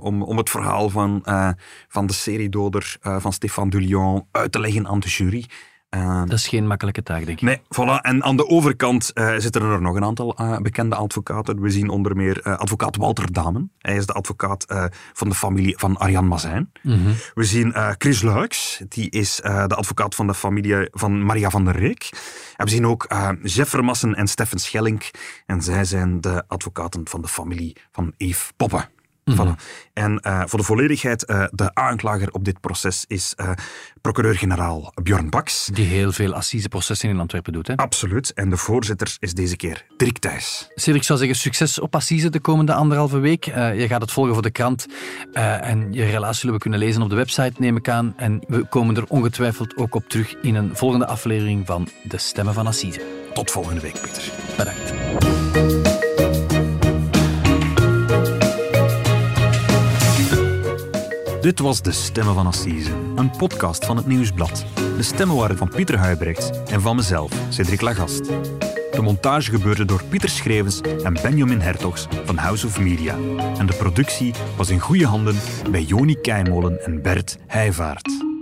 om, 0.00 0.22
om 0.22 0.36
het 0.36 0.50
verhaal 0.50 0.90
van, 0.90 1.24
van 1.88 2.06
de 2.06 2.12
seriedoder 2.12 2.96
van 3.00 3.32
Stéphane 3.32 3.70
Dulion 3.70 4.26
uit 4.32 4.52
te 4.52 4.60
leggen 4.60 4.86
aan 4.86 5.00
de 5.00 5.08
jury. 5.08 5.44
Uh, 5.90 6.18
dat 6.18 6.32
is 6.32 6.48
geen 6.48 6.66
makkelijke 6.66 7.02
taak, 7.02 7.24
denk 7.24 7.40
ik. 7.40 7.44
Nee, 7.44 7.60
voilà. 7.60 8.00
En 8.00 8.24
aan 8.24 8.36
de 8.36 8.48
overkant 8.48 9.10
uh, 9.14 9.34
zitten 9.36 9.62
er 9.62 9.80
nog 9.80 9.96
een 9.96 10.04
aantal 10.04 10.40
uh, 10.40 10.58
bekende 10.58 10.96
advocaten. 10.96 11.60
We 11.60 11.70
zien 11.70 11.88
onder 11.88 12.16
meer 12.16 12.42
advocaat 12.42 12.96
Walter 12.96 13.32
Damen. 13.32 13.72
Hij 13.78 13.96
is 13.96 14.06
de 14.06 14.12
advocaat 14.12 14.64
van 15.12 15.28
de 15.28 15.34
familie 15.34 15.78
van 15.78 15.96
Arjan 15.96 16.28
Mazijn. 16.28 16.72
-hmm. 16.82 17.14
We 17.34 17.44
zien 17.44 17.74
Chris 17.98 18.22
Luiks. 18.22 18.82
Die 18.88 19.10
is 19.10 19.36
de 19.42 19.74
advocaat 19.74 20.14
van 20.14 20.26
de 20.26 20.34
familie 20.34 20.88
van 20.90 21.24
Maria 21.24 21.50
van 21.50 21.64
der 21.64 21.76
Reek. 21.76 22.08
En 22.56 22.64
we 22.64 22.70
zien 22.70 22.86
ook 22.86 23.06
Jeff 23.42 23.70
Vermassen 23.70 24.14
en 24.14 24.26
Steffen 24.26 24.58
Schellink. 24.58 25.10
En 25.46 25.62
zij 25.62 25.84
zijn 25.84 26.20
de 26.20 26.44
advocaten 26.48 27.08
van 27.08 27.22
de 27.22 27.28
familie 27.28 27.76
van 27.92 28.12
Eve 28.16 28.52
Poppen. 28.56 28.88
Mm 29.26 29.36
-hmm. 29.36 29.56
voilà. 29.56 29.62
En 29.92 30.20
uh, 30.22 30.42
voor 30.46 30.58
de 30.58 30.64
volledigheid, 30.64 31.30
uh, 31.30 31.44
de 31.50 31.74
aanklager 31.74 32.32
op 32.32 32.44
dit 32.44 32.60
proces 32.60 33.04
is 33.06 33.34
uh, 33.36 33.50
procureur-generaal 34.00 34.92
Björn 35.02 35.30
Baks. 35.30 35.68
Die 35.72 35.86
heel 35.86 36.12
veel 36.12 36.34
assiseprocessen 36.34 37.08
in 37.08 37.20
Antwerpen 37.20 37.52
doet, 37.52 37.66
hè? 37.66 37.76
Absoluut. 37.76 38.32
En 38.32 38.50
de 38.50 38.56
voorzitter 38.56 39.16
is 39.18 39.34
deze 39.34 39.56
keer 39.56 39.86
Dirk 39.96 40.18
Thijs. 40.18 40.70
Cedric 40.74 41.02
zou 41.02 41.18
zeggen, 41.18 41.36
succes 41.36 41.80
op 41.80 41.94
assise 41.94 42.30
de 42.30 42.40
komende 42.40 42.74
anderhalve 42.74 43.18
week. 43.18 43.44
je 43.44 43.84
gaat 43.88 44.00
het 44.00 44.12
volgen 44.12 44.32
voor 44.32 44.42
de 44.42 44.50
krant. 44.50 44.86
en 45.32 45.92
je 45.92 46.04
relatie 46.04 46.38
zullen 46.38 46.54
we 46.54 46.60
kunnen 46.60 46.78
lezen 46.78 47.02
op 47.02 47.10
de 47.10 47.16
website, 47.16 47.52
neem 47.58 47.76
ik 47.76 47.88
aan. 47.88 48.14
En 48.16 48.42
we 48.48 48.64
komen 48.64 48.96
er 48.96 49.04
ongetwijfeld 49.08 49.76
ook 49.76 49.94
op 49.94 50.08
terug 50.08 50.34
in 50.42 50.54
een 50.54 50.76
volgende 50.76 51.06
aflevering 51.06 51.66
van 51.66 51.88
De 52.02 52.18
Stemmen 52.18 52.54
van 52.54 52.66
Assise. 52.66 53.00
Tot 53.34 53.50
volgende 53.50 53.80
week, 53.80 54.00
Pieter. 54.00 54.32
Bedankt. 54.56 55.85
Dit 61.46 61.58
was 61.58 61.82
De 61.82 61.92
Stemmen 61.92 62.34
van 62.34 62.46
Assise, 62.46 62.90
een 63.14 63.30
podcast 63.30 63.84
van 63.84 63.96
het 63.96 64.06
Nieuwsblad. 64.06 64.64
De 64.96 65.02
stemmen 65.02 65.36
waren 65.36 65.56
van 65.56 65.68
Pieter 65.68 65.98
Huibrechts 65.98 66.50
en 66.70 66.80
van 66.80 66.96
mezelf, 66.96 67.32
Cedric 67.48 67.80
Lagast. 67.80 68.24
De 68.90 69.02
montage 69.02 69.50
gebeurde 69.50 69.84
door 69.84 70.04
Pieter 70.04 70.28
Schrevens 70.28 70.80
en 70.80 71.18
Benjamin 71.22 71.60
Hertogs 71.60 72.06
van 72.24 72.36
House 72.36 72.66
of 72.66 72.80
Media. 72.80 73.14
En 73.58 73.66
de 73.66 73.76
productie 73.78 74.34
was 74.56 74.70
in 74.70 74.80
goede 74.80 75.06
handen 75.06 75.36
bij 75.70 75.82
Joni 75.82 76.20
Keimolen 76.20 76.84
en 76.84 77.02
Bert 77.02 77.38
Heijvaart. 77.46 78.35